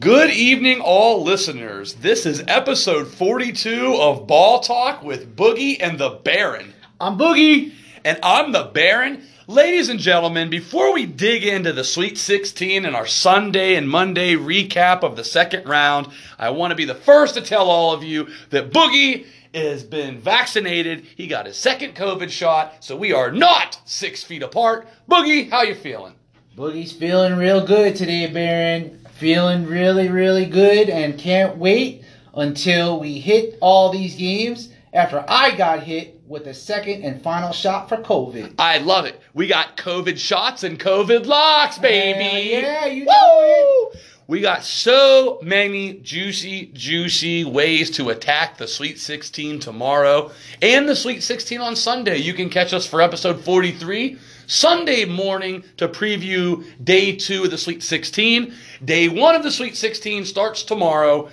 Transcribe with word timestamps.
Good 0.00 0.30
evening, 0.30 0.80
all 0.80 1.22
listeners. 1.22 1.94
This 1.94 2.26
is 2.26 2.42
episode 2.48 3.06
42 3.06 3.94
of 3.94 4.26
Ball 4.26 4.58
Talk 4.58 5.02
with 5.02 5.36
Boogie 5.36 5.76
and 5.80 5.96
the 5.96 6.10
Baron. 6.10 6.74
I'm 7.00 7.16
Boogie. 7.16 7.72
And 8.04 8.18
I'm 8.22 8.50
the 8.50 8.64
Baron. 8.64 9.22
Ladies 9.46 9.88
and 9.88 10.00
gentlemen, 10.00 10.50
before 10.50 10.92
we 10.92 11.06
dig 11.06 11.44
into 11.44 11.72
the 11.72 11.84
Sweet 11.84 12.18
16 12.18 12.84
and 12.84 12.96
our 12.96 13.06
Sunday 13.06 13.76
and 13.76 13.88
Monday 13.88 14.34
recap 14.34 15.04
of 15.04 15.14
the 15.14 15.24
second 15.24 15.68
round, 15.68 16.08
I 16.36 16.50
want 16.50 16.72
to 16.72 16.76
be 16.76 16.84
the 16.84 16.94
first 16.94 17.34
to 17.34 17.40
tell 17.40 17.70
all 17.70 17.94
of 17.94 18.02
you 18.02 18.28
that 18.50 18.72
Boogie 18.72 19.24
has 19.54 19.84
been 19.84 20.20
vaccinated. 20.20 21.06
He 21.16 21.28
got 21.28 21.46
his 21.46 21.56
second 21.56 21.94
COVID 21.94 22.30
shot, 22.30 22.84
so 22.84 22.96
we 22.96 23.12
are 23.12 23.30
not 23.30 23.80
six 23.84 24.24
feet 24.24 24.42
apart. 24.42 24.88
Boogie, 25.08 25.48
how 25.48 25.62
you 25.62 25.76
feeling? 25.76 26.14
Boogie's 26.56 26.92
feeling 26.92 27.36
real 27.36 27.64
good 27.64 27.94
today, 27.94 28.26
Baron. 28.26 29.05
Feeling 29.18 29.66
really, 29.66 30.08
really 30.08 30.44
good 30.44 30.90
and 30.90 31.18
can't 31.18 31.56
wait 31.56 32.04
until 32.34 33.00
we 33.00 33.18
hit 33.18 33.56
all 33.60 33.90
these 33.90 34.14
games 34.14 34.68
after 34.92 35.24
I 35.26 35.56
got 35.56 35.82
hit 35.82 36.20
with 36.26 36.44
the 36.44 36.52
second 36.52 37.02
and 37.02 37.22
final 37.22 37.52
shot 37.52 37.88
for 37.88 37.96
COVID. 37.98 38.54
I 38.58 38.78
love 38.78 39.06
it. 39.06 39.20
We 39.32 39.46
got 39.46 39.76
COVID 39.76 40.18
shots 40.18 40.64
and 40.64 40.78
COVID 40.78 41.26
locks, 41.26 41.78
baby. 41.78 42.54
Hell 42.54 42.62
yeah, 42.62 42.86
you 42.86 43.04
know 43.04 43.90
Woo! 43.92 44.00
We 44.28 44.40
got 44.40 44.64
so 44.64 45.38
many 45.40 45.94
juicy, 45.94 46.72
juicy 46.74 47.44
ways 47.44 47.90
to 47.92 48.10
attack 48.10 48.58
the 48.58 48.66
Sweet 48.66 48.98
16 48.98 49.60
tomorrow 49.60 50.32
and 50.60 50.88
the 50.88 50.96
Sweet 50.96 51.22
16 51.22 51.60
on 51.60 51.76
Sunday. 51.76 52.18
You 52.18 52.34
can 52.34 52.50
catch 52.50 52.72
us 52.72 52.86
for 52.86 53.00
episode 53.00 53.40
43 53.44 54.18
Sunday 54.46 55.04
morning 55.04 55.64
to 55.76 55.88
preview 55.88 56.64
day 56.84 57.16
two 57.16 57.44
of 57.44 57.50
the 57.50 57.58
Sweet 57.58 57.82
16. 57.82 58.54
Day 58.84 59.08
one 59.08 59.34
of 59.34 59.42
the 59.42 59.50
Sweet 59.50 59.76
16 59.76 60.24
starts 60.24 60.62
tomorrow. 60.62 61.28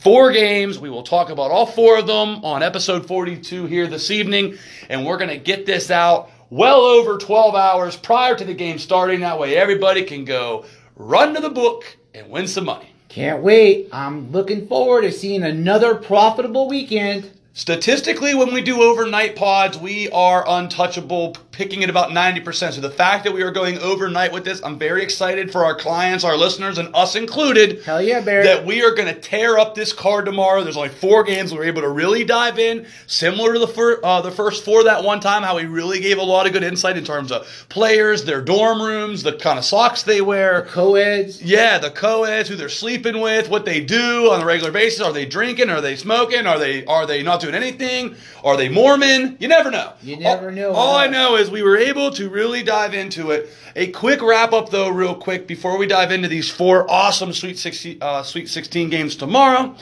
Four 0.00 0.30
games. 0.30 0.78
We 0.78 0.88
will 0.88 1.02
talk 1.02 1.30
about 1.30 1.50
all 1.50 1.66
four 1.66 1.98
of 1.98 2.06
them 2.06 2.44
on 2.44 2.62
episode 2.62 3.08
42 3.08 3.66
here 3.66 3.88
this 3.88 4.12
evening. 4.12 4.56
And 4.88 5.04
we're 5.04 5.18
going 5.18 5.30
to 5.30 5.36
get 5.38 5.66
this 5.66 5.90
out 5.90 6.30
well 6.48 6.82
over 6.82 7.18
12 7.18 7.56
hours 7.56 7.96
prior 7.96 8.36
to 8.36 8.44
the 8.44 8.54
game 8.54 8.78
starting. 8.78 9.20
That 9.20 9.40
way 9.40 9.56
everybody 9.56 10.04
can 10.04 10.24
go 10.24 10.64
run 10.94 11.34
to 11.34 11.40
the 11.40 11.50
book 11.50 11.96
and 12.14 12.30
win 12.30 12.46
some 12.46 12.66
money. 12.66 12.94
Can't 13.08 13.42
wait. 13.42 13.88
I'm 13.90 14.30
looking 14.30 14.68
forward 14.68 15.02
to 15.02 15.10
seeing 15.10 15.42
another 15.42 15.96
profitable 15.96 16.68
weekend. 16.68 17.32
Statistically, 17.54 18.36
when 18.36 18.54
we 18.54 18.60
do 18.60 18.82
overnight 18.82 19.34
pods, 19.34 19.76
we 19.76 20.08
are 20.10 20.44
untouchable, 20.46 21.36
picking 21.58 21.82
at 21.82 21.90
about 21.90 22.10
90%. 22.10 22.74
So 22.74 22.80
the 22.80 22.88
fact 22.88 23.24
that 23.24 23.34
we 23.34 23.42
are 23.42 23.50
going 23.50 23.78
overnight 23.80 24.32
with 24.32 24.44
this, 24.44 24.62
I'm 24.62 24.78
very 24.78 25.02
excited 25.02 25.50
for 25.50 25.64
our 25.64 25.74
clients, 25.74 26.22
our 26.22 26.36
listeners, 26.36 26.78
and 26.78 26.94
us 26.94 27.16
included. 27.16 27.82
Hell 27.82 28.00
yeah, 28.00 28.20
Barry. 28.20 28.44
That 28.44 28.64
we 28.64 28.84
are 28.84 28.94
going 28.94 29.12
to 29.12 29.20
tear 29.20 29.58
up 29.58 29.74
this 29.74 29.92
card 29.92 30.24
tomorrow. 30.24 30.62
There's 30.62 30.76
only 30.76 30.88
four 30.90 31.24
games. 31.24 31.52
We're 31.52 31.64
able 31.64 31.82
to 31.82 31.88
really 31.88 32.22
dive 32.22 32.60
in, 32.60 32.86
similar 33.08 33.54
to 33.54 33.58
the, 33.58 33.66
fir- 33.66 33.98
uh, 34.04 34.20
the 34.20 34.30
first 34.30 34.64
four 34.64 34.84
that 34.84 35.02
one 35.02 35.18
time, 35.18 35.42
how 35.42 35.56
we 35.56 35.66
really 35.66 35.98
gave 35.98 36.18
a 36.18 36.22
lot 36.22 36.46
of 36.46 36.52
good 36.52 36.62
insight 36.62 36.96
in 36.96 37.04
terms 37.04 37.32
of 37.32 37.66
players, 37.68 38.24
their 38.24 38.40
dorm 38.40 38.80
rooms, 38.80 39.24
the 39.24 39.32
kind 39.32 39.58
of 39.58 39.64
socks 39.64 40.04
they 40.04 40.20
wear. 40.20 40.62
Co-eds. 40.62 41.42
Yeah, 41.42 41.78
the 41.78 41.90
co-eds, 41.90 42.48
who 42.48 42.54
they're 42.54 42.68
sleeping 42.68 43.20
with, 43.20 43.48
what 43.48 43.64
they 43.64 43.80
do 43.84 44.30
on 44.30 44.40
a 44.40 44.46
regular 44.46 44.70
basis. 44.70 45.00
Are 45.00 45.12
they 45.12 45.26
drinking? 45.26 45.70
Are 45.70 45.80
they 45.80 45.96
smoking? 45.96 46.46
Are 46.46 46.60
they 46.60 46.86
are 46.86 47.04
they 47.04 47.24
not 47.24 47.40
doing 47.40 47.56
anything? 47.56 48.14
Are 48.44 48.56
they 48.56 48.68
Mormon? 48.68 49.36
You 49.40 49.48
never 49.48 49.72
know. 49.72 49.94
You 50.02 50.18
never 50.18 50.50
all, 50.50 50.54
know. 50.54 50.72
All 50.72 50.96
I 50.96 51.08
know 51.08 51.34
is 51.34 51.47
we 51.50 51.62
were 51.62 51.76
able 51.76 52.10
to 52.12 52.28
really 52.28 52.62
dive 52.62 52.94
into 52.94 53.30
it. 53.30 53.50
A 53.76 53.88
quick 53.88 54.20
wrap 54.22 54.52
up 54.52 54.70
though, 54.70 54.88
real 54.88 55.14
quick, 55.14 55.46
before 55.46 55.78
we 55.78 55.86
dive 55.86 56.10
into 56.12 56.28
these 56.28 56.50
four 56.50 56.90
awesome 56.90 57.32
Sweet 57.32 57.58
16, 57.58 57.98
uh, 58.00 58.22
Sweet 58.22 58.48
16 58.48 58.90
games 58.90 59.16
tomorrow. 59.16 59.74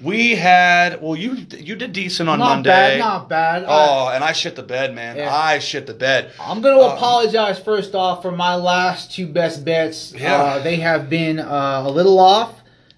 We 0.00 0.36
had 0.36 1.02
well, 1.02 1.16
you 1.16 1.44
you 1.58 1.74
did 1.74 1.92
decent 1.92 2.28
on 2.28 2.38
not 2.38 2.48
Monday. 2.50 2.70
bad, 2.70 2.98
not 3.00 3.28
bad. 3.28 3.64
Oh, 3.66 4.08
and 4.14 4.22
I 4.22 4.30
shit 4.32 4.54
the 4.54 4.62
bed, 4.62 4.94
man. 4.94 5.16
Yeah. 5.16 5.34
I 5.34 5.58
shit 5.58 5.88
the 5.88 5.94
bed. 5.94 6.30
I'm 6.40 6.60
going 6.60 6.78
to 6.78 6.84
Um, 6.84 6.92
apologize 6.96 7.58
first 7.58 7.96
off 7.96 8.22
for 8.22 8.30
my 8.30 8.54
last 8.54 9.10
two 9.12 9.26
best 9.26 9.64
bets. 9.64 10.14
Yeah. 10.16 10.36
Uh, 10.40 10.58
they 10.62 10.76
have 10.76 11.10
been 11.10 11.40
uh, 11.40 11.82
a 11.84 11.90
little 11.90 12.20
off, 12.20 12.52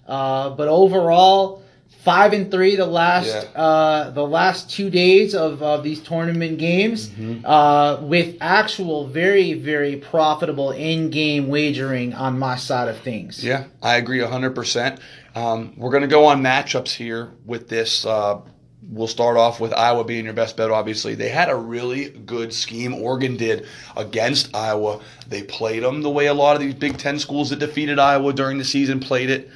uh, 0.07 0.51
but 0.51 0.67
overall, 0.67 1.60
five 2.03 2.33
and 2.33 2.49
three 2.49 2.75
the 2.75 2.85
last 2.85 3.27
Yeah. 3.27 3.61
uh, 3.61 4.09
the 4.11 4.25
last 4.25 4.69
two 4.69 4.89
days 4.89 5.35
of, 5.35 5.61
of 5.61 5.83
these 5.83 5.99
tournament 5.99 6.57
games, 6.57 7.09
Mm-hmm. 7.09 7.45
uh, 7.45 7.97
with 8.01 8.37
actual 8.41 9.07
very 9.07 9.53
very 9.53 9.97
profitable 9.97 10.71
in 10.71 11.09
game 11.09 11.47
wagering 11.47 12.13
on 12.13 12.37
my 12.39 12.55
side 12.55 12.87
of 12.87 12.97
things. 12.99 13.43
Yeah, 13.43 13.65
I 13.81 13.95
agree 13.97 14.19
100%. 14.19 14.99
Um, 15.35 15.73
we're 15.77 15.91
going 15.91 16.01
to 16.01 16.07
go 16.07 16.25
on 16.25 16.41
matchups 16.41 16.91
here 16.93 17.31
with 17.45 17.69
this. 17.69 18.05
Uh, 18.05 18.41
we'll 18.89 19.07
start 19.07 19.37
off 19.37 19.61
with 19.61 19.71
Iowa 19.73 20.03
being 20.03 20.25
your 20.25 20.33
best 20.33 20.57
bet, 20.57 20.69
obviously. 20.71 21.15
They 21.15 21.29
had 21.29 21.49
a 21.49 21.55
really 21.55 22.09
good 22.09 22.51
scheme, 22.53 22.93
Oregon 22.95 23.37
did, 23.37 23.65
against 23.95 24.53
Iowa. 24.53 24.99
They 25.29 25.43
played 25.43 25.83
them 25.83 26.01
the 26.01 26.09
way 26.09 26.25
a 26.25 26.33
lot 26.33 26.55
of 26.57 26.61
these 26.61 26.73
Big 26.73 26.97
Ten 26.97 27.17
schools 27.19 27.49
that 27.51 27.59
defeated 27.59 27.99
Iowa 27.99 28.33
during 28.33 28.57
the 28.57 28.65
season 28.65 28.99
played 28.99 29.29
it. 29.29 29.49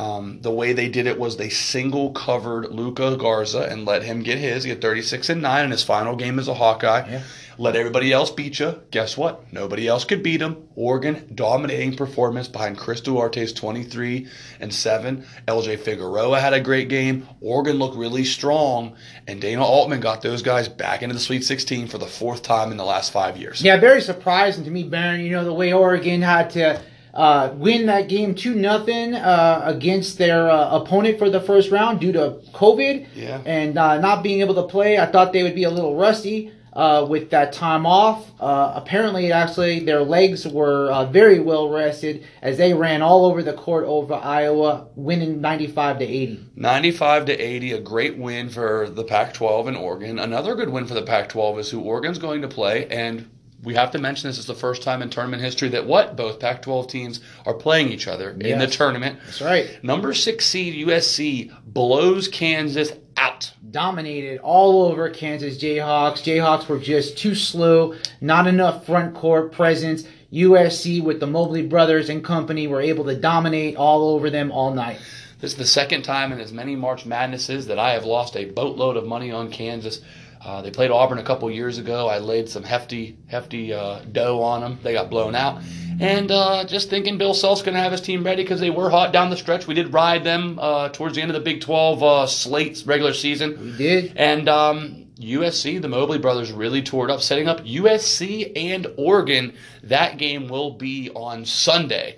Um, 0.00 0.40
the 0.40 0.50
way 0.50 0.72
they 0.72 0.88
did 0.88 1.06
it 1.06 1.18
was 1.18 1.36
they 1.36 1.50
single 1.50 2.12
covered 2.12 2.70
Luka 2.70 3.18
Garza 3.18 3.64
and 3.64 3.84
let 3.84 4.02
him 4.02 4.22
get 4.22 4.38
his. 4.38 4.64
He 4.64 4.70
had 4.70 4.80
36 4.80 5.28
and 5.28 5.42
9 5.42 5.66
in 5.66 5.70
his 5.70 5.82
final 5.82 6.16
game 6.16 6.38
as 6.38 6.48
a 6.48 6.54
Hawkeye. 6.54 7.06
Yeah. 7.06 7.22
Let 7.58 7.76
everybody 7.76 8.10
else 8.10 8.30
beat 8.30 8.58
you. 8.58 8.80
Guess 8.90 9.18
what? 9.18 9.52
Nobody 9.52 9.86
else 9.86 10.06
could 10.06 10.22
beat 10.22 10.40
him. 10.40 10.66
Oregon 10.74 11.30
dominating 11.34 11.96
performance 11.96 12.48
behind 12.48 12.78
Chris 12.78 13.02
Duarte's 13.02 13.52
23 13.52 14.26
and 14.60 14.72
7. 14.72 15.26
LJ 15.46 15.80
Figueroa 15.80 16.40
had 16.40 16.54
a 16.54 16.60
great 16.60 16.88
game. 16.88 17.28
Oregon 17.42 17.76
looked 17.76 17.98
really 17.98 18.24
strong, 18.24 18.96
and 19.26 19.38
Dana 19.38 19.62
Altman 19.62 20.00
got 20.00 20.22
those 20.22 20.40
guys 20.40 20.66
back 20.66 21.02
into 21.02 21.12
the 21.12 21.20
Sweet 21.20 21.44
16 21.44 21.88
for 21.88 21.98
the 21.98 22.06
fourth 22.06 22.42
time 22.42 22.70
in 22.70 22.78
the 22.78 22.84
last 22.86 23.12
five 23.12 23.36
years. 23.36 23.60
Yeah, 23.60 23.76
very 23.76 24.00
surprising 24.00 24.64
to 24.64 24.70
me, 24.70 24.84
Baron. 24.84 25.20
You 25.20 25.32
know 25.32 25.44
the 25.44 25.52
way 25.52 25.74
Oregon 25.74 26.22
had 26.22 26.48
to 26.52 26.80
uh, 27.14 27.50
win 27.56 27.86
that 27.86 28.08
game 28.08 28.34
two 28.34 28.54
nothing 28.54 29.14
uh, 29.14 29.62
against 29.64 30.18
their 30.18 30.48
uh, 30.50 30.70
opponent 30.80 31.18
for 31.18 31.28
the 31.30 31.40
first 31.40 31.70
round 31.70 32.00
due 32.00 32.12
to 32.12 32.38
COVID 32.52 33.06
Yeah. 33.14 33.40
and 33.44 33.76
uh, 33.78 33.98
not 34.00 34.22
being 34.22 34.40
able 34.40 34.54
to 34.56 34.64
play. 34.64 34.98
I 34.98 35.06
thought 35.06 35.32
they 35.32 35.42
would 35.42 35.54
be 35.54 35.64
a 35.64 35.70
little 35.70 35.96
rusty. 35.96 36.52
Uh, 36.72 37.04
with 37.04 37.30
that 37.30 37.52
time 37.52 37.84
off, 37.84 38.30
uh, 38.40 38.72
apparently, 38.76 39.32
actually, 39.32 39.80
their 39.80 40.02
legs 40.04 40.46
were 40.46 40.88
uh, 40.92 41.04
very 41.04 41.40
well 41.40 41.68
rested 41.68 42.24
as 42.42 42.58
they 42.58 42.72
ran 42.72 43.02
all 43.02 43.26
over 43.26 43.42
the 43.42 43.52
court 43.54 43.84
over 43.86 44.14
Iowa, 44.14 44.86
winning 44.94 45.40
95 45.40 45.98
to 45.98 46.04
80. 46.04 46.46
95 46.54 47.24
to 47.24 47.32
80, 47.36 47.72
a 47.72 47.80
great 47.80 48.16
win 48.16 48.48
for 48.48 48.88
the 48.88 49.02
Pac 49.02 49.34
12 49.34 49.66
and 49.66 49.76
Oregon. 49.76 50.20
Another 50.20 50.54
good 50.54 50.68
win 50.68 50.86
for 50.86 50.94
the 50.94 51.02
Pac 51.02 51.28
12 51.30 51.58
is 51.58 51.70
who 51.72 51.80
Oregon's 51.80 52.18
going 52.20 52.40
to 52.42 52.48
play. 52.48 52.86
And 52.86 53.28
we 53.62 53.74
have 53.74 53.90
to 53.90 53.98
mention 53.98 54.28
this 54.28 54.38
is 54.38 54.46
the 54.46 54.54
first 54.54 54.82
time 54.82 55.02
in 55.02 55.10
tournament 55.10 55.42
history 55.42 55.68
that 55.70 55.86
what? 55.86 56.16
Both 56.16 56.40
Pac 56.40 56.62
12 56.62 56.88
teams 56.88 57.20
are 57.44 57.54
playing 57.54 57.90
each 57.90 58.08
other 58.08 58.30
in 58.30 58.58
the 58.58 58.66
tournament. 58.66 59.18
That's 59.26 59.42
right. 59.42 59.82
Number 59.84 60.14
six 60.14 60.46
seed 60.46 60.86
USC 60.86 61.52
blows 61.66 62.28
Kansas 62.28 62.92
out. 63.16 63.52
dominated 63.70 64.38
all 64.40 64.84
over 64.86 65.10
Kansas 65.10 65.58
Jayhawks. 65.58 66.22
Jayhawks 66.22 66.68
were 66.68 66.78
just 66.78 67.18
too 67.18 67.34
slow, 67.34 67.94
not 68.20 68.46
enough 68.46 68.86
front 68.86 69.14
court 69.14 69.52
presence. 69.52 70.04
USC 70.32 71.02
with 71.02 71.20
the 71.20 71.26
Mobley 71.26 71.66
brothers 71.66 72.08
and 72.08 72.24
company 72.24 72.66
were 72.66 72.80
able 72.80 73.04
to 73.04 73.16
dominate 73.16 73.76
all 73.76 74.08
over 74.10 74.30
them 74.30 74.52
all 74.52 74.72
night. 74.72 74.98
This 75.40 75.52
is 75.52 75.58
the 75.58 75.66
second 75.66 76.02
time 76.02 76.32
in 76.32 76.40
as 76.40 76.52
many 76.52 76.76
March 76.76 77.04
Madnesses 77.06 77.66
that 77.66 77.78
I 77.78 77.92
have 77.92 78.04
lost 78.04 78.36
a 78.36 78.44
boatload 78.44 78.96
of 78.96 79.06
money 79.06 79.32
on 79.32 79.50
Kansas. 79.50 80.00
Uh, 80.42 80.62
they 80.62 80.70
played 80.70 80.90
Auburn 80.90 81.18
a 81.18 81.22
couple 81.22 81.50
years 81.50 81.76
ago. 81.76 82.08
I 82.08 82.18
laid 82.18 82.48
some 82.48 82.62
hefty, 82.62 83.18
hefty 83.26 83.74
uh, 83.74 84.00
dough 84.10 84.40
on 84.40 84.62
them. 84.62 84.78
They 84.82 84.94
got 84.94 85.10
blown 85.10 85.34
out. 85.34 85.60
And 86.00 86.30
uh, 86.30 86.64
just 86.64 86.88
thinking 86.88 87.18
Bill 87.18 87.34
Self's 87.34 87.60
going 87.60 87.74
to 87.74 87.80
have 87.80 87.92
his 87.92 88.00
team 88.00 88.24
ready 88.24 88.42
because 88.42 88.58
they 88.58 88.70
were 88.70 88.88
hot 88.88 89.12
down 89.12 89.28
the 89.28 89.36
stretch. 89.36 89.66
We 89.66 89.74
did 89.74 89.92
ride 89.92 90.24
them 90.24 90.58
uh, 90.58 90.88
towards 90.88 91.16
the 91.16 91.20
end 91.20 91.30
of 91.30 91.34
the 91.34 91.40
Big 91.40 91.60
12 91.60 92.02
uh, 92.02 92.26
slate 92.26 92.82
regular 92.86 93.12
season. 93.12 93.60
We 93.60 93.76
did. 93.76 94.16
And 94.16 94.48
um, 94.48 95.08
USC, 95.18 95.80
the 95.82 95.88
Mobley 95.88 96.18
brothers, 96.18 96.52
really 96.52 96.80
toured 96.80 97.10
up, 97.10 97.20
setting 97.20 97.46
up 97.46 97.60
USC 97.60 98.52
and 98.56 98.86
Oregon. 98.96 99.52
That 99.82 100.16
game 100.16 100.48
will 100.48 100.70
be 100.70 101.10
on 101.10 101.44
Sunday. 101.44 102.16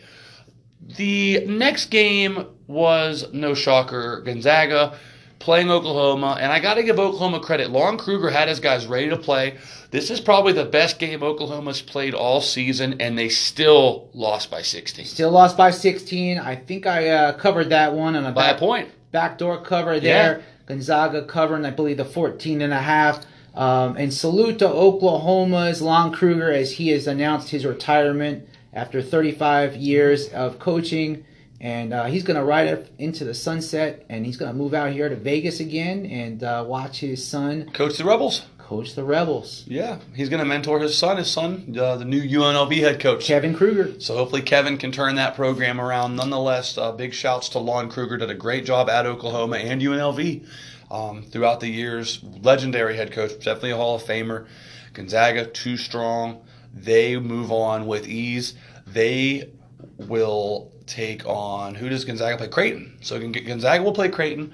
The 0.96 1.44
next 1.46 1.86
game 1.86 2.46
was 2.68 3.32
no 3.32 3.54
shocker, 3.54 4.20
Gonzaga 4.20 4.96
playing 5.42 5.70
Oklahoma, 5.70 6.38
and 6.40 6.52
I 6.52 6.60
got 6.60 6.74
to 6.74 6.82
give 6.82 6.98
Oklahoma 6.98 7.40
credit. 7.40 7.70
Lon 7.70 7.98
Kruger 7.98 8.30
had 8.30 8.48
his 8.48 8.60
guys 8.60 8.86
ready 8.86 9.10
to 9.10 9.16
play. 9.16 9.58
This 9.90 10.08
is 10.08 10.20
probably 10.20 10.52
the 10.52 10.64
best 10.64 10.98
game 10.98 11.22
Oklahoma's 11.22 11.82
played 11.82 12.14
all 12.14 12.40
season, 12.40 13.00
and 13.00 13.18
they 13.18 13.28
still 13.28 14.08
lost 14.14 14.50
by 14.50 14.62
16 14.62 15.04
Still 15.04 15.30
lost 15.30 15.56
by 15.56 15.70
16. 15.70 16.38
I 16.38 16.54
think 16.56 16.86
I 16.86 17.08
uh, 17.08 17.32
covered 17.32 17.70
that 17.70 17.92
one 17.92 18.14
on 18.16 18.24
a 18.24 18.32
by 18.32 18.48
a 18.48 18.52
back, 18.52 18.60
point. 18.60 18.90
backdoor 19.10 19.62
cover 19.62 19.98
there. 20.00 20.42
Gonzaga 20.66 21.24
covering, 21.24 21.66
I 21.66 21.70
believe, 21.70 21.96
the 21.96 22.04
14 22.04 22.62
and 22.62 22.72
a 22.72 22.78
half. 22.80 23.26
Um, 23.54 23.96
and 23.96 24.14
salute 24.14 24.60
to 24.60 24.68
Oklahoma's 24.68 25.82
Lon 25.82 26.12
Kruger 26.12 26.50
as 26.50 26.72
he 26.72 26.88
has 26.90 27.06
announced 27.06 27.50
his 27.50 27.66
retirement 27.66 28.48
after 28.72 29.02
35 29.02 29.76
years 29.76 30.28
of 30.28 30.58
coaching 30.58 31.24
and 31.62 31.94
uh, 31.94 32.04
he's 32.06 32.24
going 32.24 32.36
to 32.36 32.44
ride 32.44 32.68
up 32.68 32.86
into 32.98 33.24
the 33.24 33.32
sunset, 33.34 34.04
and 34.10 34.26
he's 34.26 34.36
going 34.36 34.50
to 34.50 34.56
move 34.58 34.74
out 34.74 34.92
here 34.92 35.08
to 35.08 35.14
Vegas 35.16 35.60
again 35.60 36.04
and 36.04 36.42
uh, 36.42 36.64
watch 36.66 36.98
his 37.00 37.24
son 37.26 37.70
Coach 37.72 37.96
the 37.98 38.04
Rebels. 38.04 38.42
coach 38.58 38.94
the 38.96 39.04
Rebels. 39.04 39.64
Yeah, 39.68 39.98
he's 40.14 40.28
going 40.28 40.40
to 40.40 40.44
mentor 40.44 40.80
his 40.80 40.98
son. 40.98 41.18
His 41.18 41.30
son, 41.30 41.74
uh, 41.78 41.96
the 41.96 42.04
new 42.04 42.20
UNLV 42.20 42.76
head 42.78 42.98
coach. 43.00 43.24
Kevin 43.26 43.54
Kruger. 43.54 44.00
So 44.00 44.16
hopefully 44.16 44.42
Kevin 44.42 44.76
can 44.76 44.90
turn 44.90 45.14
that 45.14 45.36
program 45.36 45.80
around. 45.80 46.16
Nonetheless, 46.16 46.76
uh, 46.76 46.90
big 46.92 47.14
shouts 47.14 47.48
to 47.50 47.60
Lon 47.60 47.88
Kruger. 47.88 48.16
Did 48.16 48.30
a 48.30 48.34
great 48.34 48.64
job 48.66 48.90
at 48.90 49.06
Oklahoma 49.06 49.58
and 49.58 49.80
UNLV 49.80 50.44
um, 50.90 51.22
throughout 51.22 51.60
the 51.60 51.68
years. 51.68 52.20
Legendary 52.42 52.96
head 52.96 53.12
coach, 53.12 53.32
definitely 53.38 53.70
a 53.70 53.76
Hall 53.76 53.94
of 53.94 54.02
Famer. 54.02 54.46
Gonzaga 54.94 55.46
too 55.46 55.76
strong. 55.76 56.44
They 56.74 57.16
move 57.18 57.52
on 57.52 57.86
with 57.86 58.08
ease. 58.08 58.54
They 58.86 59.50
will 59.96 60.72
take 60.92 61.26
on 61.26 61.74
who 61.74 61.88
does 61.88 62.04
Gonzaga 62.04 62.36
play? 62.36 62.48
Creighton. 62.48 62.98
So 63.00 63.18
Gonzaga 63.18 63.82
will 63.82 63.92
play 63.92 64.08
Creighton. 64.08 64.52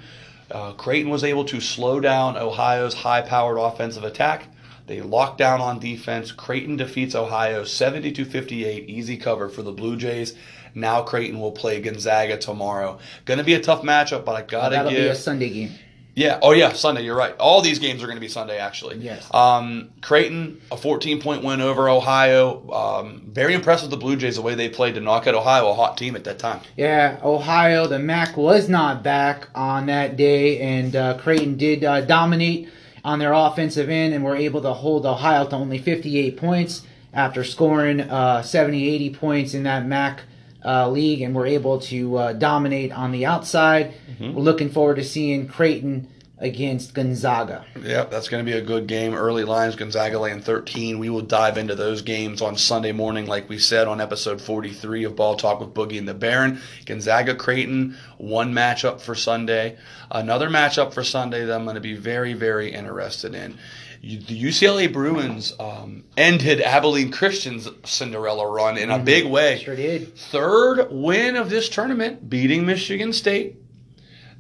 Uh, 0.51 0.73
Creighton 0.73 1.11
was 1.11 1.25
able 1.25 1.45
to 1.47 1.61
slow 1.61 2.01
down 2.01 2.37
Ohio's 2.37 2.95
high-powered 2.95 3.59
offensive 3.59 4.05
attack. 4.05 4.47
They 4.87 5.03
lock 5.03 5.37
down 5.37 5.61
on 5.61 5.79
defense. 5.79 6.33
Creighton 6.33 6.77
defeats 6.77 7.15
Ohio 7.15 7.65
72-58, 7.65 8.89
easy 8.89 9.19
cover 9.19 9.51
for 9.51 9.63
the 9.63 9.73
Blue 9.73 9.97
Jays. 9.97 10.35
Now 10.75 11.03
Creighton 11.03 11.41
will 11.41 11.53
play 11.53 11.81
Gonzaga 11.81 12.39
tomorrow. 12.39 12.99
Going 13.27 13.39
to 13.39 13.45
be 13.45 13.55
a 13.55 13.61
tough 13.61 13.83
matchup, 13.83 14.25
but 14.25 14.37
I 14.37 14.43
gotta 14.43 14.77
give. 14.77 14.85
That'll 14.85 14.91
be 14.91 15.09
a 15.09 15.15
Sunday 15.15 15.51
game. 15.51 15.73
Yeah. 16.19 16.41
Oh, 16.43 16.51
yeah. 16.51 16.73
Sunday. 16.73 17.05
You're 17.05 17.17
right. 17.17 17.35
All 17.39 17.63
these 17.63 17.79
games 17.79 18.03
are 18.03 18.07
going 18.07 18.17
to 18.17 18.21
be 18.21 18.29
Sunday, 18.29 18.59
actually. 18.59 18.97
Yes. 18.97 19.33
Um, 19.33 19.91
Creighton, 20.03 20.61
a 20.73 20.77
14 20.77 21.23
point 21.23 21.45
win 21.45 21.61
over 21.61 21.89
Ohio. 21.89 22.69
Um, 22.73 23.23
very 23.27 23.55
impressed 23.55 23.83
with 23.83 23.93
the 23.93 23.97
Blue 23.97 24.17
Jays 24.17 24.35
the 24.35 24.43
way 24.43 24.57
they 24.57 24.69
played 24.69 24.97
to 24.97 25.01
knock 25.01 25.29
out 25.29 25.35
Ohio, 25.37 25.69
a 25.69 25.75
hot 25.75 25.97
team 25.97 26.17
at 26.17 26.25
that 26.25 26.41
time. 26.41 26.61
Yeah, 26.77 27.21
Ohio, 27.23 27.87
the 27.87 28.01
MAC 28.01 28.37
was 28.37 28.69
not 28.69 29.05
back 29.05 29.49
on 29.55 29.87
that 29.87 30.17
day, 30.17 30.59
and 30.59 30.97
uh, 30.97 31.19
Creighton 31.19 31.57
did 31.57 31.85
uh, 31.85 32.01
dominate 32.01 32.69
on 33.05 33.21
their 33.21 33.33
offensive 33.33 33.89
end 33.89 34.13
and 34.13 34.25
were 34.25 34.37
able 34.37 34.61
to 34.63 34.73
hold 34.73 35.07
Ohio 35.07 35.47
to 35.47 35.55
only 35.55 35.79
58 35.79 36.37
points 36.37 36.83
after 37.13 37.45
scoring 37.45 38.01
uh, 38.01 38.43
70, 38.43 38.89
80 38.89 39.11
points 39.15 39.55
in 39.55 39.63
that 39.63 39.87
MAC 39.87 40.23
uh, 40.65 40.89
league, 40.89 41.21
and 41.23 41.35
were 41.35 41.47
able 41.47 41.81
to 41.81 42.17
uh, 42.17 42.33
dominate 42.33 42.93
on 42.93 43.13
the 43.13 43.27
outside. 43.27 43.95
We're 44.21 44.43
looking 44.43 44.71
forward 44.71 44.97
to 44.97 45.05
seeing 45.05 45.47
Creighton 45.49 46.09
against 46.41 46.95
Gonzaga. 46.95 47.65
Yep, 47.83 48.11
that's 48.11 48.29
going 48.29 48.45
to 48.45 48.51
be 48.51 48.57
a 48.57 48.63
good 48.63 48.87
game. 48.87 49.15
Early 49.15 49.45
lines, 49.45 49.77
Gonzaga 49.77 50.19
laying 50.19 50.41
13. 50.41 50.99
We 50.99 51.11
will 51.11 51.23
dive 51.23 51.59
into 51.59 51.75
those 51.75 52.03
games 52.03 52.43
on 52.43 52.57
Sunday 52.57 52.93
morning, 52.93 53.27
like 53.27 53.49
we 53.49 53.59
said 53.59 53.89
on 53.89 54.01
episode 54.01 54.41
43 54.41 55.05
of 55.05 55.17
Ball 55.17 55.37
Talk 55.37 55.61
with 55.61 55.75
Boogie 55.75 55.99
and 55.99 56.07
the 56.07 56.15
Baron. 56.15 56.61
Gonzaga 56.87 57.35
Creighton, 57.35 57.97
one 58.19 58.53
matchup 58.53 59.01
for 59.01 59.15
Sunday. 59.15 59.79
Another 60.11 60.49
matchup 60.49 60.93
for 60.93 61.03
Sunday 61.03 61.45
that 61.45 61.55
I'm 61.55 61.65
going 61.65 61.75
to 61.75 61.81
be 61.81 61.95
very, 61.95 62.35
very 62.35 62.73
interested 62.73 63.35
in. 63.35 63.59
The 64.01 64.43
UCLA 64.43 64.93
Bruins 64.93 65.53
um, 65.59 66.05
ended 66.17 66.61
Abilene 66.61 67.11
Christian's 67.11 67.69
Cinderella 67.85 68.49
run 68.49 68.79
in 68.79 68.91
a 68.91 68.99
big 68.99 69.27
way. 69.27 69.59
Sure 69.59 69.75
did. 69.75 70.17
Third 70.17 70.89
win 70.91 71.35
of 71.35 71.51
this 71.51 71.69
tournament, 71.69 72.31
beating 72.31 72.65
Michigan 72.65 73.13
State. 73.13 73.57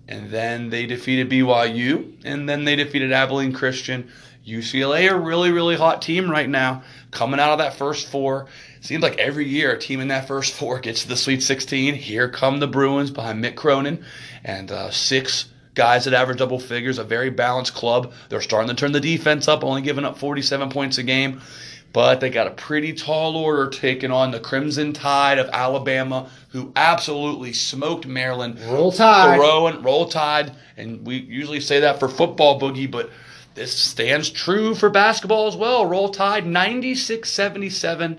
And 0.07 0.31
then 0.31 0.71
they 0.71 0.87
defeated 0.87 1.29
BYU, 1.29 2.15
and 2.25 2.49
then 2.49 2.65
they 2.65 2.77
defeated 2.77 3.13
Abilene 3.13 3.53
Christian. 3.53 4.11
UCLA, 4.47 5.11
a 5.11 5.19
really, 5.19 5.51
really 5.51 5.77
hot 5.77 6.01
team 6.01 6.31
right 6.31 6.49
now, 6.49 6.83
coming 7.11 7.39
out 7.39 7.51
of 7.51 7.59
that 7.59 7.75
first 7.75 8.09
four. 8.09 8.47
Seems 8.81 9.03
like 9.03 9.19
every 9.19 9.47
year 9.47 9.73
a 9.73 9.79
team 9.79 10.01
in 10.01 10.09
that 10.09 10.27
first 10.27 10.55
four 10.59 10.79
gets 10.79 11.03
to 11.03 11.09
the 11.09 11.17
Sweet 11.17 11.43
16. 11.43 11.95
Here 11.95 12.29
come 12.31 12.61
the 12.61 12.67
Bruins 12.67 13.11
behind 13.11 13.45
Mick 13.45 13.57
Cronin 13.57 14.05
and 14.45 14.71
uh, 14.71 14.91
six 14.91 15.47
guys 15.79 16.05
that 16.05 16.13
average 16.13 16.39
double 16.39 16.59
figures, 16.59 16.99
a 16.99 17.05
very 17.05 17.31
balanced 17.31 17.73
club. 17.73 18.13
They're 18.29 18.43
starting 18.43 18.69
to 18.69 18.75
turn 18.75 18.91
the 18.91 19.01
defense 19.01 19.47
up, 19.47 19.63
only 19.63 19.81
giving 19.81 20.05
up 20.05 20.19
47 20.19 20.71
points 20.71 20.99
a 20.99 21.05
game. 21.05 21.41
But 21.93 22.21
they 22.21 22.29
got 22.29 22.49
a 22.49 22.51
pretty 22.51 22.93
tall 22.93 23.37
order 23.37 23.71
taking 23.71 24.11
on 24.11 24.33
the 24.33 24.41
Crimson 24.41 24.93
Tide 24.93 25.39
of 25.39 25.49
Alabama, 25.51 26.29
who 26.51 26.73
absolutely 26.77 27.53
smoked 27.53 28.07
Maryland. 28.07 28.61
Roll 28.61 28.93
Tide. 28.93 29.37
Throwing, 29.37 29.83
roll 29.83 30.07
tide. 30.07 30.53
And 30.77 31.07
we 31.07 31.17
usually 31.17 31.61
say 31.61 31.81
that 31.81 31.99
for 31.99 32.09
football, 32.09 32.61
Boogie, 32.61 32.91
but 32.91 33.11
this 33.55 33.73
stands 33.73 34.31
true 34.31 34.75
for 34.75 34.91
basketball 34.91 35.47
as 35.47 35.57
well. 35.57 35.87
Roll 35.87 36.11
tide, 36.11 36.45
96 36.45 37.31
77. 37.31 38.19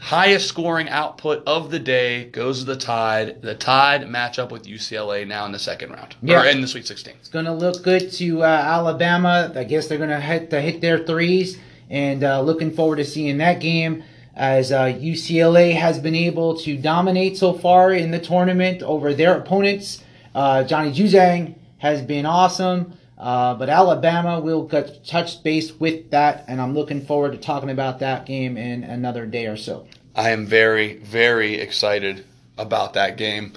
Highest 0.00 0.48
scoring 0.48 0.88
output 0.88 1.42
of 1.46 1.70
the 1.70 1.78
day 1.78 2.24
goes 2.24 2.60
to 2.60 2.64
the 2.64 2.76
Tide. 2.76 3.42
The 3.42 3.54
Tide 3.54 4.08
match 4.08 4.38
up 4.38 4.50
with 4.50 4.64
UCLA 4.64 5.28
now 5.28 5.44
in 5.44 5.52
the 5.52 5.58
second 5.58 5.90
round. 5.90 6.16
Yeah. 6.22 6.42
Or 6.42 6.46
in 6.46 6.62
the 6.62 6.66
Sweet 6.66 6.86
16. 6.86 7.14
It's 7.20 7.28
going 7.28 7.44
to 7.44 7.52
look 7.52 7.82
good 7.82 8.10
to 8.12 8.42
uh, 8.42 8.46
Alabama. 8.46 9.52
I 9.54 9.64
guess 9.64 9.88
they're 9.88 9.98
going 9.98 10.10
to 10.10 10.18
hit 10.18 10.48
to 10.50 10.60
hit 10.60 10.80
their 10.80 11.04
threes, 11.04 11.58
and 11.90 12.24
uh, 12.24 12.40
looking 12.40 12.70
forward 12.70 12.96
to 12.96 13.04
seeing 13.04 13.38
that 13.38 13.60
game. 13.60 14.02
As 14.34 14.72
uh, 14.72 14.84
UCLA 14.84 15.74
has 15.74 15.98
been 15.98 16.14
able 16.14 16.56
to 16.60 16.78
dominate 16.78 17.36
so 17.36 17.52
far 17.52 17.92
in 17.92 18.10
the 18.10 18.18
tournament 18.18 18.82
over 18.82 19.12
their 19.12 19.36
opponents, 19.36 20.02
uh, 20.34 20.64
Johnny 20.64 20.92
Juzang 20.92 21.56
has 21.76 22.00
been 22.00 22.24
awesome. 22.24 22.94
Uh, 23.20 23.52
but 23.54 23.68
Alabama 23.68 24.40
will 24.40 24.66
touch 24.66 25.42
base 25.42 25.78
with 25.78 26.10
that, 26.10 26.42
and 26.48 26.58
I'm 26.58 26.72
looking 26.72 27.04
forward 27.04 27.32
to 27.32 27.38
talking 27.38 27.68
about 27.68 27.98
that 27.98 28.24
game 28.24 28.56
in 28.56 28.82
another 28.82 29.26
day 29.26 29.46
or 29.46 29.58
so. 29.58 29.86
I 30.16 30.30
am 30.30 30.46
very, 30.46 30.96
very 30.96 31.56
excited 31.56 32.24
about 32.56 32.94
that 32.94 33.18
game. 33.18 33.52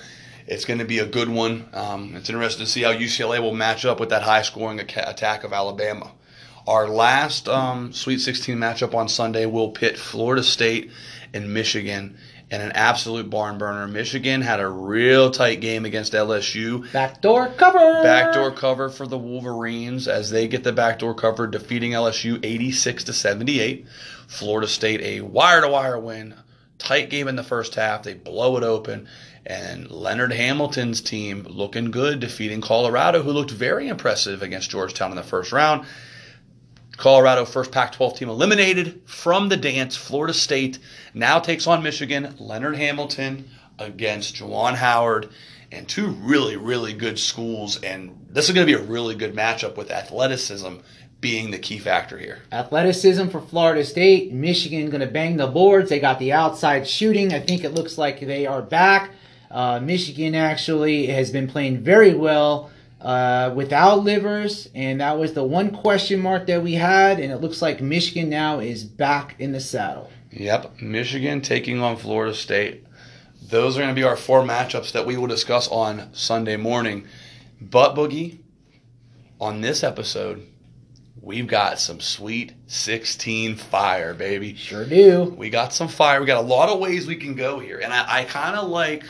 It's 0.47 0.65
going 0.65 0.79
to 0.79 0.85
be 0.85 0.99
a 0.99 1.05
good 1.05 1.29
one. 1.29 1.69
Um, 1.71 2.13
it's 2.17 2.29
interesting 2.29 2.65
to 2.65 2.69
see 2.69 2.81
how 2.81 2.91
UCLA 2.91 3.41
will 3.41 3.53
match 3.53 3.85
up 3.85 4.01
with 4.01 4.09
that 4.09 4.23
high 4.23 4.41
scoring 4.41 4.81
attack 4.81 5.45
of 5.45 5.53
Alabama. 5.53 6.11
Our 6.67 6.89
last 6.89 7.47
um, 7.47 7.93
Sweet 7.93 8.19
16 8.19 8.57
matchup 8.57 8.93
on 8.93 9.07
Sunday 9.07 9.45
will 9.45 9.71
pit 9.71 9.97
Florida 9.97 10.43
State 10.43 10.91
and 11.33 11.53
Michigan 11.53 12.17
in 12.49 12.61
an 12.61 12.71
absolute 12.73 13.29
barn 13.29 13.57
burner. 13.57 13.87
Michigan 13.87 14.41
had 14.41 14.59
a 14.59 14.67
real 14.67 15.31
tight 15.31 15.61
game 15.61 15.85
against 15.85 16.13
LSU. 16.13 16.91
Backdoor 16.91 17.49
cover. 17.49 18.03
Backdoor 18.03 18.51
cover 18.51 18.89
for 18.89 19.07
the 19.07 19.17
Wolverines 19.17 20.07
as 20.07 20.29
they 20.29 20.47
get 20.47 20.63
the 20.63 20.71
backdoor 20.71 21.15
cover, 21.15 21.47
defeating 21.47 21.91
LSU 21.91 22.39
86 22.43 23.05
to 23.05 23.13
78. 23.13 23.85
Florida 24.27 24.67
State 24.67 25.01
a 25.01 25.21
wire 25.21 25.61
to 25.61 25.69
wire 25.69 25.99
win. 25.99 26.35
Tight 26.77 27.09
game 27.09 27.27
in 27.27 27.35
the 27.35 27.43
first 27.43 27.75
half. 27.75 28.03
They 28.03 28.13
blow 28.13 28.57
it 28.57 28.63
open. 28.63 29.07
And 29.45 29.91
Leonard 29.91 30.31
Hamilton's 30.31 31.01
team 31.01 31.45
looking 31.49 31.91
good, 31.91 32.19
defeating 32.19 32.61
Colorado, 32.61 33.21
who 33.21 33.31
looked 33.31 33.51
very 33.51 33.87
impressive 33.87 34.41
against 34.41 34.69
Georgetown 34.69 35.11
in 35.11 35.17
the 35.17 35.23
first 35.23 35.51
round. 35.51 35.85
Colorado, 36.97 37.45
first 37.45 37.71
Pac 37.71 37.93
12 37.93 38.17
team 38.17 38.29
eliminated 38.29 39.01
from 39.05 39.49
the 39.49 39.57
dance. 39.57 39.95
Florida 39.95 40.33
State 40.33 40.79
now 41.13 41.39
takes 41.39 41.67
on 41.67 41.83
Michigan. 41.83 42.35
Leonard 42.37 42.75
Hamilton 42.75 43.49
against 43.79 44.35
Juwan 44.35 44.75
Howard, 44.75 45.29
and 45.71 45.87
two 45.87 46.07
really, 46.07 46.55
really 46.55 46.93
good 46.93 47.17
schools. 47.17 47.81
And 47.81 48.27
this 48.29 48.47
is 48.47 48.55
going 48.55 48.67
to 48.67 48.77
be 48.77 48.79
a 48.79 48.85
really 48.85 49.15
good 49.15 49.35
matchup 49.35 49.75
with 49.75 49.91
athleticism 49.91 50.75
being 51.19 51.51
the 51.51 51.57
key 51.57 51.79
factor 51.79 52.17
here. 52.17 52.43
Athleticism 52.51 53.29
for 53.29 53.41
Florida 53.41 53.83
State. 53.83 54.31
Michigan 54.31 54.89
going 54.89 55.01
to 55.01 55.07
bang 55.07 55.37
the 55.37 55.47
boards. 55.47 55.89
They 55.89 55.99
got 55.99 56.19
the 56.19 56.33
outside 56.33 56.87
shooting. 56.87 57.33
I 57.33 57.39
think 57.39 57.63
it 57.63 57.73
looks 57.73 57.97
like 57.97 58.19
they 58.19 58.45
are 58.45 58.61
back. 58.61 59.11
Uh, 59.49 59.79
Michigan 59.79 60.35
actually 60.35 61.07
has 61.07 61.31
been 61.31 61.47
playing 61.47 61.81
very 61.81 62.13
well 62.13 62.71
uh, 63.03 63.51
without 63.53 64.03
Livers, 64.03 64.69
and 64.73 65.01
that 65.01 65.17
was 65.19 65.33
the 65.33 65.43
one 65.43 65.71
question 65.71 66.19
mark 66.21 66.47
that 66.47 66.63
we 66.63 66.73
had. 66.73 67.19
And 67.19 67.31
it 67.31 67.37
looks 67.37 67.61
like 67.61 67.81
Michigan 67.81 68.29
now 68.29 68.59
is 68.59 68.83
back 68.83 69.35
in 69.39 69.51
the 69.51 69.59
saddle. 69.59 70.09
Yep, 70.31 70.81
Michigan 70.81 71.41
taking 71.41 71.79
on 71.81 71.97
Florida 71.97 72.33
State. 72.33 72.85
Those 73.49 73.77
are 73.77 73.81
going 73.81 73.93
to 73.93 73.99
be 73.99 74.07
our 74.07 74.15
four 74.15 74.41
matchups 74.41 74.93
that 74.93 75.05
we 75.05 75.17
will 75.17 75.27
discuss 75.27 75.67
on 75.67 76.13
Sunday 76.13 76.57
morning. 76.57 77.05
But, 77.61 77.93
Boogie, 77.93 78.39
on 79.39 79.61
this 79.61 79.83
episode, 79.83 80.47
we've 81.21 81.47
got 81.47 81.79
some 81.79 81.99
sweet 81.99 82.53
16 82.67 83.55
fire, 83.55 84.13
baby. 84.13 84.55
Sure 84.55 84.85
do. 84.85 85.35
We 85.37 85.49
got 85.49 85.73
some 85.73 85.87
fire. 85.87 86.19
We 86.21 86.25
got 86.25 86.43
a 86.43 86.47
lot 86.47 86.69
of 86.69 86.79
ways 86.79 87.05
we 87.05 87.17
can 87.17 87.35
go 87.35 87.59
here, 87.59 87.79
and 87.79 87.93
I, 87.93 88.19
I 88.19 88.23
kind 88.23 88.55
of 88.55 88.69
like, 88.69 89.03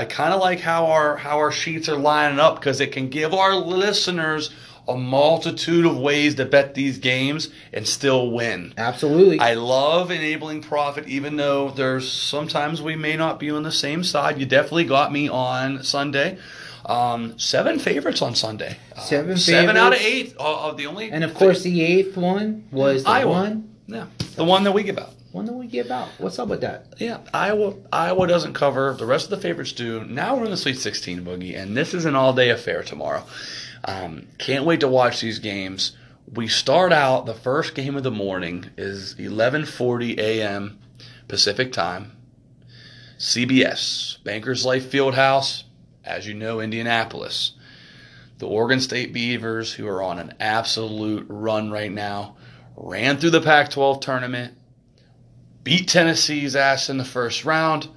I 0.00 0.06
kind 0.06 0.32
of 0.32 0.40
like 0.40 0.60
how 0.60 0.86
our 0.86 1.14
how 1.18 1.36
our 1.36 1.52
sheets 1.52 1.86
are 1.90 1.96
lining 1.96 2.40
up 2.40 2.54
because 2.54 2.80
it 2.80 2.90
can 2.90 3.10
give 3.10 3.34
our 3.34 3.54
listeners 3.54 4.48
a 4.88 4.96
multitude 4.96 5.84
of 5.84 5.98
ways 5.98 6.36
to 6.36 6.46
bet 6.46 6.72
these 6.72 6.96
games 6.96 7.50
and 7.70 7.86
still 7.86 8.30
win. 8.30 8.72
Absolutely. 8.78 9.38
I 9.40 9.52
love 9.54 10.10
enabling 10.10 10.62
profit, 10.62 11.06
even 11.06 11.36
though 11.36 11.68
there's 11.68 12.10
sometimes 12.10 12.80
we 12.80 12.96
may 12.96 13.14
not 13.14 13.38
be 13.38 13.50
on 13.50 13.62
the 13.62 13.70
same 13.70 14.02
side. 14.02 14.38
You 14.40 14.46
definitely 14.46 14.86
got 14.86 15.12
me 15.12 15.28
on 15.28 15.82
Sunday. 15.84 16.38
Um, 16.86 17.38
seven 17.38 17.78
favorites 17.78 18.22
on 18.22 18.34
Sunday. 18.34 18.78
Uh, 18.96 19.00
Seven 19.00 19.36
Seven 19.36 19.76
out 19.76 19.92
of 19.92 20.00
eight. 20.00 20.34
Uh, 20.40 20.72
the 20.72 20.86
only 20.86 21.10
and 21.10 21.24
of 21.24 21.34
course, 21.34 21.62
the 21.62 21.82
eighth 21.82 22.16
one 22.16 22.64
was 22.72 23.04
the 23.04 23.10
Iowa. 23.10 23.30
one. 23.30 23.74
yeah, 23.86 24.06
the 24.36 24.44
one 24.44 24.64
that 24.64 24.72
we 24.72 24.82
give 24.82 24.96
out. 24.96 25.12
When 25.32 25.46
do 25.46 25.52
we 25.52 25.68
give 25.68 25.92
out? 25.92 26.08
What's 26.18 26.40
up 26.40 26.48
with 26.48 26.62
that? 26.62 26.86
Yeah, 26.98 27.18
Iowa 27.32 27.74
Iowa 27.92 28.26
doesn't 28.26 28.54
cover. 28.54 28.94
The 28.94 29.06
rest 29.06 29.26
of 29.26 29.30
the 29.30 29.36
favorites 29.36 29.72
do. 29.72 30.04
Now 30.04 30.36
we're 30.36 30.46
in 30.46 30.50
the 30.50 30.56
Sweet 30.56 30.78
16 30.78 31.24
boogie, 31.24 31.56
and 31.56 31.76
this 31.76 31.94
is 31.94 32.04
an 32.04 32.16
all-day 32.16 32.50
affair 32.50 32.82
tomorrow. 32.82 33.24
Um, 33.84 34.26
can't 34.38 34.64
wait 34.64 34.80
to 34.80 34.88
watch 34.88 35.20
these 35.20 35.38
games. 35.38 35.96
We 36.32 36.48
start 36.48 36.92
out. 36.92 37.26
The 37.26 37.34
first 37.34 37.76
game 37.76 37.94
of 37.94 38.02
the 38.02 38.10
morning 38.10 38.70
is 38.76 39.14
11:40 39.14 40.18
a.m. 40.18 40.80
Pacific 41.28 41.72
time. 41.72 42.16
CBS 43.16 44.22
Bankers 44.24 44.64
Life 44.64 44.90
Fieldhouse, 44.90 45.62
as 46.04 46.26
you 46.26 46.34
know, 46.34 46.58
Indianapolis. 46.58 47.52
The 48.38 48.48
Oregon 48.48 48.80
State 48.80 49.12
Beavers, 49.12 49.74
who 49.74 49.86
are 49.86 50.02
on 50.02 50.18
an 50.18 50.34
absolute 50.40 51.26
run 51.28 51.70
right 51.70 51.92
now, 51.92 52.36
ran 52.74 53.18
through 53.18 53.30
the 53.30 53.42
Pac-12 53.42 54.00
tournament 54.00 54.54
beat 55.64 55.88
Tennessee's 55.88 56.56
ass 56.56 56.88
in 56.88 56.98
the 56.98 57.04
first 57.04 57.44
round, 57.44 57.88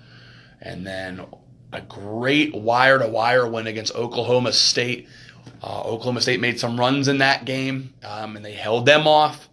and 0.62 0.86
then 0.86 1.26
a 1.72 1.82
great 1.82 2.54
wire 2.54 3.00
to 3.00 3.08
wire 3.08 3.48
win 3.48 3.68
against 3.68 3.96
Oklahoma 3.96 4.54
State. 4.54 5.08
Uh, 5.62 5.82
Oklahoma 5.82 6.22
State 6.22 6.40
made 6.40 6.60
some 6.60 6.80
runs 6.80 7.08
in 7.08 7.20
that 7.20 7.46
game, 7.46 7.94
um, 8.04 8.36
and 8.36 8.46
they 8.46 8.54
held 8.54 8.86
them 8.86 9.08
off. 9.08 9.50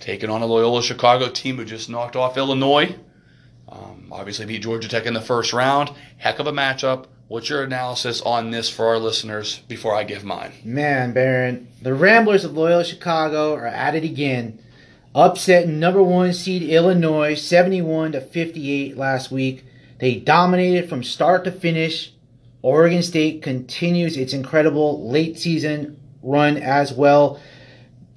Taking 0.00 0.30
on 0.30 0.42
a 0.42 0.46
Loyola 0.46 0.82
Chicago 0.82 1.30
team 1.30 1.56
who 1.56 1.64
just 1.64 1.88
knocked 1.88 2.16
off 2.16 2.36
Illinois. 2.36 2.94
Um, 3.68 4.08
obviously 4.12 4.44
beat 4.44 4.62
Georgia 4.62 4.88
Tech 4.88 5.06
in 5.06 5.14
the 5.14 5.20
first 5.20 5.52
round. 5.52 5.90
Heck 6.18 6.38
of 6.38 6.46
a 6.46 6.52
matchup. 6.52 7.06
What's 7.28 7.48
your 7.48 7.62
analysis 7.62 8.20
on 8.20 8.50
this 8.50 8.68
for 8.68 8.88
our 8.88 8.98
listeners 8.98 9.60
before 9.66 9.94
I 9.94 10.04
give 10.04 10.24
mine? 10.24 10.52
Man, 10.62 11.14
Baron, 11.14 11.68
the 11.80 11.94
Ramblers 11.94 12.44
of 12.44 12.52
Loyola 12.52 12.84
Chicago 12.84 13.54
are 13.54 13.66
at 13.66 13.94
it 13.94 14.04
again 14.04 14.62
upsetting 15.14 15.78
number 15.78 16.02
one 16.02 16.32
seed 16.32 16.62
Illinois 16.62 17.34
71 17.34 18.12
to 18.12 18.20
58 18.20 18.96
last 18.96 19.30
week. 19.30 19.64
They 20.00 20.16
dominated 20.16 20.88
from 20.88 21.04
start 21.04 21.44
to 21.44 21.52
finish. 21.52 22.12
Oregon 22.62 23.02
State 23.02 23.42
continues 23.42 24.16
its 24.16 24.32
incredible 24.32 25.08
late 25.08 25.38
season 25.38 26.00
run 26.22 26.56
as 26.56 26.92
well. 26.92 27.40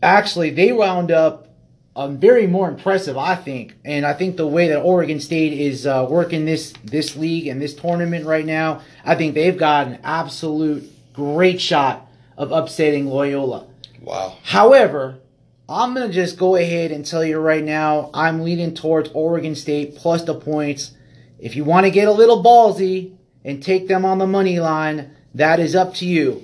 Actually, 0.01 0.51
they 0.51 0.71
wound 0.71 1.11
up 1.11 1.47
um, 1.95 2.17
very 2.17 2.47
more 2.47 2.69
impressive, 2.69 3.17
I 3.17 3.35
think, 3.35 3.75
and 3.83 4.05
I 4.05 4.13
think 4.13 4.37
the 4.37 4.47
way 4.47 4.67
that 4.69 4.81
Oregon 4.81 5.19
State 5.19 5.53
is 5.53 5.85
uh, 5.85 6.05
working 6.09 6.45
this 6.45 6.73
this 6.83 7.15
league 7.15 7.47
and 7.47 7.61
this 7.61 7.73
tournament 7.73 8.25
right 8.25 8.45
now, 8.45 8.81
I 9.03 9.15
think 9.15 9.33
they've 9.33 9.57
got 9.57 9.87
an 9.87 9.99
absolute 10.03 10.89
great 11.13 11.59
shot 11.59 12.07
of 12.37 12.51
upsetting 12.51 13.07
Loyola. 13.07 13.67
Wow. 13.99 14.37
However, 14.43 15.19
I'm 15.69 15.93
going 15.93 16.07
to 16.07 16.13
just 16.13 16.37
go 16.37 16.55
ahead 16.55 16.91
and 16.91 17.05
tell 17.05 17.25
you 17.25 17.39
right 17.39 17.63
now, 17.63 18.09
I'm 18.13 18.41
leaning 18.41 18.73
towards 18.73 19.09
Oregon 19.13 19.53
State 19.53 19.97
plus 19.97 20.23
the 20.23 20.33
points. 20.33 20.91
If 21.39 21.57
you 21.57 21.65
want 21.65 21.85
to 21.85 21.91
get 21.91 22.07
a 22.07 22.11
little 22.13 22.41
ballsy 22.41 23.17
and 23.43 23.61
take 23.61 23.89
them 23.89 24.05
on 24.05 24.17
the 24.17 24.27
money 24.27 24.61
line, 24.61 25.11
that 25.35 25.59
is 25.59 25.75
up 25.75 25.93
to 25.95 26.05
you. 26.05 26.43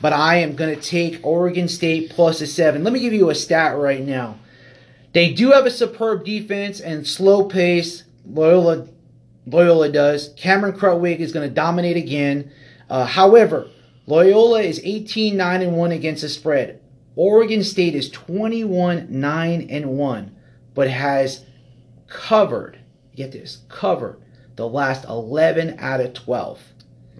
But 0.00 0.14
I 0.14 0.36
am 0.36 0.56
going 0.56 0.74
to 0.74 0.80
take 0.80 1.20
Oregon 1.22 1.68
State 1.68 2.10
plus 2.10 2.40
a 2.40 2.46
seven. 2.46 2.84
Let 2.84 2.94
me 2.94 3.00
give 3.00 3.12
you 3.12 3.28
a 3.28 3.34
stat 3.34 3.76
right 3.76 4.02
now. 4.02 4.38
They 5.12 5.34
do 5.34 5.50
have 5.52 5.66
a 5.66 5.70
superb 5.70 6.24
defense 6.24 6.80
and 6.80 7.06
slow 7.06 7.44
pace. 7.44 8.04
Loyola, 8.26 8.88
Loyola 9.44 9.90
does. 9.90 10.30
Cameron 10.38 10.72
Krutwig 10.78 11.18
is 11.18 11.32
going 11.32 11.46
to 11.46 11.54
dominate 11.54 11.98
again. 11.98 12.50
Uh, 12.88 13.04
however, 13.04 13.68
Loyola 14.06 14.62
is 14.62 14.80
18 14.82 15.36
9 15.36 15.62
and 15.62 15.76
1 15.76 15.92
against 15.92 16.22
the 16.22 16.30
spread. 16.30 16.80
Oregon 17.16 17.62
State 17.62 17.94
is 17.94 18.10
21 18.10 19.06
9 19.08 19.66
and 19.70 19.98
1, 19.98 20.36
but 20.74 20.88
has 20.90 21.44
covered, 22.08 22.78
get 23.14 23.32
this, 23.32 23.62
covered 23.68 24.20
the 24.56 24.68
last 24.68 25.04
11 25.04 25.76
out 25.78 26.00
of 26.00 26.14
12. 26.14 26.60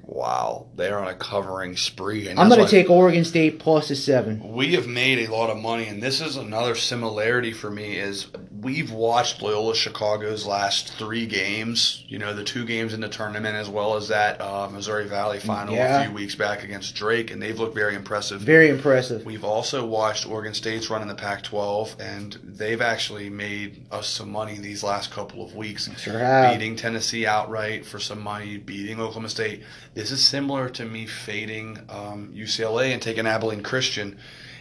Wow, 0.07 0.67
they're 0.77 0.99
on 0.99 1.09
a 1.09 1.15
covering 1.15 1.77
spree. 1.77 2.29
And 2.29 2.39
I'm 2.39 2.49
going 2.49 2.65
to 2.65 2.71
take 2.71 2.91
Oregon 2.91 3.25
State 3.25 3.59
plus 3.59 3.91
a 3.91 3.97
seven. 3.97 4.53
We 4.53 4.75
have 4.75 4.87
made 4.87 5.19
a 5.19 5.33
lot 5.33 5.51
of 5.51 5.57
money, 5.57 5.89
and 5.89 6.03
this 6.03 6.21
is 6.21 6.37
another 6.37 6.75
similarity 6.75 7.53
for 7.53 7.71
me. 7.71 7.97
Is 7.97 8.27
we've 8.65 8.91
watched 8.91 9.43
Loyola 9.43 9.75
Chicago's 9.75 10.47
last 10.47 10.95
three 10.95 11.27
games. 11.27 12.05
You 12.09 12.19
know, 12.19 12.35
the 12.35 12.43
two 12.43 12.65
games 12.65 12.95
in 12.95 13.01
the 13.01 13.09
tournament, 13.09 13.55
as 13.55 13.69
well 13.69 13.95
as 13.95 14.09
that 14.09 14.41
uh, 14.41 14.69
Missouri 14.69 15.07
Valley 15.07 15.39
final 15.39 15.75
yeah. 15.75 16.01
a 16.01 16.05
few 16.07 16.15
weeks 16.15 16.35
back 16.35 16.65
against 16.65 16.95
Drake, 16.97 17.31
and 17.31 17.41
they've 17.41 17.59
looked 17.59 17.75
very 17.75 17.95
impressive. 17.95 18.41
Very 18.41 18.69
impressive. 18.69 19.25
We've 19.25 19.45
also 19.45 19.87
watched 19.87 20.27
Oregon 20.27 20.55
State's 20.55 20.91
run 20.91 21.03
in 21.03 21.09
the 21.09 21.15
Pac-12, 21.15 22.01
and 22.01 22.33
they've 22.43 22.81
actually 22.81 23.31
made 23.31 23.87
us 23.93 24.09
some 24.09 24.31
money 24.31 24.59
these 24.59 24.83
last 24.83 25.11
couple 25.11 25.45
of 25.45 25.55
weeks. 25.55 25.89
Sure 25.99 26.19
have. 26.19 26.59
Beating 26.59 26.75
Tennessee 26.75 27.27
outright 27.27 27.85
for 27.85 28.01
some 28.01 28.21
money, 28.21 28.57
beating 28.57 28.99
Oklahoma 28.99 29.29
State 29.29 29.63
this 29.95 30.11
is 30.11 30.25
similar 30.25 30.69
to 30.71 30.85
me 30.85 31.07
fading 31.07 31.79
um, 31.89 32.33
UCLA 32.35 32.93
and 32.93 33.01
taking 33.01 33.27
Abilene 33.27 33.63
Christian, 33.63 34.19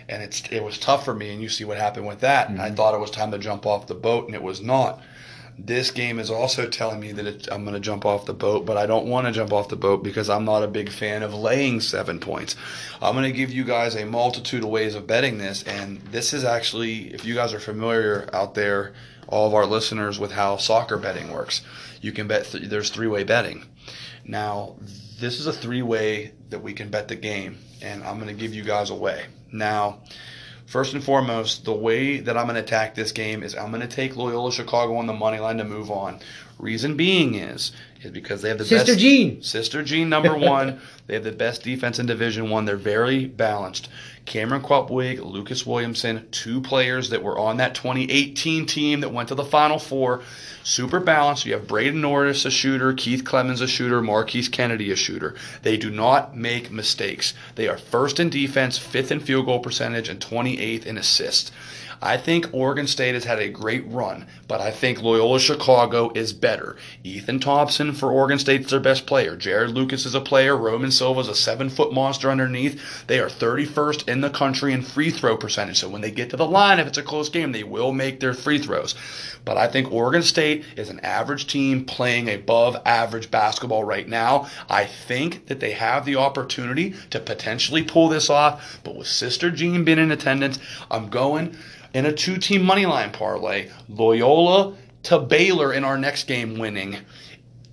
and 0.10 0.24
it's 0.24 0.44
it 0.52 0.64
was 0.64 0.78
tough 0.78 1.06
for 1.06 1.14
me. 1.14 1.32
And 1.32 1.42
you 1.42 1.50
see 1.50 1.66
what 1.66 1.78
happened 1.78 2.08
with 2.08 2.20
that. 2.22 2.48
Mm-hmm. 2.48 2.62
I 2.62 2.72
thought 2.72 2.94
it 2.94 3.00
was 3.00 3.12
time 3.12 3.32
to 3.32 3.40
jump 3.40 3.66
off 3.66 3.88
the 3.88 3.96
boat, 3.96 4.26
and 4.26 4.36
it 4.36 4.44
was 4.44 4.62
not. 4.62 5.02
This 5.58 5.92
game 5.92 6.18
is 6.18 6.32
also 6.32 6.68
telling 6.68 7.00
me 7.00 7.12
that 7.12 7.28
it, 7.28 7.48
I'm 7.52 7.64
going 7.64 7.76
to 7.76 7.80
jump 7.80 8.06
off 8.06 8.26
the 8.26 8.34
boat, 8.34 8.66
but 8.66 8.76
I 8.76 8.88
don't 8.88 9.06
want 9.06 9.28
to 9.28 9.32
jump 9.32 9.54
off 9.54 9.70
the 9.70 9.76
boat 9.76 10.04
because 10.04 10.28
I'm 10.30 10.46
not 10.46 10.64
a 10.64 10.68
big 10.68 10.90
fan 10.90 11.22
of 11.22 11.34
laying 11.34 11.80
seven 11.80 12.20
points. 12.20 12.56
I'm 13.02 13.14
going 13.14 13.32
to 13.32 13.38
give 13.38 13.52
you 13.52 13.64
guys 13.64 13.96
a 13.96 14.06
multitude 14.06 14.64
of 14.64 14.70
ways 14.70 14.96
of 14.96 15.06
betting 15.06 15.38
this, 15.38 15.62
and 15.64 16.02
this 16.12 16.34
is 16.34 16.44
actually, 16.44 17.14
if 17.14 17.24
you 17.24 17.36
guys 17.36 17.54
are 17.54 17.60
familiar 17.60 18.28
out 18.34 18.56
there, 18.56 18.94
all 19.28 19.48
of 19.48 19.54
our 19.54 19.68
listeners, 19.68 20.20
with 20.20 20.32
how 20.32 20.58
soccer 20.58 20.98
betting 20.98 21.32
works, 21.32 21.62
you 22.02 22.12
can 22.12 22.28
bet. 22.28 22.46
Th- 22.46 22.64
there's 22.64 22.90
three 22.90 23.08
way 23.08 23.24
betting. 23.24 23.64
Now, 24.26 24.76
this 25.24 25.40
is 25.40 25.48
a 25.48 25.54
three 25.54 25.82
way 25.82 26.34
that 26.50 26.60
we 26.60 26.74
can 26.74 26.90
bet 26.90 27.08
the 27.08 27.16
game, 27.16 27.58
and 27.82 28.04
I'm 28.04 28.20
going 28.20 28.28
to 28.28 28.34
give 28.34 28.54
you 28.54 28.62
guys 28.62 28.90
a 28.90 28.96
way. 28.96 29.24
Now, 29.54 30.00
first 30.66 30.94
and 30.94 31.02
foremost, 31.02 31.64
the 31.64 31.74
way 31.74 32.20
that 32.20 32.38
I'm 32.38 32.46
going 32.46 32.56
to 32.56 32.62
attack 32.62 32.94
this 32.94 33.14
game 33.14 33.42
is 33.42 33.56
I'm 33.56 33.70
going 33.70 33.88
to 33.88 33.88
take 33.88 34.18
Loyola 34.18 34.52
Chicago 34.52 34.98
on 34.98 35.08
the 35.08 35.14
money 35.14 35.40
line 35.40 35.58
to 35.60 35.64
move 35.64 35.90
on. 35.90 36.20
Reason 36.64 36.96
being 36.96 37.36
is 37.36 37.74
is 38.02 38.12
because 38.12 38.42
they 38.42 38.50
have 38.50 38.58
the 38.58 38.66
Sister 38.66 38.94
best 38.94 39.00
Jean. 39.00 39.42
Sister 39.44 39.84
Jean 39.84 40.10
number 40.10 40.36
one. 40.38 40.80
they 41.08 41.14
have 41.14 41.24
the 41.24 41.32
best 41.32 41.64
defense 41.64 42.00
in 42.00 42.06
Division 42.06 42.50
One. 42.50 42.66
They're 42.66 42.78
very 42.78 43.26
balanced. 43.26 43.90
Cameron 44.26 44.62
Krutwig, 44.62 45.20
Lucas 45.20 45.66
Williamson, 45.66 46.26
two 46.32 46.62
players 46.62 47.10
that 47.10 47.22
were 47.22 47.38
on 47.38 47.58
that 47.58 47.76
2018 47.76 48.66
team 48.66 49.02
that 49.02 49.12
went 49.12 49.28
to 49.30 49.36
the 49.36 49.44
Final 49.44 49.78
Four. 49.78 50.22
Super 50.64 51.02
balanced. 51.02 51.46
You 51.46 51.54
have 51.54 51.68
Braden 51.68 52.00
Norris, 52.00 52.46
a 52.46 52.52
shooter, 52.52 52.94
Keith 52.94 53.26
Clemons, 53.26 53.62
a 53.62 53.68
shooter, 53.68 54.02
Marquise 54.02 54.48
Kennedy, 54.48 54.92
a 54.92 54.96
shooter. 54.96 55.36
They 55.64 55.76
do 55.76 55.90
not 55.90 56.38
make 56.38 56.72
mistakes. 56.72 57.34
They 57.56 57.68
are 57.68 57.78
first 57.78 58.20
in 58.22 58.30
defense, 58.30 58.78
fifth 58.78 59.12
in 59.12 59.20
field 59.20 59.46
goal 59.48 59.60
percentage, 59.60 60.08
and 60.08 60.22
28th 60.22 60.86
in 60.86 60.98
assists. 60.98 61.52
I 62.06 62.18
think 62.18 62.50
Oregon 62.52 62.86
State 62.86 63.14
has 63.14 63.24
had 63.24 63.40
a 63.40 63.48
great 63.48 63.88
run, 63.88 64.28
but 64.50 64.60
I 64.60 64.72
think 64.72 65.02
Loyola 65.02 65.40
Chicago 65.40 66.12
is 66.14 66.34
better. 66.34 66.76
Ethan 67.02 67.40
Thompson 67.40 67.94
for 67.94 68.12
Oregon 68.12 68.38
State 68.38 68.62
is 68.62 68.72
their 68.72 68.82
best 68.82 69.06
player. 69.06 69.38
Jarod 69.38 69.74
Lucas 69.74 70.06
is 70.06 70.14
a 70.14 70.20
player. 70.20 70.58
Roman 70.58 70.92
Silva 70.92 71.22
is 71.22 71.30
a 71.30 71.36
seven 71.36 71.70
foot 71.70 71.94
monster 71.94 72.30
underneath. 72.30 73.08
They 73.08 73.20
are 73.20 73.30
31st 73.30 74.10
in 74.10 74.20
the 74.20 74.30
country 74.30 74.74
in 74.74 74.82
free 74.82 75.12
throw 75.12 75.38
percentage. 75.38 75.80
So 75.80 75.88
when 75.88 76.02
they 76.02 76.12
get 76.12 76.30
to 76.32 76.36
the 76.36 76.46
line, 76.46 76.78
if 76.78 76.88
it's 76.88 76.98
a 76.98 77.04
close 77.04 77.30
game, 77.30 77.54
they 77.54 77.64
will 77.64 77.94
make 77.94 78.20
their 78.20 78.34
free 78.34 78.60
throws. 78.60 78.96
But 79.46 79.56
I 79.56 79.68
think 79.68 79.90
Oregon 79.90 80.24
State 80.24 80.66
is 80.76 80.90
an 80.90 81.00
average 81.00 81.48
team 81.48 81.86
playing 81.86 82.30
above 82.30 82.82
average 82.86 83.32
basketball 83.32 83.86
right 83.86 84.10
now. 84.10 84.48
I 84.70 84.84
think 84.84 85.48
that 85.48 85.62
they 85.62 85.72
have 85.72 86.04
the 86.04 86.18
opportunity 86.18 86.96
to 87.12 87.22
potentially 87.22 87.82
pull 87.84 88.10
this 88.10 88.30
off. 88.30 88.82
But 88.84 88.98
with 88.98 89.08
Sister 89.08 89.50
Jean 89.52 89.86
being 89.86 90.00
in 90.00 90.12
attendance, 90.12 90.60
I'm 90.92 91.08
going 91.08 91.56
in 91.94 92.06
a 92.06 92.14
two 92.14 92.38
team 92.38 92.64
money 92.64 92.86
line 92.86 93.12
parlay, 93.12 93.70
Loyola 93.88 94.76
to 95.04 95.20
Baylor 95.20 95.74
in 95.74 95.84
our 95.84 95.98
next 95.98 96.28
game 96.28 96.58
winning. 96.58 96.98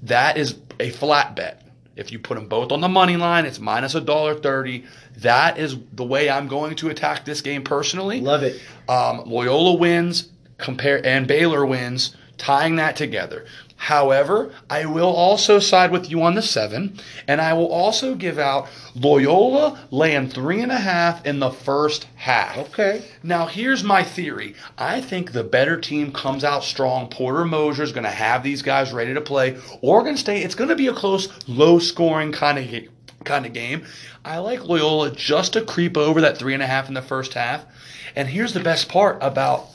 That 0.03 0.37
is 0.37 0.59
a 0.79 0.91
flat 0.91 1.37
bet. 1.37 1.67
If 1.97 2.13
you 2.13 2.19
put 2.19 2.37
them 2.37 2.49
both 2.49 2.73
on 2.73 2.81
the 2.81 2.89
money 2.89 3.17
line, 3.17 3.45
it's 3.45 3.59
minus 3.59 3.95
a 3.95 4.01
dollar 4.01 4.35
thirty. 4.35 4.85
That 5.19 5.59
is 5.59 5.77
the 5.93 6.05
way 6.05 6.31
I'm 6.31 6.49
going 6.49 6.77
to 6.77 6.89
attack 6.89 7.25
this 7.25 7.43
game 7.43 7.63
personally. 7.63 8.21
Love 8.21 8.43
it. 8.43 8.61
Um, 8.89 9.25
Loyola 9.27 9.75
wins, 9.75 10.31
compare 10.57 11.05
and 11.05 11.27
Baylor 11.27 11.67
wins, 11.67 12.17
tying 12.39 12.77
that 12.77 12.97
together. 12.97 13.45
However, 13.85 14.53
I 14.69 14.85
will 14.85 15.09
also 15.09 15.59
side 15.59 15.91
with 15.91 16.11
you 16.11 16.21
on 16.23 16.35
the 16.35 16.43
seven, 16.43 17.01
and 17.27 17.41
I 17.41 17.55
will 17.55 17.73
also 17.73 18.15
give 18.15 18.39
out 18.39 18.69
Loyola 18.95 19.81
laying 19.91 20.29
three 20.29 20.61
and 20.61 20.71
a 20.71 20.79
half 20.79 21.25
in 21.25 21.39
the 21.39 21.51
first 21.51 22.07
half. 22.17 22.59
Okay. 22.59 23.03
Now, 23.23 23.47
here's 23.47 23.83
my 23.83 24.05
theory. 24.05 24.55
I 24.77 25.01
think 25.01 25.33
the 25.33 25.45
better 25.45 25.81
team 25.81 26.13
comes 26.13 26.45
out 26.45 26.63
strong. 26.63 27.09
Porter 27.09 27.47
Moser 27.47 27.83
is 27.83 27.93
going 27.93 28.05
to 28.05 28.11
have 28.11 28.43
these 28.43 28.61
guys 28.61 28.93
ready 28.93 29.15
to 29.15 29.21
play. 29.23 29.57
Oregon 29.81 30.19
State, 30.19 30.45
it's 30.45 30.55
going 30.55 30.69
to 30.69 30.77
be 30.77 30.89
a 30.89 30.93
close, 30.93 31.31
low 31.49 31.79
scoring 31.79 32.33
kind 32.33 32.59
of 32.59 32.89
kind 33.25 33.47
of 33.47 33.55
game. 33.55 33.87
I 34.27 34.39
like 34.39 34.63
Loyola 34.63 35.11
just 35.11 35.55
to 35.55 35.63
creep 35.63 35.97
over 35.97 36.21
that 36.21 36.37
three 36.37 36.53
and 36.53 36.63
a 36.63 36.67
half 36.67 36.89
in 36.89 36.95
the 36.95 37.01
first 37.01 37.33
half. 37.33 37.65
And 38.15 38.29
here's 38.29 38.53
the 38.53 38.61
best 38.61 38.91
part 38.91 39.17
about 39.23 39.71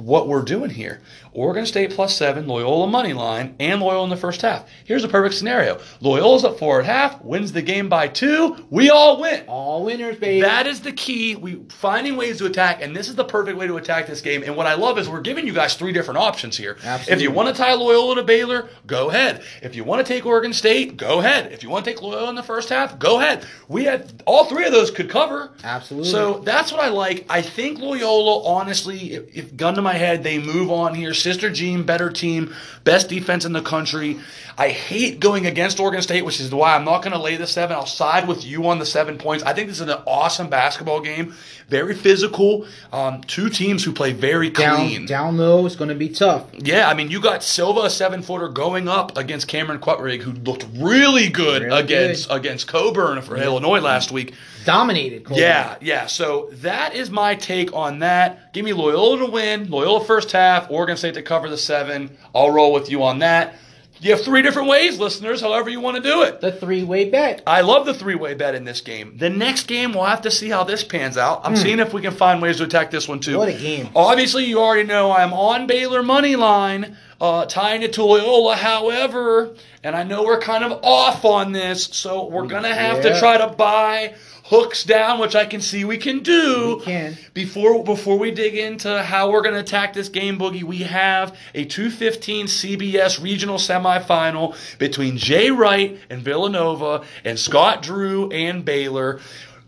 what 0.00 0.28
we're 0.28 0.42
doing 0.42 0.70
here. 0.70 1.00
Oregon 1.32 1.66
State 1.66 1.90
plus 1.90 2.16
seven, 2.16 2.46
Loyola 2.46 2.86
money 2.86 3.12
line, 3.12 3.54
and 3.60 3.80
Loyola 3.80 4.04
in 4.04 4.10
the 4.10 4.16
first 4.16 4.42
half. 4.42 4.68
Here's 4.84 5.04
a 5.04 5.08
perfect 5.08 5.34
scenario: 5.34 5.80
Loyola's 6.00 6.44
up 6.44 6.58
four 6.58 6.80
at 6.80 6.86
half, 6.86 7.22
wins 7.22 7.52
the 7.52 7.62
game 7.62 7.88
by 7.88 8.08
two. 8.08 8.56
We 8.70 8.90
all 8.90 9.20
win. 9.20 9.44
All 9.46 9.84
winners, 9.84 10.16
baby. 10.16 10.40
That 10.42 10.66
is 10.66 10.80
the 10.80 10.92
key. 10.92 11.36
We 11.36 11.62
finding 11.68 12.16
ways 12.16 12.38
to 12.38 12.46
attack, 12.46 12.82
and 12.82 12.94
this 12.94 13.08
is 13.08 13.14
the 13.14 13.24
perfect 13.24 13.56
way 13.58 13.66
to 13.66 13.76
attack 13.76 14.06
this 14.06 14.20
game. 14.20 14.42
And 14.42 14.56
what 14.56 14.66
I 14.66 14.74
love 14.74 14.98
is 14.98 15.08
we're 15.08 15.20
giving 15.20 15.46
you 15.46 15.52
guys 15.52 15.74
three 15.74 15.92
different 15.92 16.18
options 16.18 16.56
here. 16.56 16.76
Absolutely. 16.82 17.12
If 17.12 17.22
you 17.22 17.30
want 17.30 17.54
to 17.54 17.54
tie 17.54 17.74
Loyola 17.74 18.16
to 18.16 18.22
Baylor, 18.22 18.68
go 18.86 19.10
ahead. 19.10 19.42
If 19.62 19.76
you 19.76 19.84
want 19.84 20.04
to 20.04 20.12
take 20.12 20.26
Oregon 20.26 20.52
State, 20.52 20.96
go 20.96 21.20
ahead. 21.20 21.52
If 21.52 21.62
you 21.62 21.70
want 21.70 21.84
to 21.84 21.90
take 21.90 22.02
Loyola 22.02 22.28
in 22.30 22.34
the 22.34 22.42
first 22.42 22.68
half, 22.68 22.98
go 22.98 23.20
ahead. 23.20 23.46
We 23.68 23.84
had 23.84 24.22
all 24.26 24.46
three 24.46 24.64
of 24.64 24.72
those 24.72 24.90
could 24.90 25.08
cover. 25.08 25.52
Absolutely. 25.62 26.10
So 26.10 26.40
that's 26.40 26.72
what 26.72 26.80
I 26.80 26.88
like. 26.88 27.26
I 27.28 27.42
think 27.42 27.78
Loyola, 27.78 28.44
honestly, 28.44 29.14
if, 29.14 29.36
if 29.36 29.56
gun 29.56 29.74
to 29.74 29.82
my 29.82 29.94
head, 29.94 30.22
they 30.22 30.38
move 30.38 30.70
on 30.70 30.94
here. 30.94 31.14
Sister 31.22 31.50
Jean, 31.50 31.82
better 31.84 32.10
team, 32.10 32.54
best 32.84 33.08
defense 33.08 33.44
in 33.44 33.52
the 33.52 33.62
country. 33.62 34.18
I 34.58 34.68
hate 34.68 35.20
going 35.20 35.46
against 35.46 35.80
Oregon 35.80 36.02
State, 36.02 36.24
which 36.24 36.40
is 36.40 36.52
why 36.54 36.74
I'm 36.74 36.84
not 36.84 37.02
going 37.02 37.12
to 37.12 37.18
lay 37.18 37.36
the 37.36 37.46
seven. 37.46 37.76
I'll 37.76 37.86
side 37.86 38.28
with 38.28 38.44
you 38.44 38.66
on 38.68 38.78
the 38.78 38.86
seven 38.86 39.16
points. 39.16 39.42
I 39.44 39.54
think 39.54 39.68
this 39.68 39.80
is 39.80 39.88
an 39.88 40.02
awesome 40.06 40.50
basketball 40.50 41.00
game, 41.00 41.34
very 41.68 41.94
physical. 41.94 42.66
Um, 42.92 43.22
two 43.22 43.48
teams 43.48 43.84
who 43.84 43.92
play 43.92 44.12
very 44.12 44.50
clean. 44.50 45.06
down, 45.06 45.06
down 45.06 45.36
low 45.38 45.64
is 45.66 45.76
going 45.76 45.88
to 45.88 45.94
be 45.94 46.08
tough. 46.10 46.46
Yeah, 46.58 46.88
I 46.88 46.94
mean, 46.94 47.10
you 47.10 47.20
got 47.20 47.42
Silva, 47.42 47.82
a 47.82 47.90
seven 47.90 48.22
footer, 48.22 48.48
going 48.48 48.86
up 48.88 49.16
against 49.16 49.48
Cameron 49.48 49.80
Krutwig, 49.80 50.20
who 50.20 50.32
looked 50.32 50.66
really 50.76 51.28
good 51.30 51.62
Really 51.62 51.80
against 51.80 52.28
good. 52.28 52.36
against 52.36 52.66
Cockburn 52.68 53.22
for 53.22 53.36
Illinois 53.36 53.80
last 53.80 54.10
week. 54.10 54.34
Dominated. 54.66 55.24
Colby. 55.24 55.40
Yeah, 55.40 55.76
yeah. 55.80 56.04
So 56.06 56.50
that 56.54 56.94
is 56.94 57.08
my 57.10 57.34
take 57.34 57.72
on 57.72 58.00
that. 58.00 58.52
Give 58.52 58.62
me 58.62 58.74
Loyola 58.74 59.18
to 59.20 59.26
win, 59.26 59.70
Loyola 59.70 60.04
first 60.04 60.32
half, 60.32 60.70
Oregon 60.70 60.98
State 60.98 61.09
to 61.14 61.22
cover 61.22 61.48
the 61.48 61.58
seven. 61.58 62.16
I'll 62.34 62.50
roll 62.50 62.72
with 62.72 62.90
you 62.90 63.02
on 63.02 63.20
that. 63.20 63.54
You 64.02 64.12
have 64.12 64.22
three 64.22 64.40
different 64.40 64.68
ways, 64.68 64.98
listeners, 64.98 65.42
however 65.42 65.68
you 65.68 65.78
want 65.78 65.98
to 65.98 66.02
do 66.02 66.22
it. 66.22 66.40
The 66.40 66.52
three-way 66.52 67.10
bet. 67.10 67.42
I 67.46 67.60
love 67.60 67.84
the 67.84 67.92
three 67.92 68.14
way 68.14 68.32
bet 68.32 68.54
in 68.54 68.64
this 68.64 68.80
game. 68.80 69.18
The 69.18 69.28
next 69.28 69.66
game, 69.66 69.92
we'll 69.92 70.06
have 70.06 70.22
to 70.22 70.30
see 70.30 70.48
how 70.48 70.64
this 70.64 70.82
pans 70.82 71.18
out. 71.18 71.42
I'm 71.44 71.54
seeing 71.54 71.80
if 71.80 71.92
we 71.92 72.00
can 72.00 72.14
find 72.14 72.40
ways 72.40 72.56
to 72.58 72.64
attack 72.64 72.90
this 72.90 73.06
one 73.06 73.20
too. 73.20 73.36
What 73.36 73.50
a 73.50 73.58
game. 73.58 73.90
Obviously, 73.94 74.46
you 74.46 74.58
already 74.58 74.88
know 74.88 75.12
I'm 75.12 75.34
on 75.34 75.66
Baylor 75.66 76.02
money 76.02 76.34
line, 76.34 76.96
uh, 77.20 77.44
tying 77.44 77.82
it 77.82 77.92
to 77.94 78.04
Loyola. 78.04 78.56
However, 78.56 79.54
and 79.84 79.94
I 79.94 80.02
know 80.02 80.24
we're 80.24 80.40
kind 80.40 80.64
of 80.64 80.80
off 80.82 81.26
on 81.26 81.52
this, 81.52 81.84
so 81.84 82.26
we're 82.26 82.46
gonna 82.46 82.74
have 82.74 83.02
to 83.02 83.18
try 83.18 83.36
to 83.36 83.48
buy 83.48 84.14
hooks 84.50 84.82
down, 84.82 85.20
which 85.20 85.36
I 85.36 85.46
can 85.46 85.60
see 85.60 85.84
we 85.84 85.96
can 85.96 86.18
do. 86.24 86.76
We 86.78 86.84
can. 86.84 87.16
Before 87.32 87.84
before 87.84 88.18
we 88.18 88.32
dig 88.32 88.56
into 88.56 89.02
how 89.02 89.30
we're 89.30 89.42
going 89.42 89.54
to 89.54 89.60
attack 89.60 89.94
this 89.94 90.08
game, 90.08 90.38
Boogie, 90.38 90.64
we 90.64 90.78
have 90.78 91.38
a 91.54 91.64
215 91.64 92.46
CBS 92.46 93.22
regional 93.22 93.56
semifinal 93.56 94.56
between 94.78 95.16
Jay 95.16 95.50
Wright 95.50 95.98
and 96.10 96.22
Villanova 96.22 97.04
and 97.24 97.38
Scott 97.38 97.80
Drew 97.80 98.28
and 98.30 98.64
Baylor. 98.64 99.20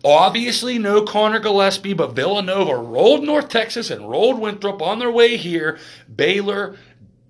Obviously, 0.05 0.79
no 0.79 1.03
Connor 1.03 1.39
Gillespie, 1.39 1.95
but 1.95 2.17
Villanova 2.17 2.75
rolled 2.75 3.23
North 3.23 3.49
Texas 3.49 3.89
and 3.89 4.11
rolled 4.11 4.41
Winthrop 4.41 4.83
on 4.83 4.99
their 4.99 5.13
way 5.13 5.37
here. 5.37 5.79
Baylor 6.13 6.77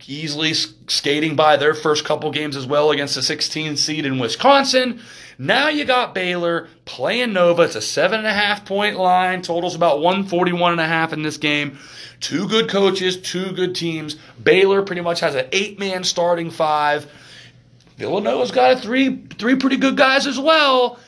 easily 0.09 0.53
skating 0.55 1.37
by 1.37 1.57
their 1.57 1.75
first 1.75 2.05
couple 2.05 2.31
games 2.31 2.57
as 2.57 2.67
well 2.67 2.91
against 2.91 3.15
the 3.15 3.23
16 3.23 3.77
seed 3.77 4.05
in 4.07 4.19
Wisconsin. 4.19 5.01
Now 5.43 5.71
you 5.71 5.85
got 5.85 6.15
Baylor 6.15 6.69
playing 6.85 7.33
Nova. 7.33 7.63
It's 7.63 7.75
a 7.75 7.81
seven 7.81 8.19
and 8.19 8.29
a 8.29 8.33
half 8.33 8.65
point 8.65 8.97
line. 8.97 9.43
Totals 9.43 9.75
about 9.75 9.99
141 9.99 10.71
and 10.71 10.81
a 10.81 10.87
half 10.87 11.13
in 11.13 11.23
this 11.23 11.37
game. 11.37 11.79
Two 12.21 12.47
good 12.47 12.69
coaches, 12.69 13.21
two 13.21 13.51
good 13.51 13.75
teams. 13.75 14.15
Baylor 14.41 14.83
pretty 14.83 15.01
much 15.01 15.19
has 15.19 15.35
an 15.35 15.49
eight 15.51 15.81
man 15.81 16.05
starting 16.05 16.53
five. 16.53 17.11
Villanova's 17.97 18.53
got 18.53 18.79
a 18.79 18.81
three 18.81 19.17
three 19.37 19.57
pretty 19.57 19.79
good 19.79 19.97
guys 19.97 20.29
as 20.29 20.39
well. 20.39 21.01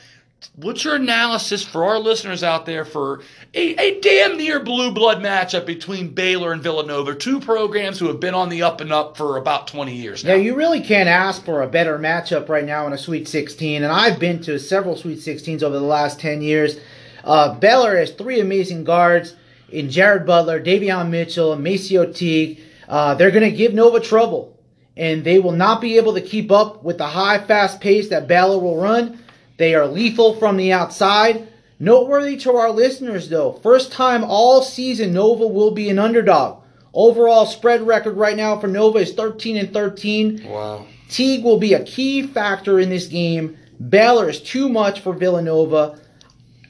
What's 0.55 0.83
your 0.85 0.95
analysis 0.95 1.63
for 1.63 1.83
our 1.85 1.99
listeners 1.99 2.43
out 2.43 2.65
there 2.65 2.85
for 2.85 3.21
a, 3.53 3.75
a 3.75 3.99
damn 3.99 4.37
near 4.37 4.59
blue 4.59 4.91
blood 4.91 5.21
matchup 5.21 5.65
between 5.65 6.13
Baylor 6.13 6.53
and 6.53 6.61
Villanova, 6.61 7.15
two 7.15 7.39
programs 7.39 7.99
who 7.99 8.07
have 8.07 8.19
been 8.19 8.33
on 8.33 8.49
the 8.49 8.61
up 8.63 8.79
and 8.79 8.93
up 8.93 9.17
for 9.17 9.37
about 9.37 9.67
20 9.67 9.93
years 9.93 10.23
now? 10.23 10.31
Yeah, 10.31 10.37
you 10.37 10.55
really 10.55 10.81
can't 10.81 11.09
ask 11.09 11.43
for 11.43 11.61
a 11.61 11.67
better 11.67 11.97
matchup 11.97 12.47
right 12.47 12.63
now 12.63 12.87
in 12.87 12.93
a 12.93 12.97
Sweet 12.97 13.27
16. 13.27 13.83
And 13.83 13.91
I've 13.91 14.19
been 14.19 14.41
to 14.43 14.59
several 14.59 14.95
Sweet 14.95 15.19
16s 15.19 15.63
over 15.63 15.77
the 15.77 15.85
last 15.85 16.19
10 16.19 16.41
years. 16.41 16.79
Uh, 17.23 17.55
Baylor 17.55 17.97
has 17.97 18.11
three 18.11 18.39
amazing 18.39 18.83
guards 18.83 19.35
in 19.69 19.89
Jared 19.89 20.25
Butler, 20.25 20.61
Davion 20.61 21.09
Mitchell, 21.09 21.53
and 21.53 21.65
MaCio 21.65 22.15
Teague. 22.15 22.61
Uh, 22.87 23.15
they're 23.15 23.31
going 23.31 23.49
to 23.49 23.55
give 23.55 23.73
Nova 23.73 23.99
trouble. 23.99 24.57
And 24.95 25.25
they 25.25 25.39
will 25.39 25.51
not 25.51 25.81
be 25.81 25.97
able 25.97 26.13
to 26.13 26.21
keep 26.21 26.51
up 26.51 26.83
with 26.83 26.97
the 26.97 27.07
high, 27.07 27.43
fast 27.43 27.81
pace 27.81 28.07
that 28.09 28.27
Baylor 28.27 28.59
will 28.59 28.77
run. 28.79 29.19
They 29.57 29.73
are 29.75 29.87
lethal 29.87 30.35
from 30.35 30.57
the 30.57 30.71
outside. 30.73 31.47
Noteworthy 31.79 32.37
to 32.37 32.53
our 32.55 32.71
listeners, 32.71 33.29
though, 33.29 33.53
first 33.63 33.91
time 33.91 34.23
all 34.23 34.61
season 34.61 35.13
Nova 35.13 35.45
will 35.47 35.71
be 35.71 35.89
an 35.89 35.99
underdog. 35.99 36.61
Overall 36.93 37.45
spread 37.45 37.85
record 37.85 38.15
right 38.15 38.37
now 38.37 38.57
for 38.57 38.67
Nova 38.67 38.99
is 38.99 39.13
13 39.13 39.57
and 39.57 39.73
13. 39.73 40.45
Wow. 40.47 40.85
Teague 41.09 41.43
will 41.43 41.59
be 41.59 41.73
a 41.73 41.83
key 41.83 42.25
factor 42.25 42.79
in 42.79 42.89
this 42.89 43.07
game. 43.07 43.57
Baylor 43.89 44.29
is 44.29 44.41
too 44.41 44.69
much 44.69 45.01
for 45.01 45.13
Villanova. 45.13 45.99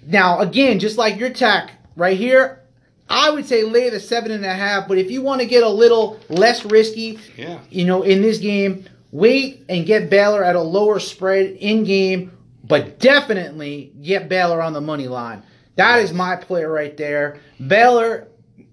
Now, 0.08 0.40
again, 0.40 0.80
just 0.80 0.98
like 0.98 1.20
your 1.20 1.30
tack 1.30 1.72
right 1.96 2.18
here, 2.18 2.62
I 3.08 3.30
would 3.30 3.46
say 3.46 3.64
lay 3.64 3.92
the 3.92 4.00
seven 4.00 4.32
and 4.32 4.44
a 4.44 4.54
half. 4.54 4.88
But 4.88 4.98
if 4.98 5.12
you 5.12 5.22
want 5.22 5.42
to 5.42 5.48
get 5.48 5.62
a 5.64 5.70
little 5.70 6.20
less 6.30 6.66
risky, 6.66 7.20
Yeah. 7.38 7.60
you 7.70 7.86
know, 7.86 8.02
in 8.02 8.24
this 8.24 8.40
game, 8.40 8.86
wait 9.12 9.64
and 9.70 9.86
get 9.86 10.10
Baylor 10.10 10.44
at 10.44 10.56
a 10.56 10.62
lower 10.62 11.00
spread 11.00 11.52
in 11.60 11.84
game, 11.84 12.32
but 12.68 13.00
definitely 13.00 13.94
get 14.02 14.30
Baylor 14.30 14.62
on 14.62 14.74
the 14.74 14.82
money 14.82 15.08
line. 15.08 15.44
That 15.76 16.00
is 16.00 16.14
my 16.14 16.36
play 16.36 16.64
right 16.64 16.96
there. 16.96 17.40
Baylor, 17.66 18.28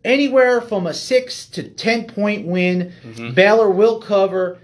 anywhere 0.05 0.61
from 0.61 0.87
a 0.87 0.95
six 0.95 1.47
to 1.47 1.63
ten 1.69 2.07
point 2.07 2.47
win, 2.47 2.93
mm-hmm. 3.03 3.35
Baylor 3.35 3.71
will 3.71 4.01
cover. 4.01 4.59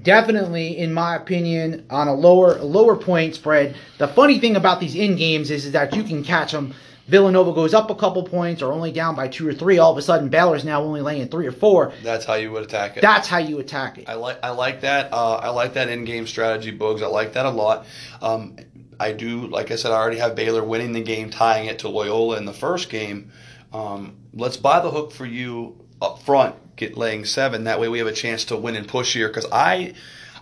Definitely, 0.00 0.78
in 0.78 0.94
my 0.94 1.16
opinion, 1.16 1.86
on 1.90 2.08
a 2.08 2.14
lower 2.14 2.54
lower 2.62 2.96
point 2.96 3.34
spread. 3.34 3.76
The 3.98 4.08
funny 4.08 4.38
thing 4.38 4.56
about 4.56 4.80
these 4.80 4.94
in 4.94 5.16
games 5.16 5.50
is, 5.50 5.66
is 5.66 5.72
that 5.72 5.94
you 5.94 6.02
can 6.02 6.24
catch 6.24 6.52
them. 6.52 6.74
Villanova 7.12 7.52
goes 7.52 7.74
up 7.74 7.90
a 7.90 7.94
couple 7.94 8.24
points 8.24 8.62
or 8.62 8.72
only 8.72 8.90
down 8.90 9.14
by 9.14 9.28
two 9.28 9.46
or 9.46 9.52
three. 9.52 9.78
All 9.78 9.92
of 9.92 9.98
a 9.98 10.02
sudden, 10.02 10.30
Baylor's 10.30 10.64
now 10.64 10.82
only 10.82 11.02
laying 11.02 11.28
three 11.28 11.46
or 11.46 11.52
four. 11.52 11.92
That's 12.02 12.24
how 12.24 12.34
you 12.34 12.50
would 12.52 12.64
attack 12.64 12.96
it. 12.96 13.02
That's 13.02 13.28
how 13.28 13.36
you 13.36 13.58
attack 13.58 13.98
it. 13.98 14.08
I 14.08 14.14
like 14.14 14.38
I 14.42 14.50
like 14.50 14.80
that. 14.80 15.12
Uh, 15.12 15.34
I 15.34 15.50
like 15.50 15.74
that 15.74 15.90
in-game 15.90 16.26
strategy, 16.26 16.70
Bugs. 16.70 17.02
I 17.02 17.06
like 17.06 17.34
that 17.34 17.44
a 17.44 17.50
lot. 17.50 17.86
Um, 18.22 18.56
I 18.98 19.12
do, 19.12 19.46
like 19.46 19.70
I 19.70 19.76
said, 19.76 19.92
I 19.92 19.96
already 19.96 20.18
have 20.18 20.34
Baylor 20.34 20.64
winning 20.64 20.92
the 20.92 21.02
game, 21.02 21.28
tying 21.28 21.66
it 21.66 21.80
to 21.80 21.88
Loyola 21.88 22.38
in 22.38 22.46
the 22.46 22.52
first 22.52 22.88
game. 22.88 23.30
Um, 23.72 24.16
let's 24.32 24.56
buy 24.56 24.80
the 24.80 24.90
hook 24.90 25.12
for 25.12 25.26
you 25.26 25.84
up 26.00 26.22
front, 26.22 26.54
get 26.76 26.96
laying 26.96 27.24
seven. 27.26 27.64
That 27.64 27.78
way 27.78 27.88
we 27.88 27.98
have 27.98 28.06
a 28.06 28.12
chance 28.12 28.46
to 28.46 28.56
win 28.56 28.74
and 28.74 28.88
push 28.88 29.12
here. 29.12 29.28
Because 29.28 29.46
I, 29.52 29.94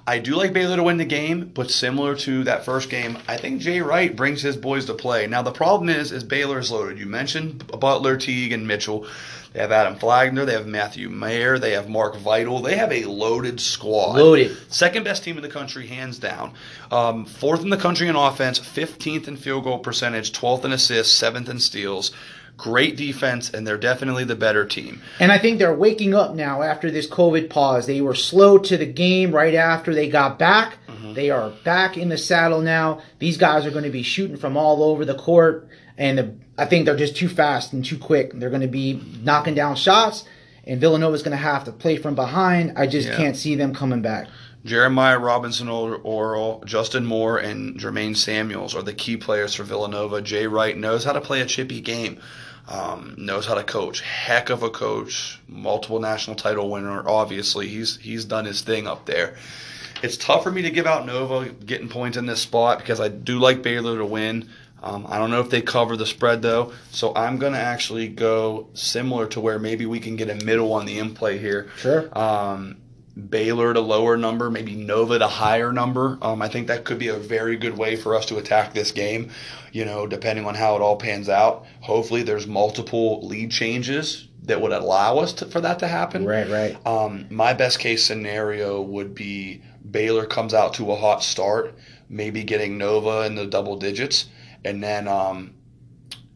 I 0.07 0.19
do 0.19 0.35
like 0.35 0.53
Baylor 0.53 0.77
to 0.77 0.83
win 0.83 0.97
the 0.97 1.05
game, 1.05 1.51
but 1.55 1.71
similar 1.71 2.17
to 2.17 2.45
that 2.45 2.65
first 2.65 2.91
game, 2.91 3.19
I 3.29 3.37
think 3.37 3.61
Jay 3.61 3.81
Wright 3.81 4.15
brings 4.15 4.43
his 4.43 4.57
boys 4.57 4.87
to 4.87 4.95
play. 4.95 5.27
Now 5.27 5.43
the 5.43 5.53
problem 5.53 5.89
is, 5.89 6.11
is 6.11 6.25
Baylor 6.25 6.59
is 6.59 6.71
loaded. 6.71 6.99
You 6.99 7.07
mentioned 7.07 7.67
Butler, 7.67 8.17
Teague, 8.17 8.53
and 8.53 8.67
Mitchell. 8.67 9.07
They 9.53 9.61
have 9.61 9.73
Adam 9.73 9.97
Flagler. 9.97 10.45
They 10.45 10.53
have 10.53 10.67
Matthew 10.67 11.09
Mayer. 11.09 11.59
They 11.59 11.73
have 11.73 11.89
Mark 11.89 12.17
Vital. 12.17 12.61
They 12.61 12.77
have 12.77 12.93
a 12.93 13.05
loaded 13.05 13.61
squad. 13.61 14.17
Loaded. 14.17 14.57
Second 14.73 15.05
best 15.05 15.25
team 15.25 15.37
in 15.37 15.43
the 15.43 15.49
country, 15.49 15.89
hands 15.89 16.19
down. 16.19 16.55
Um, 16.91 17.25
fourth 17.25 17.63
in 17.63 17.71
the 17.71 17.77
country 17.77 18.07
in 18.07 18.15
offense, 18.15 18.61
15th 18.61 19.27
in 19.27 19.37
field 19.37 19.65
goal 19.65 19.81
percentage, 19.81 20.33
12th 20.33 20.65
in 20.65 20.73
assists, 20.73 21.13
seventh 21.17 21.49
in 21.49 21.59
steals. 21.59 22.13
Great 22.61 22.97
defense, 22.97 23.49
and 23.51 23.67
they're 23.67 23.79
definitely 23.79 24.25
the 24.25 24.37
better 24.37 24.67
team. 24.67 25.01
And 25.19 25.33
I 25.33 25.39
think 25.39 25.59
they're 25.59 25.75
waking 25.75 26.15
up 26.15 26.35
now 26.35 26.63
after 26.63 26.91
this 26.91 27.09
COVID 27.09 27.49
pause. 27.49 27.87
They 27.87 28.01
were 28.03 28.15
slow 28.15 28.59
to 28.59 28.77
the 28.77 28.85
game 28.87 29.33
right 29.35 29.55
after 29.55 29.95
they 29.95 30.09
got 30.11 30.39
back. 30.39 30.77
Mm-hmm. 30.87 31.15
They 31.15 31.31
are 31.31 31.51
back 31.65 31.97
in 31.97 32.11
the 32.11 32.19
saddle 32.19 32.61
now. 32.61 33.01
These 33.19 33.39
guys 33.39 33.65
are 33.65 33.71
going 33.71 33.85
to 33.85 33.91
be 33.91 34.03
shooting 34.03 34.37
from 34.37 34.57
all 34.59 34.83
over 34.83 35.05
the 35.07 35.15
court, 35.15 35.69
and 35.97 36.19
the, 36.19 36.35
I 36.59 36.67
think 36.67 36.85
they're 36.85 36.97
just 36.97 37.17
too 37.17 37.29
fast 37.29 37.73
and 37.73 37.83
too 37.85 37.97
quick. 37.99 38.33
They're 38.35 38.51
going 38.51 38.61
to 38.63 38.69
be 38.69 39.01
knocking 39.23 39.55
down 39.55 39.77
shots, 39.77 40.25
and 40.67 40.79
Villanova's 40.81 41.23
going 41.23 41.37
to 41.37 41.43
have 41.43 41.65
to 41.65 41.73
play 41.73 41.97
from 41.97 42.15
behind. 42.15 42.75
I 42.77 42.87
just 42.87 43.09
Yeah. 43.09 43.17
can't 43.17 43.37
see 43.37 43.55
them 43.55 43.75
coming 43.75 44.03
back. 44.03 44.29
Jeremiah 44.63 45.19
Robinson-Earl, 45.19 46.65
Justin 46.67 47.07
Moore, 47.07 47.39
and 47.39 47.79
Jermaine 47.81 48.15
Samuels 48.15 48.75
are 48.75 48.83
the 48.83 48.93
key 48.93 49.17
players 49.17 49.55
for 49.55 49.63
Villanova. 49.63 50.21
Jay 50.21 50.47
Wright 50.47 50.77
knows 50.77 51.03
how 51.03 51.13
to 51.13 51.21
play 51.23 51.41
a 51.41 51.47
chippy 51.47 51.81
game, 51.81 52.21
um, 52.71 53.15
knows 53.19 53.47
how 53.47 53.55
to 53.55 53.65
coach. 53.65 54.01
Heck 54.01 54.49
of 54.49 54.63
a 54.63 54.71
coach, 54.71 55.41
multiple 55.49 55.99
national 55.99 56.37
title 56.37 56.71
winner. 56.71 57.07
Obviously, 57.07 57.69
he's 57.69 57.97
he's 57.97 58.25
done 58.25 58.45
his 58.45 58.63
thing 58.63 58.87
up 58.87 59.07
there. 59.07 59.37
It's 60.03 60.17
tough 60.17 60.43
for 60.43 60.51
me 60.51 60.63
to 60.63 60.71
give 60.71 60.87
out 60.87 61.05
Nova 61.05 61.51
getting 61.51 61.89
points 61.89 62.17
in 62.17 62.27
this 62.27 62.41
spot 62.41 62.79
because 62.79 63.01
I 63.01 63.09
do 63.09 63.39
like 63.39 63.63
Baylor 63.63 63.99
to 63.99 64.07
win. 64.07 64.49
Um, 64.83 65.07
I 65.09 65.19
don't 65.19 65.31
know 65.31 65.41
if 65.41 65.51
they 65.51 65.61
cover 65.61 65.97
the 65.97 66.07
spread 66.07 66.41
though, 66.41 66.73
so 66.91 67.15
I'm 67.15 67.39
going 67.39 67.53
to 67.53 67.59
actually 67.59 68.09
go 68.09 68.69
similar 68.73 69.27
to 69.29 69.41
where 69.41 69.59
maybe 69.59 69.85
we 69.85 70.01
can 70.01 70.17
get 70.17 70.31
a 70.31 70.43
middle 70.43 70.73
on 70.73 70.87
the 70.87 70.99
in 70.99 71.15
play 71.15 71.37
here. 71.37 71.69
Sure. 71.77 72.19
Um, 72.19 72.79
Baylor 73.29 73.75
to 73.75 73.81
lower 73.81 74.17
number, 74.17 74.51
maybe 74.51 74.75
Nova 74.75 75.19
to 75.19 75.27
higher 75.27 75.73
number. 75.73 76.19
Um, 76.23 76.41
I 76.43 76.49
think 76.49 76.69
that 76.69 76.85
could 76.85 76.99
be 76.99 77.09
a 77.09 77.17
very 77.17 77.57
good 77.57 77.77
way 77.77 77.97
for 77.97 78.15
us 78.15 78.27
to 78.27 78.39
attack 78.39 78.73
this 78.73 78.93
game. 78.93 79.31
You 79.73 79.85
know, 79.85 80.07
depending 80.07 80.47
on 80.47 80.55
how 80.55 80.77
it 80.77 80.81
all 80.81 80.97
pans 80.97 81.29
out. 81.29 81.67
Hopefully, 81.81 82.23
there's 82.23 82.47
multiple 82.47 83.27
lead 83.27 83.51
changes 83.51 84.29
that 84.45 84.61
would 84.61 84.73
allow 84.73 85.19
us 85.19 85.33
to, 85.35 85.47
for 85.47 85.61
that 85.61 85.79
to 85.81 85.89
happen. 85.89 86.25
Right, 86.25 86.49
right. 86.49 86.87
Um, 86.87 87.27
my 87.31 87.53
best 87.53 87.79
case 87.79 88.05
scenario 88.05 88.81
would 88.81 89.15
be 89.15 89.63
Baylor 89.91 90.27
comes 90.27 90.55
out 90.55 90.75
to 90.75 90.91
a 90.93 90.97
hot 90.97 91.23
start, 91.23 91.75
maybe 92.09 92.45
getting 92.45 92.79
Nova 92.79 93.27
in 93.27 93.35
the 93.35 93.47
double 93.47 93.77
digits, 93.77 94.27
and 94.65 94.83
then 94.83 95.09
um, 95.09 95.55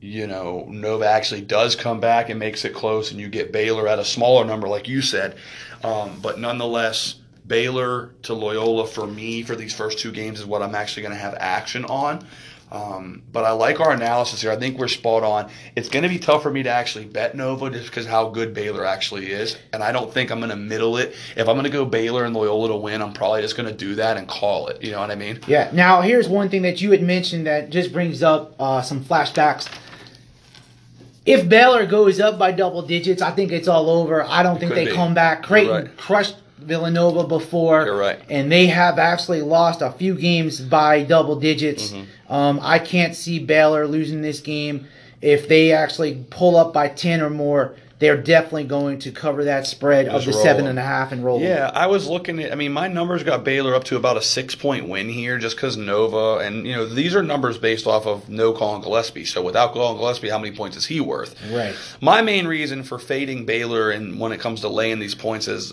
you 0.00 0.26
know 0.26 0.66
Nova 0.68 1.06
actually 1.06 1.42
does 1.42 1.76
come 1.76 2.00
back 2.00 2.28
and 2.28 2.38
makes 2.38 2.64
it 2.64 2.74
close, 2.74 3.10
and 3.10 3.20
you 3.20 3.28
get 3.28 3.52
Baylor 3.52 3.88
at 3.88 3.98
a 3.98 4.04
smaller 4.04 4.44
number, 4.44 4.68
like 4.68 4.88
you 4.88 5.02
said. 5.02 5.37
Um, 5.85 6.18
but 6.20 6.40
nonetheless, 6.40 7.16
Baylor 7.47 8.14
to 8.23 8.35
Loyola 8.35 8.87
for 8.87 9.07
me 9.07 9.42
for 9.42 9.55
these 9.55 9.75
first 9.75 9.99
two 9.99 10.11
games 10.11 10.40
is 10.40 10.47
what 10.47 10.62
I'm 10.62 10.75
actually 10.75 11.03
going 11.03 11.14
to 11.14 11.20
have 11.20 11.35
action 11.38 11.85
on. 11.85 12.27
Um, 12.73 13.23
but 13.31 13.44
I 13.44 13.53
like 13.53 13.79
our 13.79 13.92
analysis 13.92 14.42
here. 14.42 14.51
I 14.51 14.57
think 14.57 14.79
we're 14.79 14.88
spot 14.88 15.23
on. 15.23 15.49
It's 15.77 15.88
going 15.88 16.03
to 16.03 16.09
be 16.09 16.18
tough 16.18 16.42
for 16.42 16.51
me 16.51 16.64
to 16.64 16.70
actually 16.70 17.05
bet 17.05 17.37
Nova 17.37 17.70
just 17.70 17.87
because 17.87 18.05
how 18.05 18.31
good 18.31 18.53
Baylor 18.53 18.85
actually 18.85 19.31
is, 19.31 19.57
and 19.73 19.83
I 19.83 19.92
don't 19.92 20.12
think 20.12 20.33
I'm 20.33 20.40
going 20.40 20.51
to 20.51 20.57
middle 20.57 20.97
it. 20.97 21.14
If 21.37 21.49
I'm 21.49 21.55
going 21.55 21.64
to 21.64 21.70
go 21.70 21.85
Baylor 21.85 22.25
and 22.25 22.35
Loyola 22.35 22.68
to 22.68 22.77
win, 22.77 23.01
I'm 23.01 23.12
probably 23.12 23.42
just 23.42 23.57
going 23.57 23.68
to 23.68 23.75
do 23.75 23.94
that 23.97 24.16
and 24.16 24.27
call 24.27 24.68
it. 24.68 24.83
You 24.83 24.90
know 24.90 25.01
what 25.01 25.12
I 25.12 25.14
mean? 25.14 25.38
Yeah. 25.47 25.70
Now, 25.73 26.01
here's 26.01 26.29
one 26.29 26.49
thing 26.49 26.62
that 26.62 26.81
you 26.81 26.90
had 26.90 27.03
mentioned 27.03 27.47
that 27.47 27.70
just 27.70 27.92
brings 27.92 28.25
up 28.25 28.57
uh, 28.59 28.83
some 28.83 29.05
flashbacks. 29.05 29.68
If 31.26 31.48
Baylor 31.48 31.87
goes 31.87 32.20
up 32.20 32.38
by 32.38 32.52
double 32.52 32.82
digits, 32.82 33.22
I 33.22 33.30
think 33.30 33.50
it's 33.50 33.68
all 33.68 33.88
over. 33.88 34.22
I 34.24 34.42
don't 34.42 34.60
think 34.60 34.74
they 34.74 34.87
be. 34.87 34.92
come 34.92 35.14
back. 35.14 35.42
Creighton 35.42 35.72
right. 35.72 35.96
crushed 35.96 36.37
Villanova 36.58 37.26
before. 37.26 37.84
You're 37.87 37.96
right. 37.96 38.20
And 38.28 38.52
they 38.52 38.66
have 38.66 38.98
actually 38.98 39.42
lost 39.42 39.80
a 39.80 39.92
few 39.92 40.14
games 40.14 40.60
by 40.60 41.02
double 41.02 41.37
digits. 41.37 41.92
Mm-hmm. 41.92 42.32
Um, 42.32 42.60
I 42.62 42.78
can't 42.78 43.14
see 43.14 43.38
Baylor 43.38 43.87
losing 43.87 44.22
this 44.22 44.40
game. 44.40 44.87
If 45.22 45.48
they 45.48 45.72
actually 45.72 46.26
pull 46.28 46.56
up 46.56 46.74
by 46.74 46.88
10 46.88 47.22
or 47.22 47.30
more, 47.30 47.74
they're 47.98 48.16
definitely 48.16 48.64
going 48.64 48.98
to 49.00 49.12
cover 49.12 49.44
that 49.44 49.66
spread 49.66 50.09
of 50.09 50.24
the 50.24 50.33
roll 50.33 50.42
seven 50.42 50.66
and 50.66 50.78
a 50.78 50.83
half 50.83 51.12
and 51.12 51.24
roll. 51.24 51.40
Yeah, 51.40 51.70
I 51.72 51.87
was 51.87 52.09
looking 52.09 52.40
at. 52.40 52.52
I 52.52 52.54
mean, 52.54 52.72
my 52.72 52.88
numbers 52.88 53.22
got 53.22 53.44
Baylor 53.44 53.74
up 53.74 53.85
to 53.85 53.96
about 53.96 54.16
a 54.16 54.22
six 54.22 54.54
point 54.54 54.88
win 54.88 55.09
here, 55.09 55.38
just 55.38 55.57
because 55.57 55.76
Nova, 55.76 56.38
and 56.38 56.66
you 56.66 56.74
know, 56.74 56.87
these 56.87 57.14
are 57.14 57.22
numbers 57.22 57.57
based 57.57 57.87
off 57.87 58.07
of 58.07 58.28
no 58.28 58.52
Collin 58.52 58.83
Gillespie. 58.83 59.24
So 59.24 59.42
without 59.42 59.72
Collin 59.72 59.96
Gillespie, 59.96 60.28
how 60.28 60.38
many 60.38 60.54
points 60.57 60.76
is 60.76 60.87
he 60.87 61.00
worth? 61.00 61.37
Right. 61.50 61.74
My 62.00 62.20
main 62.20 62.46
reason 62.46 62.83
for 62.83 62.98
fading 62.98 63.46
Baylor 63.46 63.90
and 63.90 64.18
when 64.18 64.33
it 64.33 64.40
comes 64.40 64.61
to 64.62 64.68
laying 64.68 64.98
these 64.98 65.14
points 65.14 65.46
is 65.46 65.72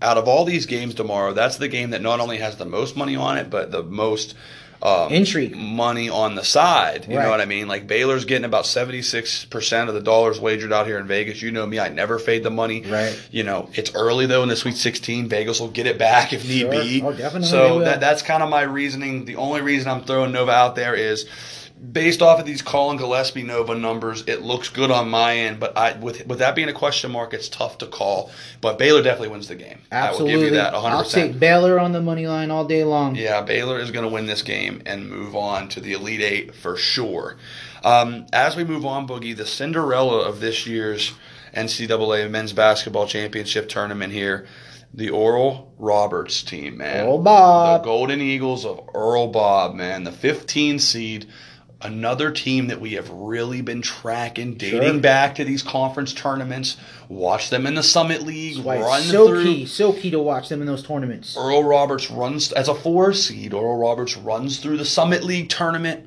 out 0.00 0.16
of 0.16 0.28
all 0.28 0.44
these 0.44 0.66
games 0.66 0.94
tomorrow, 0.94 1.32
that's 1.32 1.56
the 1.56 1.68
game 1.68 1.90
that 1.90 2.02
not 2.02 2.20
only 2.20 2.38
has 2.38 2.56
the 2.56 2.64
most 2.64 2.96
money 2.96 3.16
on 3.16 3.36
it, 3.36 3.50
but 3.50 3.70
the 3.70 3.82
most 3.82 4.34
um, 4.82 5.12
Intrigue. 5.12 5.56
money 5.56 6.08
on 6.08 6.34
the 6.36 6.44
side. 6.44 7.06
You 7.08 7.16
Right. 7.16 7.24
know 7.24 7.30
what 7.30 7.40
I 7.40 7.46
mean? 7.46 7.66
Like 7.68 7.86
Baylor's 7.86 8.24
getting 8.24 8.44
about 8.44 8.64
seventy 8.66 9.02
six 9.02 9.44
percent 9.44 9.88
of 9.88 9.94
the 9.94 10.00
dollars 10.00 10.38
wagered 10.40 10.72
out 10.72 10.86
here 10.86 10.98
in 10.98 11.06
Vegas. 11.06 11.42
You 11.42 11.50
know 11.50 11.66
me, 11.66 11.78
I 11.80 11.88
never 11.88 12.18
fade 12.18 12.42
the 12.44 12.50
money. 12.50 12.82
Right. 12.82 13.18
You 13.30 13.42
know, 13.44 13.70
it's 13.74 13.94
early 13.94 14.26
though 14.26 14.42
in 14.42 14.48
the 14.48 14.56
Sweet 14.56 14.76
Sixteen. 14.76 15.28
Vegas 15.28 15.58
will 15.60 15.68
get 15.68 15.86
it 15.86 15.98
back 15.98 16.32
if 16.32 16.46
need 16.46 16.60
Sure. 16.60 16.70
be. 16.70 17.02
Oh, 17.04 17.12
definitely 17.12 17.48
So 17.48 17.80
that 17.80 18.00
that's 18.00 18.22
kind 18.22 18.42
of 18.42 18.50
my 18.50 18.62
reasoning. 18.62 19.24
The 19.24 19.36
only 19.36 19.60
reason 19.62 19.88
I'm 19.90 20.02
throwing 20.04 20.32
Nova 20.32 20.52
out 20.52 20.76
there 20.76 20.94
is 20.94 21.26
based 21.92 22.22
off 22.22 22.40
of 22.40 22.46
these 22.46 22.62
Collin 22.62 22.96
Gillespie 22.96 23.42
Nova 23.42 23.74
numbers, 23.74 24.24
it 24.26 24.42
looks 24.42 24.68
good 24.68 24.90
on 24.90 25.08
my 25.08 25.36
end. 25.36 25.60
But 25.60 25.76
I, 25.76 25.96
with 25.98 26.26
with 26.26 26.38
that 26.40 26.54
being 26.54 26.68
a 26.68 26.72
question 26.72 27.10
mark, 27.10 27.32
it's 27.34 27.48
tough 27.48 27.78
to 27.78 27.86
call. 27.86 28.30
But 28.60 28.78
Baylor 28.78 29.02
definitely 29.02 29.28
wins 29.28 29.48
the 29.48 29.56
game. 29.56 29.80
Absolutely. 29.92 30.32
I 30.32 30.36
will 30.36 30.42
give 30.42 30.52
you 30.52 30.56
that 30.58 30.72
100. 30.72 30.96
I'll 30.96 31.04
take 31.04 31.38
Baylor 31.38 31.78
on 31.78 31.92
the 31.92 32.00
money 32.00 32.26
line 32.26 32.50
all 32.50 32.64
day 32.64 32.84
long. 32.84 33.14
yeah, 33.16 33.40
Baylor 33.42 33.78
is 33.78 33.90
going 33.90 34.06
to 34.06 34.12
win 34.12 34.26
this 34.26 34.42
game 34.42 34.82
and 34.86 35.08
move 35.08 35.34
on 35.36 35.68
to 35.70 35.80
the 35.80 35.92
Elite 35.92 36.20
Eight 36.20 36.54
for 36.54 36.76
sure. 36.76 37.36
Um, 37.84 38.26
as 38.32 38.56
we 38.56 38.64
move 38.64 38.84
on, 38.84 39.06
Boogie, 39.06 39.36
the 39.36 39.46
Cinderella 39.46 40.20
of 40.28 40.40
this 40.40 40.66
year's 40.66 41.12
NCAA 41.54 42.30
Men's 42.30 42.52
Basketball 42.52 43.06
Championship 43.06 43.68
tournament 43.68 44.12
here, 44.12 44.46
the 44.92 45.10
Oral 45.10 45.72
Roberts 45.78 46.42
team, 46.42 46.78
man. 46.78 47.06
Earl 47.06 47.18
Bob. 47.18 47.82
The 47.82 47.84
Golden 47.86 48.20
Eagles 48.20 48.64
of 48.64 48.80
Earl 48.94 49.28
Bob, 49.28 49.74
man. 49.74 50.04
The 50.04 50.12
15 50.12 50.78
seed. 50.78 51.26
Another 51.80 52.32
team 52.32 52.66
that 52.68 52.80
we 52.80 52.94
have 52.94 53.08
really 53.08 53.60
been 53.60 53.82
tracking, 53.82 54.54
dating 54.54 54.82
Sure. 54.82 54.98
back 54.98 55.36
to 55.36 55.44
these 55.44 55.62
conference 55.62 56.12
tournaments. 56.12 56.76
Watch 57.08 57.50
them 57.50 57.66
in 57.68 57.76
the 57.76 57.84
Summit 57.84 58.22
League, 58.22 58.58
run 58.66 59.02
so 59.02 59.28
through. 59.28 59.44
key, 59.44 59.66
so 59.66 59.92
key 59.92 60.10
to 60.10 60.18
watch 60.18 60.48
them 60.48 60.60
in 60.60 60.66
those 60.66 60.82
tournaments. 60.82 61.36
Oral 61.36 61.62
Roberts 61.62 62.10
runs 62.10 62.50
as 62.50 62.66
a 62.68 62.74
four 62.74 63.12
seed. 63.12 63.54
Oral 63.54 63.78
Roberts 63.78 64.16
runs 64.16 64.58
through 64.58 64.76
the 64.78 64.84
Summit 64.84 65.22
League 65.22 65.50
tournament, 65.50 66.04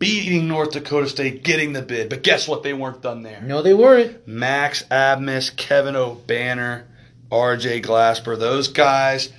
beating 0.00 0.48
North 0.48 0.72
Dakota 0.72 1.08
State, 1.08 1.44
getting 1.44 1.72
the 1.72 1.82
bid. 1.82 2.08
But 2.08 2.24
guess 2.24 2.48
what? 2.48 2.64
They 2.64 2.72
weren't 2.72 3.00
done 3.00 3.22
there. 3.22 3.40
No, 3.42 3.62
they 3.62 3.74
weren't. 3.74 4.26
Max 4.26 4.82
Abmas, 4.90 5.54
Kevin 5.54 5.94
Obanor, 5.94 6.82
R.J. 7.30 7.82
Glasper, 7.82 8.36
those 8.36 8.66
guys, 8.66 9.30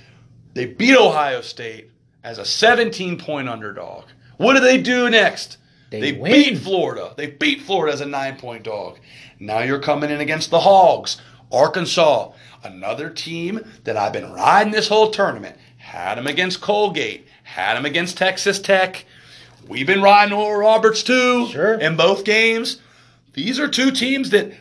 they 0.54 0.64
beat 0.64 0.96
Ohio 0.96 1.42
State 1.42 1.90
as 2.24 2.38
a 2.38 2.44
17 2.46 3.18
point 3.18 3.50
underdog. 3.50 4.04
What 4.36 4.54
do 4.54 4.60
they 4.60 4.78
do 4.78 5.08
next? 5.10 5.58
They 5.90 6.12
win. 6.12 6.32
beat 6.32 6.58
Florida. 6.58 7.12
They 7.16 7.26
beat 7.26 7.62
Florida 7.62 7.92
as 7.92 8.00
a 8.00 8.06
nine 8.06 8.36
point 8.36 8.62
dog. 8.64 8.98
Now 9.38 9.60
you're 9.60 9.78
coming 9.80 10.10
in 10.10 10.20
against 10.20 10.50
the 10.50 10.60
Hogs. 10.60 11.20
Arkansas, 11.50 12.32
another 12.64 13.10
team 13.10 13.60
that 13.84 13.96
I've 13.96 14.12
been 14.14 14.32
riding 14.32 14.72
this 14.72 14.88
whole 14.88 15.10
tournament. 15.10 15.56
Had 15.76 16.16
them 16.16 16.26
against 16.26 16.60
Colgate, 16.62 17.26
had 17.42 17.74
them 17.76 17.84
against 17.84 18.16
Texas 18.16 18.58
Tech. 18.58 19.04
We've 19.68 19.86
been 19.86 20.00
riding 20.00 20.32
Oral 20.32 20.60
Roberts 20.60 21.02
too 21.02 21.48
Sure. 21.48 21.74
in 21.74 21.96
both 21.96 22.24
games. 22.24 22.78
These 23.34 23.60
are 23.60 23.68
two 23.68 23.90
teams 23.90 24.30
that 24.30 24.52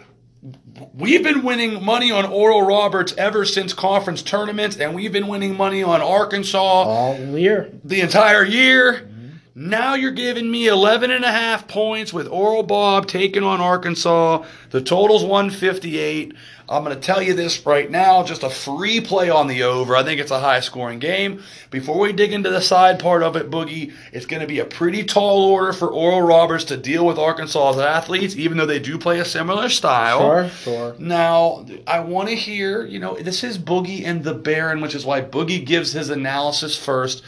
we've 0.94 1.24
been 1.24 1.44
winning 1.44 1.84
money 1.84 2.12
on 2.12 2.26
Oral 2.26 2.64
Roberts 2.64 3.14
ever 3.18 3.46
since 3.46 3.72
conference 3.74 4.22
tournaments, 4.22 4.76
and 4.78 4.94
we've 4.96 5.14
been 5.14 5.28
winning 5.28 5.56
money 5.56 5.82
on 5.84 6.02
Arkansas 6.02 6.60
All 6.60 7.16
year. 7.38 7.70
the 7.84 8.02
entire 8.02 8.44
year. 8.44 9.08
Now 9.54 9.96
you're 9.96 10.12
giving 10.12 10.50
me 10.50 10.68
11 10.68 11.12
and 11.12 11.26
a 11.26 11.32
half 11.32 11.68
points 11.68 12.14
with 12.14 12.26
Oral 12.30 12.64
Bob 12.64 13.08
taking 13.08 13.44
on 13.44 13.60
Arkansas. 13.60 14.46
The 14.70 14.82
total's 14.82 15.26
158. 15.26 16.34
I'm 16.70 16.86
going 16.86 16.96
to 16.96 17.02
tell 17.02 17.22
you 17.22 17.34
this 17.34 17.66
right 17.66 17.92
now, 17.92 18.24
just 18.24 18.44
a 18.44 18.50
free 18.50 19.02
play 19.02 19.30
on 19.30 19.48
the 19.48 19.64
over. 19.64 19.94
I 19.94 20.04
think 20.04 20.22
it's 20.22 20.32
a 20.32 20.40
high 20.40 20.62
scoring 20.62 21.00
game. 21.00 21.44
Before 21.70 22.00
we 22.00 22.14
dig 22.14 22.32
into 22.32 22.50
the 22.50 22.62
side 22.62 22.98
part 22.98 23.24
of 23.24 23.36
it, 23.36 23.52
Boogie, 23.52 23.92
it's 24.14 24.26
going 24.26 24.40
to 24.40 24.48
be 24.48 24.60
a 24.60 24.66
pretty 24.66 25.04
tall 25.04 25.44
order 25.44 25.74
for 25.74 25.90
Oral 25.90 26.22
Roberts 26.22 26.64
to 26.66 26.78
deal 26.78 27.06
with 27.06 27.18
Arkansas's 27.18 27.82
athletes, 27.82 28.38
even 28.38 28.58
though 28.58 28.66
they 28.66 28.80
do 28.80 28.98
play 28.98 29.20
a 29.20 29.26
similar 29.26 29.68
style. 29.68 30.20
Sure, 30.20 30.50
sure. 30.50 30.96
Now, 30.98 31.66
I 31.86 32.00
want 32.00 32.30
to 32.30 32.36
hear, 32.36 32.86
you 32.86 33.00
know, 33.00 33.16
this 33.16 33.44
is 33.44 33.58
Boogie 33.58 34.06
and 34.06 34.24
the 34.24 34.34
Baron, 34.34 34.80
which 34.80 34.96
is 34.96 35.06
why 35.06 35.22
Boogie 35.22 35.66
gives 35.66 35.92
his 35.92 36.10
analysis 36.10 36.78
first. 36.78 37.22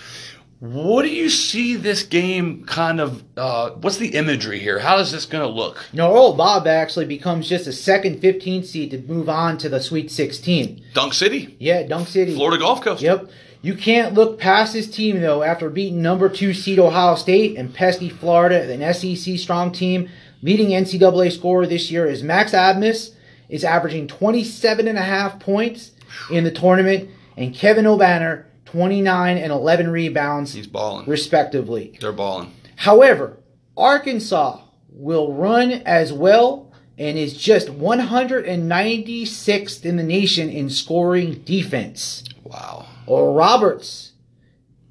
What 0.63 1.01
do 1.03 1.09
you 1.09 1.29
see 1.29 1.75
this 1.75 2.03
game 2.03 2.63
kind 2.63 3.01
of, 3.01 3.21
uh, 3.35 3.71
what's 3.71 3.97
the 3.97 4.15
imagery 4.15 4.59
here? 4.59 4.79
How 4.79 4.97
is 4.99 5.11
this 5.11 5.25
going 5.25 5.43
to 5.45 5.53
look? 5.53 5.85
No, 5.91 6.13
Earl 6.13 6.35
Bob 6.35 6.67
actually 6.67 7.03
becomes 7.03 7.49
just 7.49 7.67
a 7.67 7.73
second 7.73 8.21
15 8.21 8.63
seed 8.63 8.91
to 8.91 8.99
move 8.99 9.27
on 9.27 9.57
to 9.57 9.67
the 9.67 9.81
Sweet 9.81 10.09
16. 10.09 10.81
Dunk 10.93 11.13
City, 11.13 11.57
Yeah, 11.59 11.83
Dunk 11.83 12.07
City. 12.07 12.33
Florida 12.33 12.57
Gulf 12.59 12.79
Coast. 12.81 13.01
Yep. 13.01 13.29
You 13.61 13.75
can't 13.75 14.13
look 14.13 14.39
past 14.39 14.71
this 14.71 14.89
team 14.89 15.19
though 15.19 15.43
after 15.43 15.69
beating 15.69 16.01
number 16.01 16.29
two 16.29 16.53
seed 16.53 16.79
Ohio 16.79 17.15
State 17.15 17.57
and 17.57 17.73
pesky 17.73 18.07
Florida, 18.07 18.71
an 18.71 18.93
SEC 18.93 19.37
strong 19.37 19.73
team. 19.73 20.07
Leading 20.41 20.69
NCAA 20.69 21.33
scorer 21.33 21.67
this 21.67 21.91
year 21.91 22.05
is 22.05 22.23
Max 22.23 22.53
Abmas, 22.53 23.13
is 23.49 23.65
averaging 23.65 24.07
27 24.07 24.87
and 24.87 24.97
a 24.97 25.01
half 25.01 25.41
points 25.41 25.91
in 26.31 26.45
the 26.45 26.51
tournament, 26.51 27.09
and 27.35 27.53
Kevin 27.53 27.83
Obanor 27.83 28.45
29 28.73 29.37
and 29.37 29.51
11 29.51 29.89
rebounds 29.91 30.53
He's 30.53 30.65
balling. 30.65 31.05
respectively. 31.07 31.95
They're 32.01 32.11
balling. 32.11 32.51
However, 32.75 33.37
Arkansas 33.77 34.61
will 34.89 35.31
run 35.31 35.73
as 35.85 36.11
well 36.11 36.71
and 36.97 37.15
is 37.15 37.37
just 37.37 37.67
196th 37.67 39.85
in 39.85 39.97
the 39.97 40.03
nation 40.03 40.49
in 40.49 40.71
scoring 40.71 41.33
defense. 41.45 42.23
Wow. 42.43 42.87
Or 43.05 43.35
Roberts, 43.35 44.13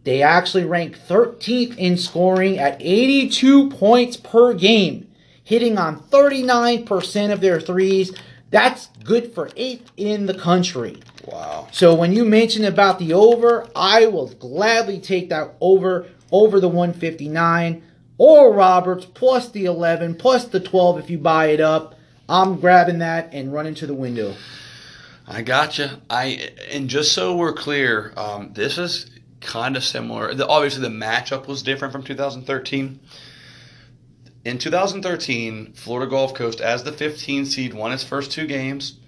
they 0.05 0.23
actually 0.23 0.65
rank 0.65 0.97
13th 0.97 1.77
in 1.77 1.97
scoring 1.97 2.61
at 2.61 2.77
82 2.81 3.69
points 3.71 4.17
per 4.17 4.55
game, 4.55 5.09
hitting 5.43 5.77
on 5.77 5.99
39% 6.05 7.33
of 7.33 7.41
their 7.41 7.61
threes. 7.61 8.13
That's 8.51 8.87
good 9.03 9.35
for 9.35 9.51
eighth 9.57 9.91
in 9.97 10.27
the 10.27 10.35
country. 10.35 11.01
Wow. 11.27 11.69
So 11.73 11.95
when 11.95 12.13
you 12.13 12.25
mentioned 12.25 12.65
about 12.67 12.99
the 12.99 13.13
over, 13.13 13.69
I 13.77 14.07
will 14.07 14.29
gladly 14.29 14.99
take 15.01 15.29
that 15.29 15.55
over 15.61 16.09
over 16.31 16.61
the 16.61 16.69
159. 16.69 17.83
or 18.19 18.53
Roberts 18.53 19.05
plus 19.05 19.49
the 19.51 19.65
11 19.65 20.15
plus 20.17 20.47
the 20.47 20.61
12 20.61 20.99
if 20.99 21.11
you 21.11 21.19
buy 21.19 21.47
it 21.47 21.61
up. 21.61 21.95
I'm 22.29 22.61
grabbing 22.61 22.99
that 22.99 23.33
and 23.33 23.53
running 23.53 23.75
to 23.77 23.87
the 23.87 23.95
window. 23.95 24.35
I 25.27 25.43
gotcha. 25.43 26.01
I 26.11 26.51
and 26.71 26.89
just 26.89 27.13
so 27.13 27.37
we're 27.37 27.53
clear, 27.53 28.13
um, 28.17 28.53
this 28.53 28.79
is 28.79 29.11
kind 29.41 29.77
of 29.77 29.85
similar. 29.85 30.35
The, 30.35 30.47
obviously, 30.47 30.83
the 30.83 30.89
matchup 30.89 31.47
was 31.47 31.63
different 31.63 31.93
from 31.93 32.03
2013. 32.03 33.01
In 34.45 34.59
2013, 34.59 35.75
Florida 35.75 36.11
Gulf 36.11 36.35
Coast, 36.35 36.61
as 36.61 36.83
the 36.83 36.93
15 36.93 37.47
seed, 37.47 37.75
won 37.75 37.93
its 37.93 38.03
first 38.03 38.33
two 38.33 38.47
games 38.47 38.99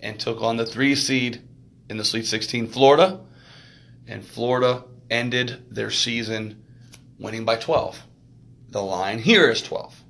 and 0.00 0.18
took 0.18 0.40
on 0.42 0.56
the 0.56 0.66
three 0.66 0.94
seed 0.94 1.42
in 1.88 1.96
the 1.96 2.04
Sweet 2.04 2.26
16, 2.26 2.68
Florida. 2.68 3.20
And 4.06 4.24
Florida 4.24 4.84
ended 5.10 5.64
their 5.70 5.90
season 5.90 6.62
winning 7.18 7.44
by 7.44 7.56
12. 7.56 8.00
The 8.70 8.82
line 8.82 9.18
here 9.18 9.48
is 9.48 9.62
12. 9.62 10.02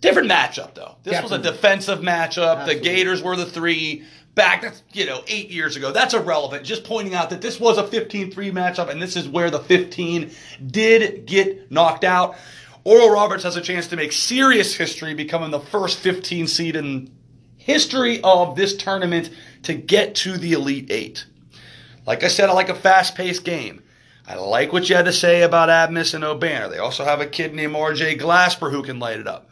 Different 0.00 0.28
matchup, 0.28 0.74
though. 0.74 0.96
This 1.04 1.22
was 1.22 1.30
a 1.30 1.38
defensive 1.38 2.00
matchup. 2.00 2.58
Absolutely. 2.58 2.74
The 2.74 2.80
Gators 2.80 3.22
were 3.22 3.36
the 3.36 3.46
three. 3.46 4.04
Back, 4.34 4.62
that's, 4.62 4.82
you 4.92 5.04
know, 5.04 5.22
eight 5.28 5.50
years 5.50 5.76
ago. 5.76 5.92
That's 5.92 6.14
irrelevant. 6.14 6.64
Just 6.64 6.84
pointing 6.84 7.14
out 7.14 7.28
that 7.30 7.42
this 7.42 7.60
was 7.60 7.76
a 7.76 7.86
15 7.86 8.30
3 8.30 8.50
matchup, 8.50 8.88
and 8.88 9.00
this 9.00 9.14
is 9.14 9.28
where 9.28 9.50
the 9.50 9.60
15 9.60 10.30
did 10.66 11.26
get 11.26 11.70
knocked 11.70 12.02
out. 12.02 12.36
Oral 12.84 13.10
Roberts 13.10 13.44
has 13.44 13.56
a 13.56 13.60
chance 13.60 13.88
to 13.88 13.96
make 13.96 14.10
serious 14.10 14.74
history, 14.74 15.14
becoming 15.14 15.50
the 15.50 15.60
first 15.60 15.98
15 15.98 16.46
seed 16.46 16.76
in 16.76 17.14
history 17.64 18.20
of 18.22 18.56
this 18.56 18.76
tournament 18.76 19.30
to 19.62 19.74
get 19.74 20.14
to 20.16 20.36
the 20.36 20.52
Elite 20.52 20.90
Eight. 20.90 21.26
Like 22.06 22.24
I 22.24 22.28
said, 22.28 22.48
I 22.48 22.52
like 22.52 22.68
a 22.68 22.74
fast 22.74 23.14
paced 23.14 23.44
game. 23.44 23.82
I 24.26 24.36
like 24.36 24.72
what 24.72 24.88
you 24.88 24.96
had 24.96 25.04
to 25.06 25.12
say 25.12 25.42
about 25.42 25.68
Abmas 25.68 26.14
and 26.14 26.24
Obanor. 26.24 26.70
They 26.70 26.78
also 26.78 27.04
have 27.04 27.20
a 27.20 27.26
kid 27.26 27.54
named 27.54 27.74
RJ 27.74 28.20
Glasper 28.20 28.70
who 28.70 28.82
can 28.82 28.98
light 28.98 29.20
it 29.20 29.26
up. 29.26 29.48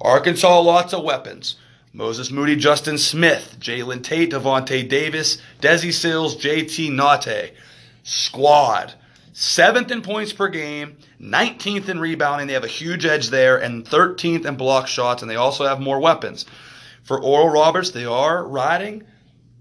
Arkansas, 0.00 0.60
lots 0.60 0.92
of 0.92 1.04
weapons. 1.04 1.56
Moses 1.94 2.30
Moody, 2.30 2.56
Justin 2.56 2.96
Smith, 2.96 3.56
Jalen 3.60 4.02
Tate, 4.02 4.30
Davonte 4.30 4.88
Davis, 4.88 5.38
Desi 5.60 5.92
Sills, 5.92 6.36
JT 6.36 6.90
Nate. 6.90 7.52
Squad. 8.02 8.94
Seventh 9.34 9.90
in 9.90 10.02
points 10.02 10.32
per 10.32 10.48
game, 10.48 10.96
19th 11.20 11.88
in 11.88 11.98
rebounding. 11.98 12.46
They 12.46 12.52
have 12.54 12.64
a 12.64 12.68
huge 12.68 13.06
edge 13.06 13.28
there, 13.28 13.56
and 13.56 13.84
13th 13.84 14.44
in 14.44 14.56
block 14.56 14.86
shots, 14.86 15.22
and 15.22 15.30
they 15.30 15.36
also 15.36 15.64
have 15.66 15.80
more 15.80 16.00
weapons. 16.00 16.44
For 17.02 17.20
Oral 17.20 17.48
Roberts, 17.48 17.90
they 17.90 18.04
are 18.04 18.46
riding 18.46 19.04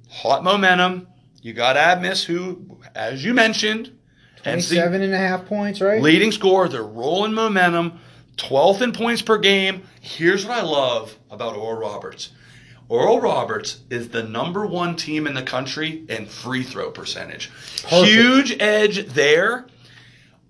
hot 0.09 0.43
momentum. 0.43 1.07
You 1.41 1.53
got 1.53 1.75
Abmas, 1.75 2.23
who, 2.23 2.79
as 2.93 3.23
you 3.23 3.33
mentioned, 3.33 3.91
27 4.43 5.01
and 5.01 5.13
a 5.13 5.17
half 5.17 5.45
points, 5.45 5.81
right? 5.81 6.01
leading 6.01 6.31
scorer. 6.31 6.67
They're 6.67 6.83
rolling 6.83 7.33
momentum. 7.33 7.99
12th 8.37 8.81
in 8.81 8.91
points 8.91 9.21
per 9.21 9.37
game. 9.37 9.83
Here's 9.99 10.45
what 10.45 10.57
I 10.57 10.61
love 10.61 11.17
about 11.29 11.55
Oral 11.55 11.79
Roberts. 11.79 12.31
Oral 12.89 13.21
Roberts 13.21 13.81
is 13.89 14.09
the 14.09 14.23
number 14.23 14.65
one 14.65 14.95
team 14.95 15.25
in 15.25 15.33
the 15.33 15.43
country 15.43 16.03
in 16.09 16.25
free 16.25 16.63
throw 16.63 16.91
percentage. 16.91 17.49
Perfect. 17.83 18.05
Huge 18.05 18.57
edge 18.59 19.07
there. 19.07 19.67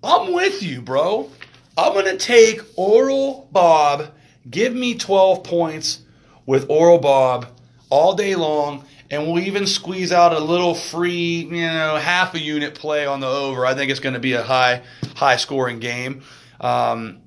I'm 0.02 0.32
with 0.32 0.62
you, 0.62 0.82
bro. 0.82 1.30
I'm 1.76 1.92
going 1.92 2.06
to 2.06 2.16
take 2.16 2.60
Oral 2.76 3.48
Bob. 3.52 4.12
Give 4.50 4.74
me 4.74 4.94
12 4.94 5.44
points 5.44 6.01
with 6.46 6.66
Oral 6.68 6.98
Bob 6.98 7.46
all 7.90 8.14
day 8.14 8.34
long. 8.34 8.84
And 9.10 9.26
we'll 9.26 9.42
even 9.42 9.66
squeeze 9.66 10.10
out 10.10 10.32
a 10.32 10.38
little 10.38 10.74
free, 10.74 11.42
you 11.44 11.66
know, 11.66 11.96
half 11.96 12.34
a 12.34 12.40
unit 12.40 12.74
play 12.74 13.04
on 13.04 13.20
the 13.20 13.26
over. 13.26 13.66
I 13.66 13.74
think 13.74 13.90
it's 13.90 14.00
going 14.00 14.14
to 14.14 14.20
be 14.20 14.32
a 14.32 14.42
high, 14.42 14.82
high 15.14 15.36
scoring 15.36 15.80
game. 15.80 16.22
Um, 16.60 17.20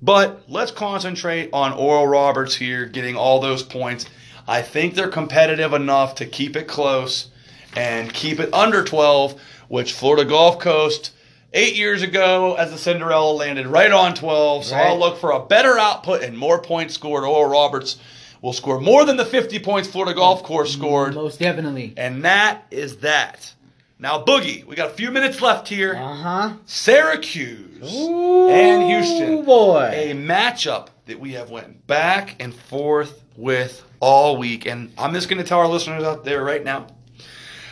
but 0.00 0.44
let's 0.48 0.70
concentrate 0.70 1.50
on 1.52 1.72
Oral 1.72 2.06
Roberts 2.06 2.54
here, 2.54 2.86
getting 2.86 3.16
all 3.16 3.40
those 3.40 3.62
points. 3.62 4.06
I 4.48 4.62
think 4.62 4.94
they're 4.94 5.08
competitive 5.08 5.72
enough 5.72 6.14
to 6.16 6.26
keep 6.26 6.56
it 6.56 6.68
close 6.68 7.28
and 7.74 8.12
keep 8.12 8.40
it 8.40 8.52
under 8.54 8.84
12, 8.84 9.40
which 9.68 9.92
Florida 9.92 10.24
Gulf 10.24 10.58
Coast 10.58 11.12
eight 11.52 11.74
years 11.74 12.02
ago 12.02 12.54
as 12.54 12.70
the 12.70 12.78
Cinderella 12.78 13.32
landed 13.32 13.66
right 13.66 13.90
on 13.90 14.14
12. 14.14 14.66
So 14.66 14.76
I'll 14.76 14.98
look 14.98 15.18
for 15.18 15.32
a 15.32 15.44
better 15.44 15.78
output 15.78 16.22
and 16.22 16.36
more 16.36 16.60
points 16.60 16.94
scored. 16.94 17.24
Oral 17.24 17.50
Roberts 17.50 17.98
will 18.46 18.52
score 18.52 18.80
more 18.80 19.04
than 19.04 19.16
the 19.16 19.24
50 19.24 19.58
points 19.58 19.88
Florida 19.88 20.14
Gulf 20.14 20.44
Coast 20.44 20.72
scored. 20.72 21.16
Most 21.16 21.40
definitely. 21.40 21.92
And 21.96 22.24
that 22.24 22.64
is 22.70 22.98
that. 22.98 23.52
Now, 23.98 24.22
Boogie, 24.22 24.64
we 24.64 24.76
got 24.76 24.86
a 24.92 24.94
few 24.94 25.10
minutes 25.10 25.42
left 25.42 25.66
here. 25.66 25.96
Uh 25.96 26.14
huh. 26.14 26.52
Syracuse 26.64 27.82
and 27.82 28.84
Houston. 28.84 29.44
boy. 29.44 29.90
A 29.92 30.12
matchup 30.14 30.88
that 31.06 31.18
we 31.18 31.32
have 31.32 31.50
went 31.50 31.86
back 31.88 32.36
and 32.40 32.54
forth 32.54 33.20
with 33.36 33.82
all 33.98 34.36
week. 34.36 34.66
And 34.66 34.92
I'm 34.96 35.12
just 35.12 35.28
going 35.28 35.42
to 35.42 35.48
tell 35.48 35.58
our 35.58 35.66
listeners 35.68 36.04
out 36.04 36.24
there 36.24 36.44
right 36.44 36.62
now. 36.62 36.86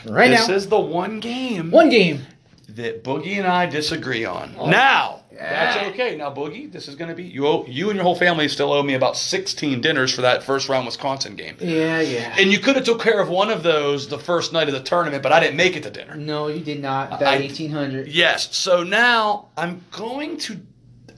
right 0.06 0.28
this 0.30 0.40
now. 0.40 0.46
This 0.48 0.64
is 0.64 0.68
the 0.68 0.80
one 0.80 1.20
game 1.20 1.70
One 1.70 1.88
game. 1.88 2.22
that 2.70 3.04
Boogie 3.04 3.38
and 3.38 3.46
I 3.46 3.66
disagree 3.66 4.24
on. 4.24 4.56
Oh. 4.58 4.68
Now, 4.68 5.20
Yeah. 5.34 5.74
that's 5.74 5.88
okay. 5.92 6.16
Now, 6.16 6.32
Boogie, 6.32 6.70
this 6.70 6.88
is 6.88 6.94
going 6.94 7.08
to 7.08 7.14
be 7.14 7.24
you. 7.24 7.46
Owe, 7.46 7.64
you 7.66 7.90
and 7.90 7.96
your 7.96 8.04
whole 8.04 8.14
family 8.16 8.48
still 8.48 8.72
owe 8.72 8.82
me 8.82 8.94
about 8.94 9.16
16 9.16 9.80
dinners 9.80 10.14
for 10.14 10.22
that 10.22 10.42
first 10.42 10.68
round 10.68 10.86
Wisconsin 10.86 11.36
game. 11.36 11.56
Yeah, 11.60 12.00
yeah. 12.00 12.34
And 12.38 12.52
you 12.52 12.58
could 12.58 12.76
have 12.76 12.84
took 12.84 13.02
care 13.02 13.20
of 13.20 13.28
one 13.28 13.50
of 13.50 13.62
those 13.62 14.08
the 14.08 14.18
first 14.18 14.52
night 14.52 14.68
of 14.68 14.74
the 14.74 14.82
tournament, 14.82 15.22
but 15.22 15.32
I 15.32 15.40
didn't 15.40 15.56
make 15.56 15.76
it 15.76 15.82
to 15.82 15.90
dinner. 15.90 16.14
no, 16.14 16.48
you 16.48 16.60
did 16.60 16.80
not. 16.80 17.08
About 17.08 17.40
1800. 17.40 18.08
Yes. 18.08 18.56
So 18.56 18.82
now 18.82 19.48
I'm 19.56 19.84
going 19.90 20.38
to 20.38 20.60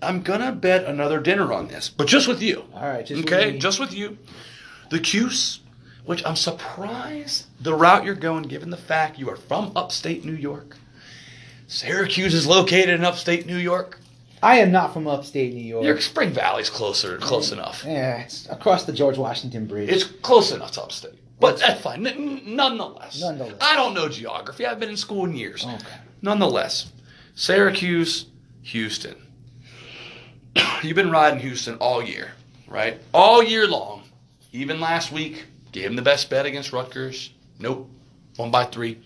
I'm 0.03 0.23
gonna 0.23 0.53
bet 0.53 0.85
another 0.85 1.21
dinner 1.21 1.53
on 1.53 1.69
this, 1.69 1.89
but 1.89 2.07
just 2.07 2.29
with 2.29 2.43
you. 2.43 2.65
All 2.75 2.83
right, 2.83 3.05
just 3.07 3.25
okay, 3.25 3.53
with 3.53 3.61
just 3.61 3.81
with 3.81 3.95
you. 3.95 4.19
The 4.91 5.01
Cuse, 5.01 5.61
which 6.05 6.25
I'm 6.25 6.37
surprised 6.37 7.47
the 7.61 7.75
route 7.75 8.05
you're 8.05 8.15
going, 8.15 8.43
given 8.45 8.71
the 8.71 8.77
fact 8.77 9.19
you 9.19 9.29
are 9.31 9.37
from 9.37 9.73
upstate 9.75 10.25
New 10.25 10.35
York. 10.35 10.77
Syracuse 11.67 12.35
is 12.35 12.47
located 12.47 12.91
in 12.91 13.05
upstate 13.05 13.47
New 13.47 13.57
York. 13.57 13.99
I 14.43 14.59
am 14.59 14.71
not 14.71 14.93
from 14.93 15.07
upstate 15.07 15.55
New 15.55 15.61
York. 15.65 15.85
Your 15.85 16.01
Spring 16.01 16.31
Valley's 16.31 16.71
closer, 16.71 17.17
close 17.19 17.53
enough. 17.53 17.83
yeah, 17.87 18.19
it's 18.21 18.49
across 18.49 18.85
the 18.85 18.93
George 18.93 19.17
Washington 19.19 19.67
Bridge. 19.67 19.89
It's 19.89 20.05
close 20.05 20.53
enough 20.53 20.73
to 20.73 20.83
upstate, 20.83 21.15
but 21.41 21.59
that's 21.59 21.81
fine. 21.81 22.07
N- 22.07 22.43
nonetheless, 22.45 23.21
Nonetheless. 23.21 23.57
I 23.61 23.75
don't 23.77 23.95
know 23.95 24.09
geography. 24.09 24.67
I've 24.67 24.79
been 24.81 24.91
in 24.91 24.97
school 24.97 25.25
in 25.25 25.35
years. 25.35 25.65
okay. 25.65 25.97
Nonetheless, 26.23 26.93
Syracuse, 27.35 28.27
Houston. 28.63 29.17
You've 30.83 30.97
been 30.97 31.11
riding 31.11 31.41
Houston 31.41 31.77
all 31.77 32.03
year, 32.03 32.33
right? 32.69 32.99
All 33.15 33.43
year 33.43 33.67
long. 33.67 34.03
Even 34.53 34.81
last 34.81 35.13
week, 35.13 35.45
gave 35.73 35.85
him 35.87 35.97
the 35.97 36.03
best 36.03 36.31
bet 36.31 36.47
against 36.47 36.73
Rutgers. 36.73 37.33
Nope. 37.59 37.91
Won 38.39 38.51
by 38.51 38.65
three. 38.65 39.01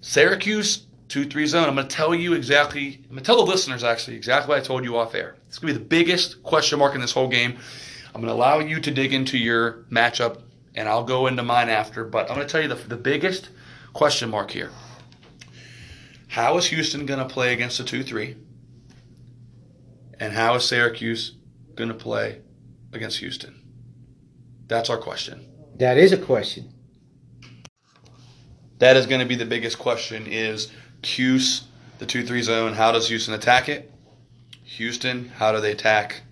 Syracuse, 0.00 0.85
2 1.08 1.24
3 1.26 1.46
zone. 1.46 1.68
I'm 1.68 1.74
going 1.74 1.86
to 1.86 1.94
tell 1.94 2.14
you 2.14 2.34
exactly, 2.34 3.00
I'm 3.04 3.10
going 3.10 3.18
to 3.18 3.24
tell 3.24 3.36
the 3.36 3.50
listeners 3.50 3.84
actually 3.84 4.16
exactly 4.16 4.48
what 4.48 4.58
I 4.58 4.64
told 4.64 4.84
you 4.84 4.96
off 4.96 5.14
air. 5.14 5.36
It's 5.48 5.58
going 5.58 5.72
to 5.72 5.78
be 5.78 5.84
the 5.84 5.88
biggest 5.88 6.42
question 6.42 6.78
mark 6.78 6.94
in 6.94 7.00
this 7.00 7.12
whole 7.12 7.28
game. 7.28 7.58
I'm 8.14 8.20
going 8.20 8.28
to 8.28 8.34
allow 8.34 8.58
you 8.58 8.80
to 8.80 8.90
dig 8.90 9.12
into 9.12 9.38
your 9.38 9.84
matchup, 9.90 10.42
and 10.74 10.88
I'll 10.88 11.04
go 11.04 11.26
into 11.26 11.42
mine 11.42 11.68
after. 11.68 12.04
But 12.04 12.30
I'm 12.30 12.36
going 12.36 12.46
to 12.46 12.52
tell 12.52 12.62
you 12.62 12.68
the, 12.68 12.74
the 12.74 12.96
biggest 12.96 13.50
question 13.92 14.30
mark 14.30 14.50
here. 14.50 14.70
How 16.28 16.56
is 16.58 16.66
Houston 16.66 17.06
going 17.06 17.20
to 17.20 17.26
play 17.26 17.52
against 17.52 17.78
a 17.80 17.84
2 17.84 18.02
3? 18.02 18.36
And 20.18 20.32
how 20.32 20.54
is 20.54 20.64
Syracuse 20.64 21.36
going 21.74 21.88
to 21.88 21.94
play 21.94 22.40
against 22.92 23.18
Houston? 23.18 23.62
That's 24.66 24.90
our 24.90 24.98
question. 24.98 25.46
That 25.76 25.98
is 25.98 26.12
a 26.12 26.16
question. 26.16 26.72
That 28.78 28.96
is 28.96 29.06
going 29.06 29.20
to 29.20 29.26
be 29.26 29.36
the 29.36 29.46
biggest 29.46 29.78
question 29.78 30.26
is 30.26 30.70
Cuse, 31.02 31.64
the 31.98 32.06
2-3 32.06 32.42
zone, 32.42 32.72
how 32.74 32.92
does 32.92 33.08
Houston 33.08 33.34
attack 33.34 33.68
it? 33.68 33.92
Houston, 34.64 35.28
how 35.28 35.52
do 35.52 35.60
they 35.60 35.72
attack 35.72 36.22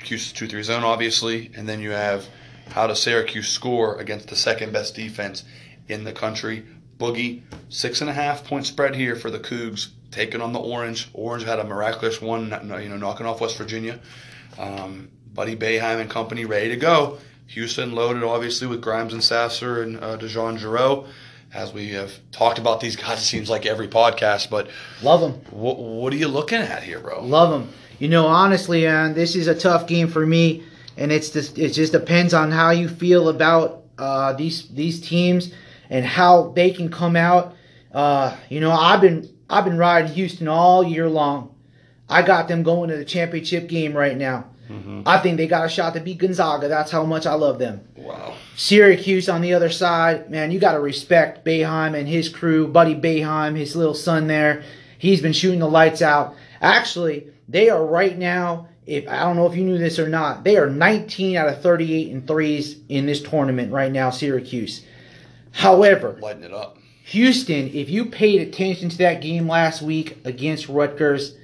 Cuse 0.00 0.32
2-3 0.32 0.62
zone, 0.64 0.84
obviously? 0.84 1.50
And 1.54 1.68
then 1.68 1.80
you 1.80 1.90
have 1.90 2.26
how 2.68 2.86
does 2.86 3.02
Syracuse 3.02 3.48
score 3.48 3.98
against 3.98 4.28
the 4.28 4.36
second 4.36 4.72
best 4.72 4.94
defense 4.94 5.44
in 5.88 6.04
the 6.04 6.12
country? 6.12 6.64
Boogie, 6.98 7.42
six 7.68 8.00
and 8.00 8.08
a 8.08 8.12
half 8.12 8.44
point 8.44 8.66
spread 8.66 8.94
here 8.94 9.16
for 9.16 9.30
the 9.30 9.40
Cougs, 9.40 9.88
taking 10.10 10.40
on 10.40 10.52
the 10.52 10.60
Orange. 10.60 11.10
Orange 11.12 11.44
had 11.44 11.58
a 11.58 11.64
miraculous 11.64 12.20
one, 12.22 12.50
you 12.80 12.88
know, 12.88 12.96
knocking 12.96 13.26
off 13.26 13.40
West 13.40 13.58
Virginia. 13.58 13.98
Um, 14.58 15.10
Buddy 15.34 15.56
Boeheim 15.56 16.00
and 16.00 16.08
company 16.08 16.44
ready 16.44 16.68
to 16.68 16.76
go. 16.76 17.18
Houston 17.48 17.92
loaded, 17.92 18.22
obviously, 18.22 18.66
with 18.66 18.80
Grimes 18.80 19.12
and 19.12 19.24
Sasser 19.24 19.82
and 19.82 19.98
uh, 19.98 20.16
DeJon 20.16 20.58
Jarreau. 20.58 21.06
As 21.54 21.72
we 21.72 21.90
have 21.90 22.12
talked 22.30 22.58
about 22.58 22.80
these 22.80 22.96
guys, 22.96 23.18
it 23.18 23.24
seems 23.24 23.50
like 23.50 23.66
every 23.66 23.88
podcast. 23.88 24.48
But 24.48 24.68
Love 25.02 25.20
them. 25.20 25.32
what, 25.50 25.78
what 25.78 26.12
are 26.12 26.16
you 26.16 26.28
looking 26.28 26.60
at 26.60 26.82
here, 26.82 26.98
bro? 26.98 27.22
Love 27.22 27.50
them. 27.50 27.72
You 27.98 28.08
know, 28.08 28.26
honestly, 28.26 28.86
uh, 28.86 29.12
this 29.12 29.36
is 29.36 29.46
a 29.46 29.54
tough 29.54 29.86
game 29.86 30.08
for 30.08 30.24
me, 30.26 30.64
and 30.96 31.12
it's 31.12 31.30
just 31.30 31.58
it 31.58 31.70
just 31.70 31.92
depends 31.92 32.32
on 32.34 32.50
how 32.50 32.70
you 32.70 32.88
feel 32.88 33.28
about 33.28 33.84
uh, 33.98 34.32
these 34.32 34.68
these 34.68 35.00
teams 35.00 35.52
and 35.90 36.04
how 36.06 36.52
they 36.56 36.70
can 36.70 36.90
come 36.90 37.16
out. 37.16 37.54
Uh, 37.92 38.34
you 38.48 38.58
know, 38.58 38.72
I've 38.72 39.00
been 39.00 39.28
I've 39.50 39.64
been 39.64 39.76
riding 39.78 40.10
Houston 40.12 40.48
all 40.48 40.82
year 40.82 41.08
long. 41.08 41.54
I 42.08 42.22
got 42.22 42.48
them 42.48 42.62
going 42.62 42.88
to 42.90 42.96
the 42.96 43.04
championship 43.04 43.68
game 43.68 43.92
right 43.94 44.16
now. 44.16 44.46
Mm-hmm. 44.72 45.02
I 45.04 45.18
think 45.18 45.36
they 45.36 45.46
got 45.46 45.66
a 45.66 45.68
shot 45.68 45.94
to 45.94 46.00
beat 46.00 46.18
Gonzaga. 46.18 46.68
That's 46.68 46.90
how 46.90 47.04
much 47.04 47.26
I 47.26 47.34
love 47.34 47.58
them. 47.58 47.86
Wow. 47.96 48.34
Syracuse 48.56 49.28
on 49.28 49.42
the 49.42 49.52
other 49.54 49.68
side, 49.68 50.30
man, 50.30 50.50
you 50.50 50.58
got 50.58 50.72
to 50.72 50.80
respect 50.80 51.44
Boeheim 51.44 51.98
and 51.98 52.08
his 52.08 52.28
crew, 52.28 52.66
Buddy 52.68 52.94
Boeheim, 52.94 53.56
his 53.56 53.76
little 53.76 53.94
son 53.94 54.26
there. 54.26 54.62
He's 54.98 55.20
been 55.20 55.32
shooting 55.32 55.60
the 55.60 55.68
lights 55.68 56.00
out. 56.00 56.36
Actually, 56.60 57.28
they 57.48 57.68
are 57.68 57.84
right 57.84 58.16
now. 58.16 58.68
If 58.86 59.06
I 59.08 59.20
don't 59.20 59.36
know 59.36 59.46
if 59.46 59.56
you 59.56 59.64
knew 59.64 59.78
this 59.78 59.98
or 59.98 60.08
not, 60.08 60.42
they 60.42 60.56
are 60.56 60.68
19 60.68 61.36
out 61.36 61.48
of 61.48 61.62
38 61.62 62.10
in 62.10 62.26
threes 62.26 62.78
in 62.88 63.06
this 63.06 63.22
tournament 63.22 63.72
right 63.72 63.92
now. 63.92 64.10
Syracuse. 64.10 64.84
However, 65.52 66.18
Lighting 66.20 66.44
it 66.44 66.52
up. 66.52 66.78
Houston, 67.04 67.68
if 67.74 67.90
you 67.90 68.06
paid 68.06 68.40
attention 68.40 68.88
to 68.88 68.98
that 68.98 69.20
game 69.20 69.48
last 69.48 69.82
week 69.82 70.18
against 70.24 70.68
Rutgers, 70.68 71.34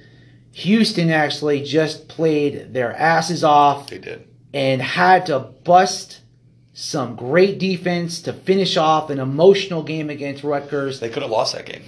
Houston 0.53 1.09
actually 1.09 1.63
just 1.63 2.07
played 2.07 2.73
their 2.73 2.93
asses 2.95 3.43
off 3.43 3.89
They 3.89 3.97
did. 3.99 4.27
and 4.53 4.81
had 4.81 5.25
to 5.27 5.39
bust 5.39 6.21
some 6.73 7.15
great 7.15 7.59
defense 7.59 8.21
to 8.21 8.33
finish 8.33 8.77
off 8.77 9.09
an 9.09 9.19
emotional 9.19 9.83
game 9.83 10.09
against 10.09 10.43
Rutgers. 10.43 10.99
They 10.99 11.09
could 11.09 11.21
have 11.23 11.31
lost 11.31 11.53
that 11.55 11.65
game. 11.65 11.83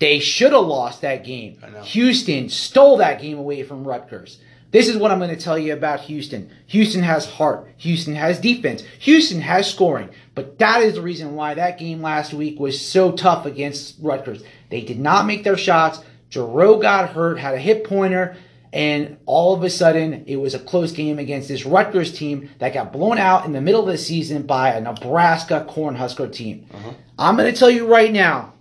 They 0.00 0.18
should 0.18 0.52
have 0.52 0.64
lost 0.66 1.02
that 1.02 1.24
game. 1.24 1.58
I 1.62 1.68
know. 1.70 1.82
Houston 1.82 2.48
stole 2.48 2.96
that 2.98 3.20
game 3.20 3.38
away 3.38 3.62
from 3.62 3.86
Rutgers. 3.86 4.38
This 4.70 4.88
is 4.88 4.96
what 4.96 5.10
I'm 5.10 5.18
going 5.18 5.34
to 5.36 5.42
tell 5.42 5.58
you 5.58 5.72
about 5.72 6.00
Houston. 6.02 6.48
Houston 6.68 7.02
has 7.02 7.26
heart. 7.26 7.68
Houston 7.78 8.14
has 8.14 8.38
defense. 8.40 8.82
Houston 9.00 9.40
has 9.40 9.68
scoring. 9.68 10.08
But 10.34 10.58
that 10.60 10.80
is 10.82 10.94
the 10.94 11.02
reason 11.02 11.34
why 11.34 11.54
that 11.54 11.76
game 11.78 12.00
last 12.02 12.32
week 12.32 12.58
was 12.60 12.80
so 12.80 13.10
tough 13.12 13.46
against 13.46 13.96
Rutgers. 14.00 14.42
They 14.70 14.80
did 14.80 14.98
not 15.00 15.26
make 15.26 15.42
their 15.42 15.56
shots. 15.58 16.00
Jarreau 16.30 16.80
got 16.80 17.10
hurt, 17.10 17.38
had 17.38 17.54
a 17.54 17.58
hip 17.58 17.86
pointer, 17.86 18.36
and 18.72 19.18
all 19.26 19.54
of 19.54 19.62
a 19.64 19.70
sudden 19.70 20.24
it 20.26 20.36
was 20.36 20.54
a 20.54 20.58
close 20.58 20.92
game 20.92 21.18
against 21.18 21.48
this 21.48 21.66
Rutgers 21.66 22.16
team 22.16 22.50
that 22.58 22.72
got 22.72 22.92
blown 22.92 23.18
out 23.18 23.44
in 23.44 23.52
the 23.52 23.60
middle 23.60 23.80
of 23.80 23.88
the 23.88 23.98
season 23.98 24.42
by 24.42 24.70
a 24.70 24.80
Nebraska 24.80 25.66
Cornhusker 25.68 26.32
team. 26.32 26.66
Uh-huh. 26.72 26.92
I'm 27.18 27.36
going 27.36 27.52
to 27.52 27.58
tell 27.58 27.70
you 27.70 27.86
right 27.86 28.12
now, 28.12 28.54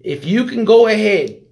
if 0.00 0.24
you 0.24 0.44
can 0.44 0.64
go 0.64 0.86
ahead 0.86 1.42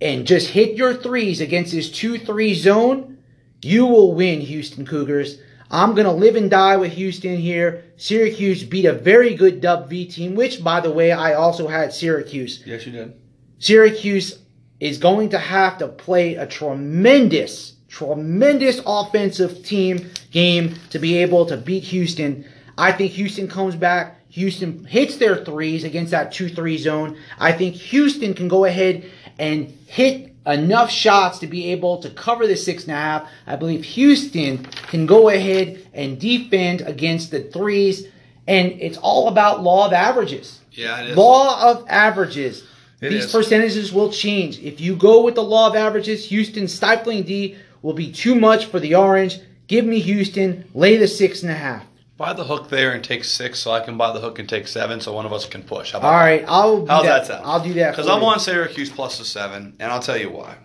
and 0.00 0.26
just 0.26 0.48
hit 0.48 0.76
your 0.76 0.94
threes 0.94 1.40
against 1.40 1.72
this 1.72 1.90
2 1.90 2.18
3 2.18 2.54
zone, 2.54 3.18
you 3.62 3.86
will 3.86 4.14
win, 4.14 4.40
Houston 4.40 4.86
Cougars. 4.86 5.38
I'm 5.70 5.94
going 5.94 6.06
to 6.06 6.12
live 6.12 6.36
and 6.36 6.50
die 6.50 6.76
with 6.76 6.92
Houston 6.92 7.36
here. 7.36 7.84
Syracuse 7.96 8.64
beat 8.64 8.86
a 8.86 8.92
very 8.92 9.34
good 9.34 9.60
Dub 9.60 9.88
V 9.88 10.06
team, 10.06 10.34
which, 10.34 10.64
by 10.64 10.80
the 10.80 10.90
way, 10.90 11.12
I 11.12 11.34
also 11.34 11.68
had 11.68 11.92
Syracuse. 11.92 12.62
Yes, 12.64 12.86
you 12.86 12.92
did. 12.92 13.19
Syracuse 13.60 14.38
is 14.80 14.98
going 14.98 15.28
to 15.28 15.38
have 15.38 15.78
to 15.78 15.88
play 15.88 16.34
a 16.34 16.46
tremendous, 16.46 17.74
tremendous 17.88 18.80
offensive 18.86 19.62
team 19.62 20.10
game 20.30 20.74
to 20.88 20.98
be 20.98 21.18
able 21.18 21.44
to 21.46 21.58
beat 21.58 21.84
Houston. 21.84 22.46
I 22.78 22.92
think 22.92 23.12
Houston 23.12 23.46
comes 23.46 23.76
back. 23.76 24.16
Houston 24.30 24.86
hits 24.86 25.16
their 25.18 25.44
threes 25.44 25.84
against 25.84 26.12
that 26.12 26.32
2 26.32 26.48
3 26.48 26.78
zone. 26.78 27.18
I 27.38 27.52
think 27.52 27.74
Houston 27.74 28.32
can 28.32 28.48
go 28.48 28.64
ahead 28.64 29.04
and 29.38 29.66
hit 29.86 30.32
enough 30.46 30.90
shots 30.90 31.40
to 31.40 31.46
be 31.46 31.72
able 31.72 31.98
to 31.98 32.08
cover 32.10 32.46
the 32.46 32.56
six 32.56 32.84
and 32.84 32.92
a 32.92 32.96
half. 32.96 33.28
I 33.46 33.56
believe 33.56 33.84
Houston 33.84 34.64
can 34.64 35.04
go 35.04 35.28
ahead 35.28 35.86
and 35.92 36.18
defend 36.18 36.80
against 36.80 37.30
the 37.30 37.42
threes. 37.42 38.06
And 38.46 38.72
it's 38.80 38.96
all 38.96 39.28
about 39.28 39.62
law 39.62 39.86
of 39.86 39.92
averages. 39.92 40.60
Yeah, 40.72 41.02
it 41.02 41.10
is. 41.10 41.16
Law 41.16 41.70
of 41.70 41.84
averages. 41.88 42.64
It 43.00 43.10
These 43.10 43.24
is. 43.26 43.32
percentages 43.32 43.92
will 43.92 44.10
change. 44.12 44.58
If 44.60 44.80
you 44.80 44.94
go 44.94 45.22
with 45.24 45.34
the 45.34 45.42
law 45.42 45.68
of 45.68 45.76
averages, 45.76 46.26
Houston 46.26 46.68
stifling 46.68 47.22
D 47.22 47.56
will 47.82 47.94
be 47.94 48.12
too 48.12 48.34
much 48.34 48.66
for 48.66 48.78
the 48.78 48.94
Orange. 48.94 49.38
Give 49.68 49.84
me 49.86 50.00
Houston. 50.00 50.64
Lay 50.74 50.96
the 50.96 51.08
six 51.08 51.42
and 51.42 51.50
a 51.50 51.54
half. 51.54 51.84
Buy 52.18 52.34
the 52.34 52.44
hook 52.44 52.68
there 52.68 52.92
and 52.92 53.02
take 53.02 53.24
six, 53.24 53.58
so 53.60 53.70
I 53.70 53.80
can 53.80 53.96
buy 53.96 54.12
the 54.12 54.20
hook 54.20 54.38
and 54.38 54.46
take 54.46 54.68
seven, 54.68 55.00
so 55.00 55.14
one 55.14 55.24
of 55.24 55.32
us 55.32 55.46
can 55.46 55.62
push. 55.62 55.92
How 55.92 55.98
about 56.00 56.12
All 56.12 56.20
right, 56.20 56.44
I'll 56.46 56.80
do 56.82 56.86
How's 56.86 57.04
that. 57.04 57.18
that 57.20 57.26
sound? 57.28 57.46
I'll 57.46 57.64
do 57.64 57.72
that 57.74 57.92
Because 57.92 58.08
I'm 58.08 58.20
you. 58.20 58.26
on 58.26 58.38
Syracuse 58.40 58.90
plus 58.90 59.16
the 59.18 59.24
seven, 59.24 59.74
and 59.80 59.90
I'll 59.90 60.02
tell 60.02 60.18
you 60.18 60.28
why. 60.30 60.56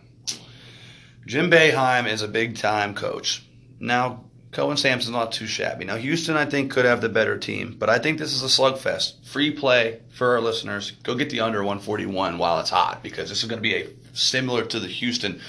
Jim 1.25 1.49
Boeheim 1.49 2.07
is 2.11 2.21
a 2.21 2.27
big 2.27 2.57
time 2.57 2.93
coach. 2.93 3.43
Now, 3.79 4.25
Kelvin 4.55 4.77
Sampson's 4.77 5.11
not 5.11 5.33
too 5.33 5.47
shabby. 5.47 5.83
Now, 5.83 5.97
Houston, 5.97 6.37
I 6.37 6.45
think, 6.45 6.71
could 6.71 6.85
have 6.85 7.01
the 7.01 7.09
better 7.09 7.37
team, 7.37 7.75
but 7.77 7.89
I 7.89 7.99
think 7.99 8.17
this 8.17 8.33
is 8.33 8.41
a 8.41 8.45
slugfest. 8.45 9.25
Free 9.25 9.51
play 9.51 9.99
for 10.11 10.31
our 10.31 10.39
listeners. 10.39 10.91
Go 11.03 11.13
get 11.13 11.29
the 11.29 11.41
under 11.41 11.57
141 11.57 12.37
while 12.37 12.61
it's 12.61 12.69
hot, 12.69 13.03
because 13.03 13.27
this 13.27 13.43
is 13.43 13.49
going 13.49 13.61
to 13.61 13.69
be 13.69 13.75
a 13.75 13.89
similar 14.13 14.63
to 14.63 14.79
the 14.79 14.87
Houston 14.87 15.41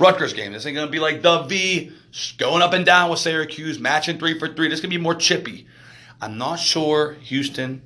Rutgers 0.00 0.32
game. 0.32 0.52
This 0.52 0.66
ain't 0.66 0.74
going 0.74 0.88
to 0.88 0.90
be 0.90 0.98
like 0.98 1.22
the 1.22 1.44
V 1.44 1.92
going 2.38 2.60
up 2.60 2.72
and 2.72 2.84
down 2.84 3.08
with 3.08 3.20
Syracuse, 3.20 3.78
matching 3.78 4.18
three 4.18 4.36
for 4.36 4.48
three. 4.48 4.66
This 4.66 4.80
is 4.80 4.82
going 4.82 4.90
to 4.90 4.98
be 4.98 5.02
more 5.02 5.14
chippy. 5.14 5.68
I'm 6.20 6.36
not 6.36 6.56
sure 6.56 7.12
Houston 7.12 7.82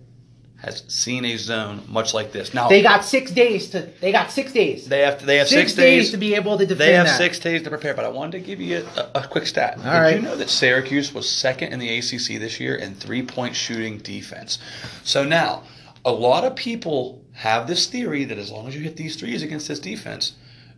has 0.64 0.82
seen 0.88 1.24
a 1.24 1.36
zone 1.36 1.82
much 1.88 2.14
like 2.14 2.32
this. 2.32 2.54
Now 2.54 2.68
They 2.68 2.82
got 2.82 3.04
six 3.04 3.30
days 3.30 3.68
to. 3.70 3.82
They 4.00 4.12
got 4.12 4.30
six 4.30 4.52
days. 4.52 4.88
they 4.88 5.00
have 5.00 5.24
they 5.24 5.36
have 5.36 5.48
six, 5.48 5.72
six, 5.72 5.74
days, 5.74 6.04
days. 6.04 6.10
to 6.12 6.16
be 6.16 6.34
able 6.34 6.56
to 6.58 6.64
defend 6.64 6.80
they 6.80 6.92
have 6.94 7.06
that. 7.06 7.18
six 7.18 7.38
days 7.38 7.62
to 7.62 7.70
prepare. 7.70 7.94
But 7.94 8.04
I 8.04 8.08
wanted 8.08 8.32
to 8.32 8.40
give 8.40 8.60
you 8.60 8.86
a, 8.96 9.20
a 9.20 9.26
quick 9.26 9.46
stat. 9.46 9.76
Did 9.76 9.84
right. 9.84 10.16
you 10.16 10.22
know 10.22 10.36
that 10.36 10.50
Syracuse 10.50 11.12
was 11.12 11.28
second 11.28 11.72
in 11.72 11.78
the 11.78 11.98
ACC 11.98 12.40
this 12.40 12.58
year 12.60 12.76
in 12.76 12.94
three 12.94 13.22
point 13.22 13.54
shooting 13.54 13.98
defense? 13.98 14.58
So 15.02 15.24
now, 15.24 15.64
a 16.04 16.12
lot 16.12 16.44
of 16.44 16.56
people 16.56 17.24
have 17.32 17.66
this 17.66 17.86
theory 17.86 18.24
that 18.24 18.38
as 18.38 18.50
long 18.50 18.66
as 18.68 18.74
you 18.74 18.80
hit 18.82 18.96
these 18.96 19.16
threes 19.16 19.42
against 19.42 19.68
this 19.68 19.80
defense, 19.80 20.32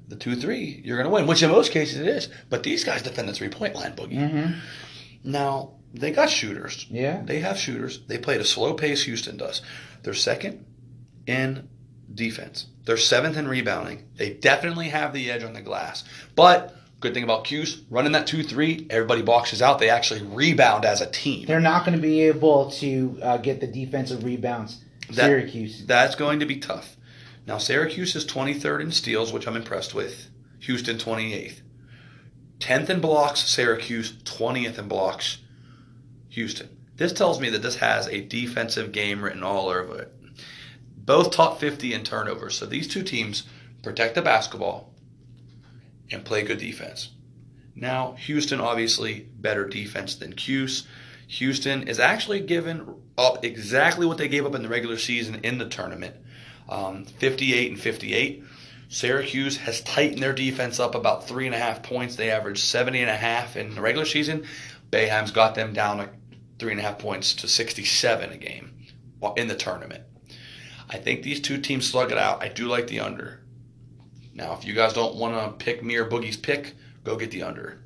the 0.09 0.17
two 0.17 0.37
three, 0.37 0.81
you're 0.85 0.97
going 0.97 1.09
to 1.09 1.15
win. 1.15 1.27
Which 1.27 1.43
in 1.43 1.51
most 1.51 1.71
cases 1.73 2.01
it 2.01 2.09
is. 2.09 2.29
But 2.51 2.63
these 2.63 2.85
guys 2.85 3.03
defend 3.03 3.29
the 3.29 3.33
three 3.35 3.49
point 3.49 3.75
line, 3.75 3.93
boogie. 3.95 4.19
Mhm. 4.19 4.59
Now 5.25 5.76
they 6.01 6.11
got 6.13 6.31
shooters. 6.31 6.87
Yeah. 6.91 7.23
They 7.25 7.41
have 7.41 7.59
shooters. 7.59 8.01
They 8.07 8.19
play 8.19 8.35
at 8.35 8.41
a 8.41 8.45
slow 8.45 8.75
pace. 8.75 9.05
Houston 9.05 9.37
does. 9.37 9.63
They're 10.03 10.15
second 10.15 10.65
in 11.27 11.69
defense. 12.13 12.67
They're 12.85 12.97
seventh 12.97 13.37
in 13.37 13.49
rebounding. 13.49 14.09
They 14.17 14.31
definitely 14.31 14.89
have 14.91 15.13
the 15.13 15.31
edge 15.31 15.43
on 15.43 15.53
the 15.55 15.61
glass. 15.61 16.05
But 16.35 16.77
good 17.01 17.15
thing 17.15 17.25
about 17.25 17.45
Cuse, 17.45 17.83
running 17.91 18.13
that 18.13 18.27
two 18.27 18.43
three, 18.43 18.87
everybody 18.91 19.23
boxes 19.23 19.61
out. 19.61 19.79
They 19.79 19.91
actually 19.91 20.23
rebound 20.23 20.85
as 20.85 21.01
a 21.01 21.11
team. 21.11 21.47
They're 21.47 21.61
not 21.61 21.85
going 21.85 21.97
to 21.97 22.03
be 22.03 22.23
able 22.23 22.71
to 22.73 23.19
uh, 23.23 23.37
get 23.39 23.61
the 23.61 23.67
defensive 23.67 24.25
rebounds. 24.25 24.83
That- 25.09 25.27
Syracuse. 25.27 25.85
That's 25.87 26.15
going 26.15 26.41
to 26.41 26.47
be 26.47 26.59
tough. 26.59 26.97
Now 27.47 27.59
Syracuse 27.59 28.15
is 28.17 28.27
23rd 28.27 28.81
in 28.83 28.93
steals, 28.93 29.33
which 29.33 29.47
I'm 29.47 29.57
impressed 29.57 29.95
with. 29.95 30.29
Houston 30.61 30.97
28th. 30.97 31.61
10th 32.59 32.89
in 32.91 33.01
blocks, 33.01 33.45
Syracuse 33.49 34.13
20th 34.25 34.79
in 34.79 34.89
blocks, 34.89 35.39
Houston. 36.37 36.69
This 36.97 37.15
tells 37.15 37.41
me 37.41 37.49
that 37.49 37.63
this 37.63 37.77
has 37.77 38.09
a 38.09 38.21
defensive 38.21 38.93
game 38.93 39.25
written 39.25 39.43
all 39.43 39.71
over 39.71 40.03
it. 40.03 40.13
Both 40.95 41.31
top 41.31 41.59
50 41.61 41.95
in 41.95 42.05
turnovers. 42.05 42.59
So 42.59 42.67
these 42.67 42.87
two 42.87 43.03
teams 43.03 43.45
protect 43.83 44.15
the 44.15 44.23
basketball 44.23 44.93
and 46.11 46.27
play 46.27 46.43
good 46.43 46.59
defense. 46.59 47.09
Now, 47.75 48.17
Houston 48.19 48.61
obviously 48.61 49.27
better 49.39 49.67
defense 49.67 50.15
than 50.15 50.35
Cuse. 50.35 50.87
Houston 51.27 51.89
is 51.89 51.99
actually 51.99 52.41
given 52.41 52.97
up 53.17 53.43
exactly 53.43 54.05
what 54.05 54.19
they 54.19 54.29
gave 54.29 54.45
up 54.45 54.55
in 54.55 54.63
the 54.63 54.69
regular 54.69 54.99
season 54.99 55.37
in 55.43 55.57
the 55.57 55.69
tournament, 55.69 56.17
um, 56.69 57.07
58 57.07 57.73
and 57.73 57.81
58. 57.81 58.45
Syracuse 58.91 59.57
has 59.57 59.81
tightened 59.81 60.23
their 60.23 60.35
defense 60.35 60.79
up 60.79 60.95
about 60.95 61.27
three 61.27 61.47
and 61.47 61.55
a 61.55 61.59
half 61.59 61.83
points. 61.83 62.17
They 62.17 62.31
averaged 62.31 62.63
70 62.63 63.01
and 63.01 63.11
a 63.11 63.17
half 63.17 63.57
in 63.57 63.75
the 63.75 63.81
regular 63.81 64.07
season. 64.07 64.45
Boeheim's 64.91 65.33
got 65.33 65.55
them 65.55 65.73
down 65.73 66.09
three 66.59 66.71
and 66.71 66.81
a 66.81 66.83
half 66.83 66.99
points 66.99 67.35
to 67.35 67.49
67 67.49 68.31
a 68.31 68.37
game 68.37 68.73
in 69.37 69.49
the 69.49 69.57
tournament. 69.57 70.03
I 70.89 70.99
think 70.99 71.23
these 71.23 71.41
two 71.41 71.59
teams 71.59 71.89
slug 71.89 72.13
it 72.13 72.19
out. 72.19 72.43
I 72.43 72.49
do 72.49 72.67
like 72.67 72.87
the 72.87 73.01
under. 73.01 73.41
Now, 74.35 74.53
if 74.55 74.65
you 74.65 74.75
guys 74.75 74.93
don't 74.93 75.17
want 75.17 75.35
to 75.59 75.65
pick 75.65 75.83
me 75.83 75.97
or 75.97 76.05
Boogie's 76.05 76.37
pick, 76.37 76.75
go 77.05 77.17
get 77.17 77.31
the 77.31 77.43
under. 77.43 77.81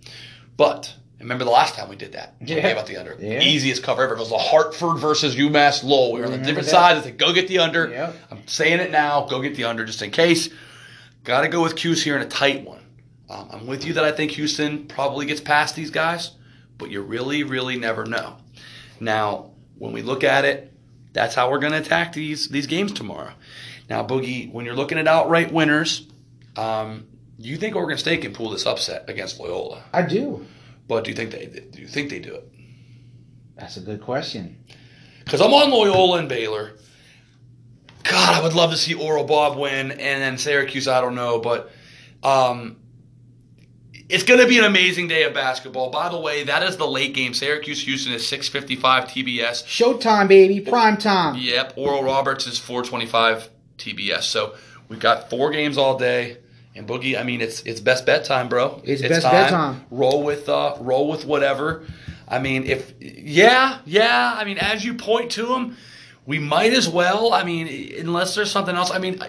But 0.56 0.94
remember 1.18 1.44
the 1.44 1.50
last 1.50 1.76
time 1.76 1.88
we 1.88 1.96
did 1.96 2.12
that? 2.12 2.34
Yeah. 2.40 2.66
about 2.68 2.86
the 2.86 2.96
under. 2.96 3.16
Yeah. 3.18 3.40
Easiest 3.40 3.82
cover 3.82 4.02
ever. 4.02 4.16
It 4.16 4.18
was 4.18 4.30
the 4.30 4.38
Hartford 4.38 4.98
versus 4.98 5.36
UMass 5.36 5.82
Lowell. 5.84 6.12
We 6.12 6.20
were 6.20 6.26
on 6.26 6.32
the 6.32 6.38
different 6.38 6.66
that. 6.66 6.70
sides. 6.70 7.00
I 7.00 7.02
said, 7.04 7.18
go 7.18 7.32
get 7.32 7.48
the 7.48 7.58
under. 7.60 7.88
Yep. 7.88 8.16
I'm 8.30 8.46
saying 8.46 8.80
it 8.80 8.90
now. 8.90 9.26
Go 9.26 9.40
get 9.40 9.54
the 9.54 9.64
under 9.64 9.84
just 9.84 10.02
in 10.02 10.10
case. 10.10 10.50
Got 11.24 11.42
to 11.42 11.48
go 11.48 11.62
with 11.62 11.76
Cuse 11.76 12.02
here 12.02 12.16
in 12.16 12.22
a 12.22 12.28
tight 12.28 12.64
one. 12.64 12.82
Um, 13.28 13.48
I'm 13.52 13.66
with 13.66 13.84
you 13.84 13.92
that 13.92 14.04
I 14.04 14.10
think 14.10 14.32
Houston 14.32 14.86
probably 14.86 15.24
gets 15.24 15.40
past 15.40 15.76
these 15.76 15.90
guys, 15.90 16.32
but 16.78 16.90
you 16.90 17.00
really, 17.00 17.44
really 17.44 17.78
never 17.78 18.04
know. 18.04 18.38
Now, 19.00 19.50
when 19.78 19.92
we 19.92 20.02
look 20.02 20.22
at 20.22 20.44
it, 20.44 20.72
that's 21.12 21.34
how 21.34 21.50
we're 21.50 21.58
going 21.58 21.72
to 21.72 21.78
attack 21.78 22.12
these 22.12 22.48
these 22.48 22.66
games 22.66 22.92
tomorrow. 22.92 23.32
Now, 23.88 24.06
Boogie, 24.06 24.52
when 24.52 24.64
you're 24.64 24.76
looking 24.76 24.98
at 24.98 25.08
outright 25.08 25.52
winners, 25.52 26.06
um, 26.56 27.08
you 27.38 27.56
think 27.56 27.74
Oregon 27.74 27.98
State 27.98 28.22
can 28.22 28.32
pull 28.32 28.50
this 28.50 28.66
upset 28.66 29.08
against 29.08 29.40
Loyola? 29.40 29.82
I 29.92 30.02
do. 30.02 30.46
But 30.86 31.04
do 31.04 31.10
you 31.10 31.16
think 31.16 31.30
they 31.30 31.46
do 31.46 31.80
you 31.80 31.88
think 31.88 32.10
they 32.10 32.18
do 32.18 32.34
it? 32.34 32.52
That's 33.56 33.76
a 33.76 33.80
good 33.80 34.00
question. 34.00 34.64
Because 35.24 35.40
I'm 35.40 35.52
on 35.52 35.70
Loyola 35.70 36.18
and 36.18 36.28
Baylor. 36.28 36.72
God, 38.02 38.34
I 38.34 38.42
would 38.42 38.54
love 38.54 38.70
to 38.70 38.76
see 38.76 38.94
Oral 38.94 39.24
Bob 39.24 39.58
win, 39.58 39.92
and 39.92 40.22
then 40.22 40.38
Syracuse. 40.38 40.88
I 40.88 41.00
don't 41.00 41.14
know, 41.14 41.38
but 41.38 41.70
um, 42.22 42.76
it's 44.10 44.24
going 44.24 44.40
to 44.40 44.46
be 44.46 44.58
an 44.58 44.64
amazing 44.64 45.06
day 45.08 45.22
of 45.22 45.32
basketball. 45.32 45.90
By 45.90 46.08
the 46.08 46.18
way, 46.18 46.44
that 46.44 46.62
is 46.64 46.76
the 46.76 46.86
late 46.86 47.14
game. 47.14 47.32
Syracuse 47.32 47.82
Houston 47.84 48.12
is 48.12 48.22
6:55 48.24 48.80
TBS. 49.08 49.64
Showtime, 49.64 50.28
baby, 50.28 50.60
prime 50.60 50.96
time. 50.96 51.36
Yep, 51.36 51.74
Oral 51.76 52.02
Roberts 52.02 52.46
is 52.46 52.58
425 52.58 53.48
TBS. 53.78 54.22
So 54.22 54.54
we've 54.88 55.00
got 55.00 55.30
four 55.30 55.50
games 55.50 55.78
all 55.78 55.96
day. 55.96 56.38
And 56.74 56.86
Boogie, 56.86 57.18
I 57.18 57.24
mean, 57.24 57.40
it's 57.40 57.62
it's 57.62 57.80
best 57.80 58.06
bet 58.06 58.24
time, 58.24 58.48
bro. 58.48 58.80
It's 58.84 59.02
best 59.02 59.22
bet 59.22 59.50
time. 59.50 59.84
Roll 59.90 60.22
with 60.22 60.48
uh, 60.48 60.76
roll 60.80 61.08
with 61.08 61.24
whatever. 61.24 61.84
I 62.28 62.38
mean, 62.38 62.64
if 62.64 62.92
yeah, 63.00 63.78
yeah. 63.84 64.34
I 64.36 64.44
mean, 64.44 64.58
as 64.58 64.84
you 64.84 64.94
point 64.94 65.32
to 65.32 65.46
them, 65.46 65.76
we 66.26 66.38
might 66.38 66.72
as 66.72 66.88
well. 66.88 67.32
I 67.32 67.44
mean, 67.44 67.94
unless 67.98 68.34
there's 68.34 68.50
something 68.50 68.76
else. 68.76 68.90
I 68.90 68.98
mean, 68.98 69.20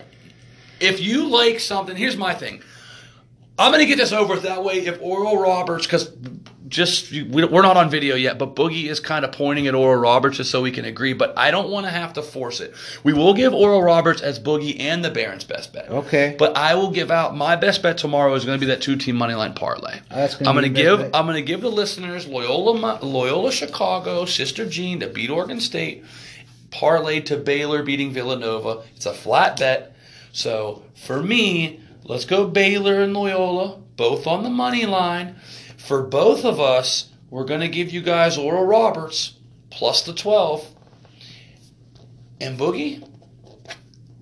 if 0.79 0.99
you 0.99 1.29
like 1.29 1.59
something, 1.59 1.95
here's 1.95 2.17
my 2.17 2.33
thing. 2.33 2.61
I'm 3.61 3.71
going 3.71 3.81
to 3.81 3.87
get 3.87 3.97
this 3.97 4.11
over 4.11 4.33
with 4.33 4.43
that 4.43 4.63
way. 4.63 4.85
If 4.85 5.01
Oral 5.01 5.37
Roberts, 5.37 5.85
because 5.85 6.11
just 6.71 7.11
we're 7.11 7.61
not 7.61 7.77
on 7.77 7.89
video 7.89 8.15
yet, 8.15 8.37
but 8.39 8.55
Boogie 8.55 8.85
is 8.85 8.99
kind 8.99 9.25
of 9.25 9.33
pointing 9.33 9.67
at 9.67 9.75
Oral 9.75 10.01
Roberts 10.01 10.37
just 10.37 10.49
so 10.49 10.61
we 10.61 10.71
can 10.71 10.85
agree. 10.85 11.13
But 11.13 11.37
I 11.37 11.51
don't 11.51 11.69
want 11.69 11.85
to 11.85 11.91
have 11.91 12.13
to 12.13 12.21
force 12.21 12.61
it. 12.61 12.73
We 13.03 13.13
will 13.13 13.33
give 13.33 13.53
Oral 13.53 13.83
Roberts 13.83 14.21
as 14.21 14.39
Boogie 14.39 14.79
and 14.79 15.03
the 15.03 15.11
Barons 15.11 15.43
best 15.43 15.73
bet. 15.73 15.89
Okay. 15.89 16.35
But 16.39 16.55
I 16.57 16.75
will 16.75 16.89
give 16.89 17.11
out 17.11 17.35
my 17.35 17.57
best 17.57 17.83
bet 17.83 17.97
tomorrow 17.97 18.33
is 18.33 18.45
going 18.45 18.57
to 18.57 18.65
be 18.65 18.71
that 18.71 18.81
two 18.81 18.95
team 18.95 19.17
money 19.17 19.35
line 19.35 19.53
parlay. 19.53 19.99
That's 20.09 20.35
gonna 20.35 20.49
I'm 20.49 20.55
going 20.55 20.73
to 20.73 20.81
give 20.81 20.99
bet. 20.99 21.11
I'm 21.13 21.25
going 21.25 21.35
to 21.35 21.41
give 21.41 21.61
the 21.61 21.69
listeners 21.69 22.25
Loyola 22.25 22.99
Loyola 23.03 23.51
Chicago, 23.51 24.25
Sister 24.25 24.65
Jean 24.67 25.01
to 25.01 25.07
beat 25.07 25.29
Oregon 25.29 25.59
State, 25.59 26.05
parlay 26.71 27.19
to 27.21 27.35
Baylor 27.35 27.83
beating 27.83 28.11
Villanova. 28.11 28.83
It's 28.95 29.05
a 29.05 29.13
flat 29.13 29.59
bet. 29.59 29.95
So 30.31 30.83
for 30.95 31.21
me, 31.21 31.80
let's 32.03 32.25
go 32.25 32.47
Baylor 32.47 33.01
and 33.01 33.13
Loyola, 33.13 33.77
both 33.95 34.27
on 34.27 34.43
the 34.43 34.49
money 34.49 34.85
line. 34.85 35.35
For 35.77 36.03
both 36.03 36.45
of 36.45 36.59
us, 36.59 37.09
we're 37.29 37.45
going 37.45 37.61
to 37.61 37.67
give 37.67 37.91
you 37.91 38.01
guys 38.01 38.37
Oral 38.37 38.65
Roberts 38.65 39.37
plus 39.69 40.03
the 40.03 40.13
12. 40.13 40.67
And 42.39 42.57
Boogie, 42.59 43.07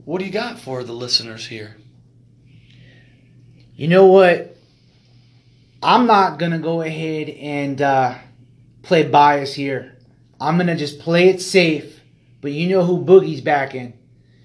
what 0.06 0.20
do 0.20 0.26
you 0.26 0.32
got 0.32 0.60
for 0.60 0.84
the 0.84 0.94
listeners 0.94 1.48
here? 1.48 1.78
You 3.76 3.88
know 3.88 4.08
what? 4.08 4.58
I'm 5.82 6.06
not 6.06 6.40
gonna 6.40 6.60
go 6.60 6.82
ahead 6.82 7.30
and 7.30 7.82
uh, 7.82 8.16
play 8.82 9.08
bias 9.08 9.54
here. 9.54 9.98
I'm 10.42 10.58
gonna 10.58 10.76
just 10.76 11.00
play 11.00 11.30
it 11.30 11.42
safe. 11.42 12.02
But 12.42 12.52
you 12.52 12.68
know 12.68 12.84
who 12.84 13.06
Boogie's 13.06 13.42
backing, 13.42 13.94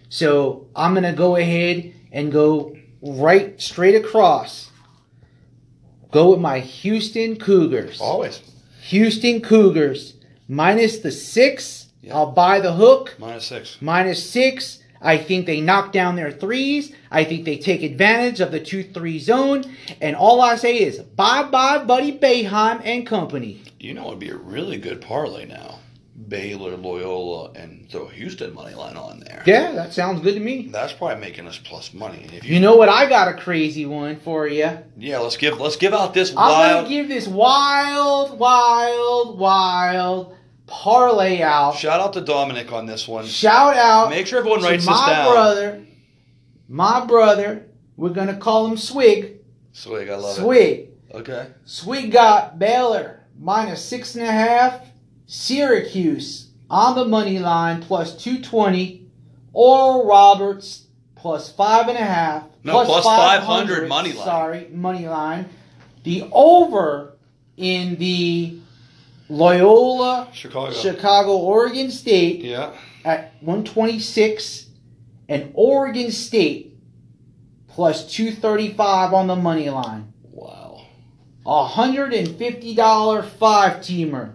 so 0.08 0.68
I'm 0.76 0.94
gonna 0.94 1.12
go 1.12 1.34
ahead 1.36 1.92
and 2.12 2.30
go 2.30 2.73
right 3.04 3.60
straight 3.60 3.94
across. 3.94 4.70
Go 6.10 6.30
with 6.30 6.40
my 6.40 6.60
Houston 6.60 7.36
Cougars. 7.36 8.00
Always. 8.00 8.40
Houston 8.82 9.40
Cougars 9.40 10.14
minus 10.48 10.98
the 10.98 11.10
six. 11.10 11.88
Yeah. 12.02 12.14
I'll 12.16 12.32
buy 12.32 12.60
the 12.60 12.72
hook 12.72 13.16
Minus 13.18 13.46
six. 13.46 13.78
minus 13.80 14.28
six. 14.28 14.80
I 15.00 15.18
think 15.18 15.44
they 15.44 15.60
knock 15.60 15.92
down 15.92 16.16
their 16.16 16.30
threes. 16.30 16.94
I 17.10 17.24
think 17.24 17.44
they 17.44 17.58
take 17.58 17.82
advantage 17.82 18.40
of 18.40 18.50
the 18.52 18.60
2 18.60 18.84
3 18.84 19.18
zone. 19.18 19.64
And 20.00 20.16
all 20.16 20.40
I 20.40 20.56
say 20.56 20.76
is 20.76 20.98
bye 21.00 21.42
bye, 21.42 21.84
Buddy 21.84 22.16
Boeheim 22.18 22.80
and 22.84 23.06
company. 23.06 23.62
You 23.78 23.92
know, 23.92 24.06
it'd 24.08 24.18
be 24.18 24.30
a 24.30 24.36
really 24.36 24.78
good 24.78 25.02
parlay 25.02 25.44
now. 25.44 25.78
Baylor, 26.28 26.76
Loyola, 26.76 27.52
and 27.52 27.88
throw 27.90 28.06
Houston 28.06 28.54
money 28.54 28.74
line 28.74 28.96
on 28.96 29.20
there. 29.20 29.42
Yeah, 29.46 29.72
that 29.72 29.92
sounds 29.92 30.20
good 30.20 30.34
to 30.34 30.40
me. 30.40 30.68
That's 30.72 30.92
probably 30.92 31.20
making 31.20 31.46
us 31.46 31.58
plus 31.58 31.92
money. 31.92 32.26
If 32.32 32.44
you, 32.44 32.54
You 32.54 32.60
know 32.60 32.76
what? 32.76 32.88
I 32.88 33.08
got 33.08 33.28
a 33.28 33.34
crazy 33.34 33.86
one 33.86 34.18
for 34.20 34.46
you. 34.48 34.70
yeah, 34.96 35.18
let's 35.18 35.36
give 35.36 35.60
let's 35.60 35.76
give 35.76 35.92
out 35.92 36.14
this 36.14 36.30
I'm 36.30 36.36
wild. 36.36 36.86
to 36.86 36.90
give 36.90 37.08
this 37.08 37.26
wild, 37.28 38.38
wild, 38.38 39.38
wild 39.38 40.36
parlay 40.66 41.42
out. 41.42 41.76
Shout 41.76 42.00
out 42.00 42.12
to 42.14 42.20
Dominic 42.22 42.72
on 42.72 42.86
this 42.86 43.06
one. 43.06 43.26
Shout 43.26 43.76
out 43.76 44.10
Make 44.10 44.26
sure 44.26 44.38
everyone 44.38 44.62
writes 44.62 44.86
my 44.86 44.92
this 44.92 45.00
down. 45.06 45.24
My 45.26 45.32
brother. 45.32 45.86
My 46.68 47.04
brother. 47.06 47.66
We're 47.96 48.10
going 48.10 48.26
to 48.28 48.36
call 48.36 48.66
him 48.66 48.76
Swig. 48.76 49.40
Swig, 49.72 50.08
I 50.08 50.16
love 50.16 50.36
Swig. 50.36 50.58
it. 50.58 50.98
Swig. 51.10 51.20
Okay. 51.20 51.46
Swig 51.64 52.10
got 52.10 52.58
Baylor 52.58 53.20
minus 53.38 53.84
six 53.84 54.14
and 54.16 54.24
a 54.26 54.32
half. 54.32 54.80
Syracuse 55.26 56.50
on 56.70 56.96
the 56.96 57.04
money 57.04 57.38
line 57.38 57.82
plus 57.82 58.16
220. 58.16 59.02
Oral 59.52 60.06
Roberts 60.06 60.84
plus 61.14 61.50
five 61.50 61.88
and 61.88 61.96
a 61.96 62.04
half. 62.04 62.44
No, 62.64 62.84
plus 62.84 63.04
500 63.04 63.88
money 63.88 64.12
line. 64.12 64.24
Sorry, 64.24 64.68
money 64.70 65.06
line. 65.06 65.48
The 66.02 66.28
over 66.32 67.16
in 67.56 67.96
the 67.96 68.58
Loyola 69.28 70.28
Chicago. 70.32 70.72
Chicago 70.72 71.36
Oregon 71.36 71.90
State 71.90 72.40
yeah. 72.40 72.74
at 73.04 73.34
126 73.40 74.66
and 75.28 75.50
Oregon 75.54 76.10
State 76.10 76.76
plus 77.68 78.10
235 78.12 79.14
on 79.14 79.26
the 79.26 79.36
money 79.36 79.70
line. 79.70 80.12
Wow. 80.30 80.86
A 81.46 81.68
$150 81.68 83.24
five 83.24 83.72
teamer. 83.78 84.34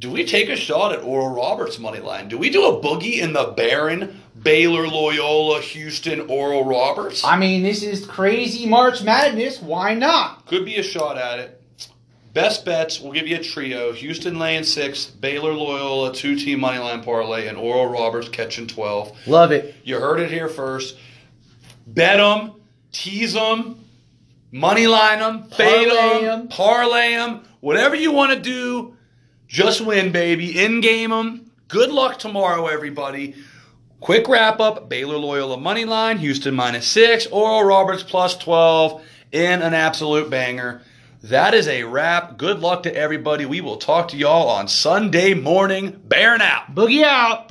Do 0.00 0.10
we 0.10 0.24
take 0.24 0.48
a 0.48 0.56
shot 0.56 0.92
at 0.92 1.02
Oral 1.04 1.32
Roberts 1.34 1.78
money 1.78 2.00
line? 2.00 2.26
Do 2.28 2.36
we 2.38 2.50
do 2.50 2.64
a 2.66 2.82
boogie 2.82 3.20
in 3.20 3.32
the 3.32 3.52
Baron, 3.56 4.19
Baylor, 4.42 4.86
Loyola, 4.86 5.60
Houston, 5.60 6.20
Oral 6.22 6.64
Roberts? 6.64 7.24
I 7.24 7.38
mean, 7.38 7.62
this 7.62 7.82
is 7.82 8.06
crazy 8.06 8.66
March 8.66 9.02
Madness. 9.02 9.60
Why 9.60 9.94
not? 9.94 10.46
Could 10.46 10.64
be 10.64 10.76
a 10.76 10.82
shot 10.82 11.18
at 11.18 11.38
it. 11.38 11.60
Best 12.32 12.64
bets, 12.64 13.00
we'll 13.00 13.12
give 13.12 13.26
you 13.26 13.36
a 13.36 13.42
trio. 13.42 13.92
Houston 13.92 14.38
laying 14.38 14.62
six, 14.62 15.04
Baylor, 15.04 15.52
Loyola, 15.52 16.14
two 16.14 16.36
team 16.36 16.60
money 16.60 16.78
line 16.78 17.02
parlay, 17.02 17.48
and 17.48 17.58
Oral 17.58 17.86
Roberts 17.86 18.28
catching 18.28 18.68
12. 18.68 19.26
Love 19.26 19.50
it. 19.50 19.74
You 19.82 19.98
heard 19.98 20.20
it 20.20 20.30
here 20.30 20.48
first. 20.48 20.96
Bet 21.88 22.18
them, 22.18 22.52
tease 22.92 23.32
them, 23.32 23.84
money 24.52 24.86
line 24.86 25.18
them, 25.18 25.48
fade 25.50 25.90
them, 25.90 26.46
parlay 26.46 27.16
them, 27.16 27.42
whatever 27.58 27.96
you 27.96 28.12
want 28.12 28.32
to 28.32 28.38
do. 28.38 28.96
Just 29.48 29.80
win, 29.80 30.12
baby. 30.12 30.62
In 30.62 30.80
game 30.80 31.10
them. 31.10 31.50
Good 31.66 31.90
luck 31.90 32.20
tomorrow, 32.20 32.68
everybody. 32.68 33.34
Quick 34.00 34.28
wrap 34.28 34.60
up 34.60 34.88
Baylor 34.88 35.18
Loyola 35.18 35.58
money 35.58 35.84
line, 35.84 36.18
Houston 36.18 36.54
minus 36.54 36.86
six, 36.86 37.26
Oral 37.26 37.64
Roberts 37.64 38.02
plus 38.02 38.34
12 38.38 39.02
in 39.30 39.60
an 39.60 39.74
absolute 39.74 40.30
banger. 40.30 40.80
That 41.24 41.52
is 41.52 41.68
a 41.68 41.84
wrap. 41.84 42.38
Good 42.38 42.60
luck 42.60 42.84
to 42.84 42.96
everybody. 42.96 43.44
We 43.44 43.60
will 43.60 43.76
talk 43.76 44.08
to 44.08 44.16
y'all 44.16 44.48
on 44.48 44.68
Sunday 44.68 45.34
morning. 45.34 46.00
Baron 46.02 46.40
out. 46.40 46.74
Boogie 46.74 47.04
out. 47.04 47.46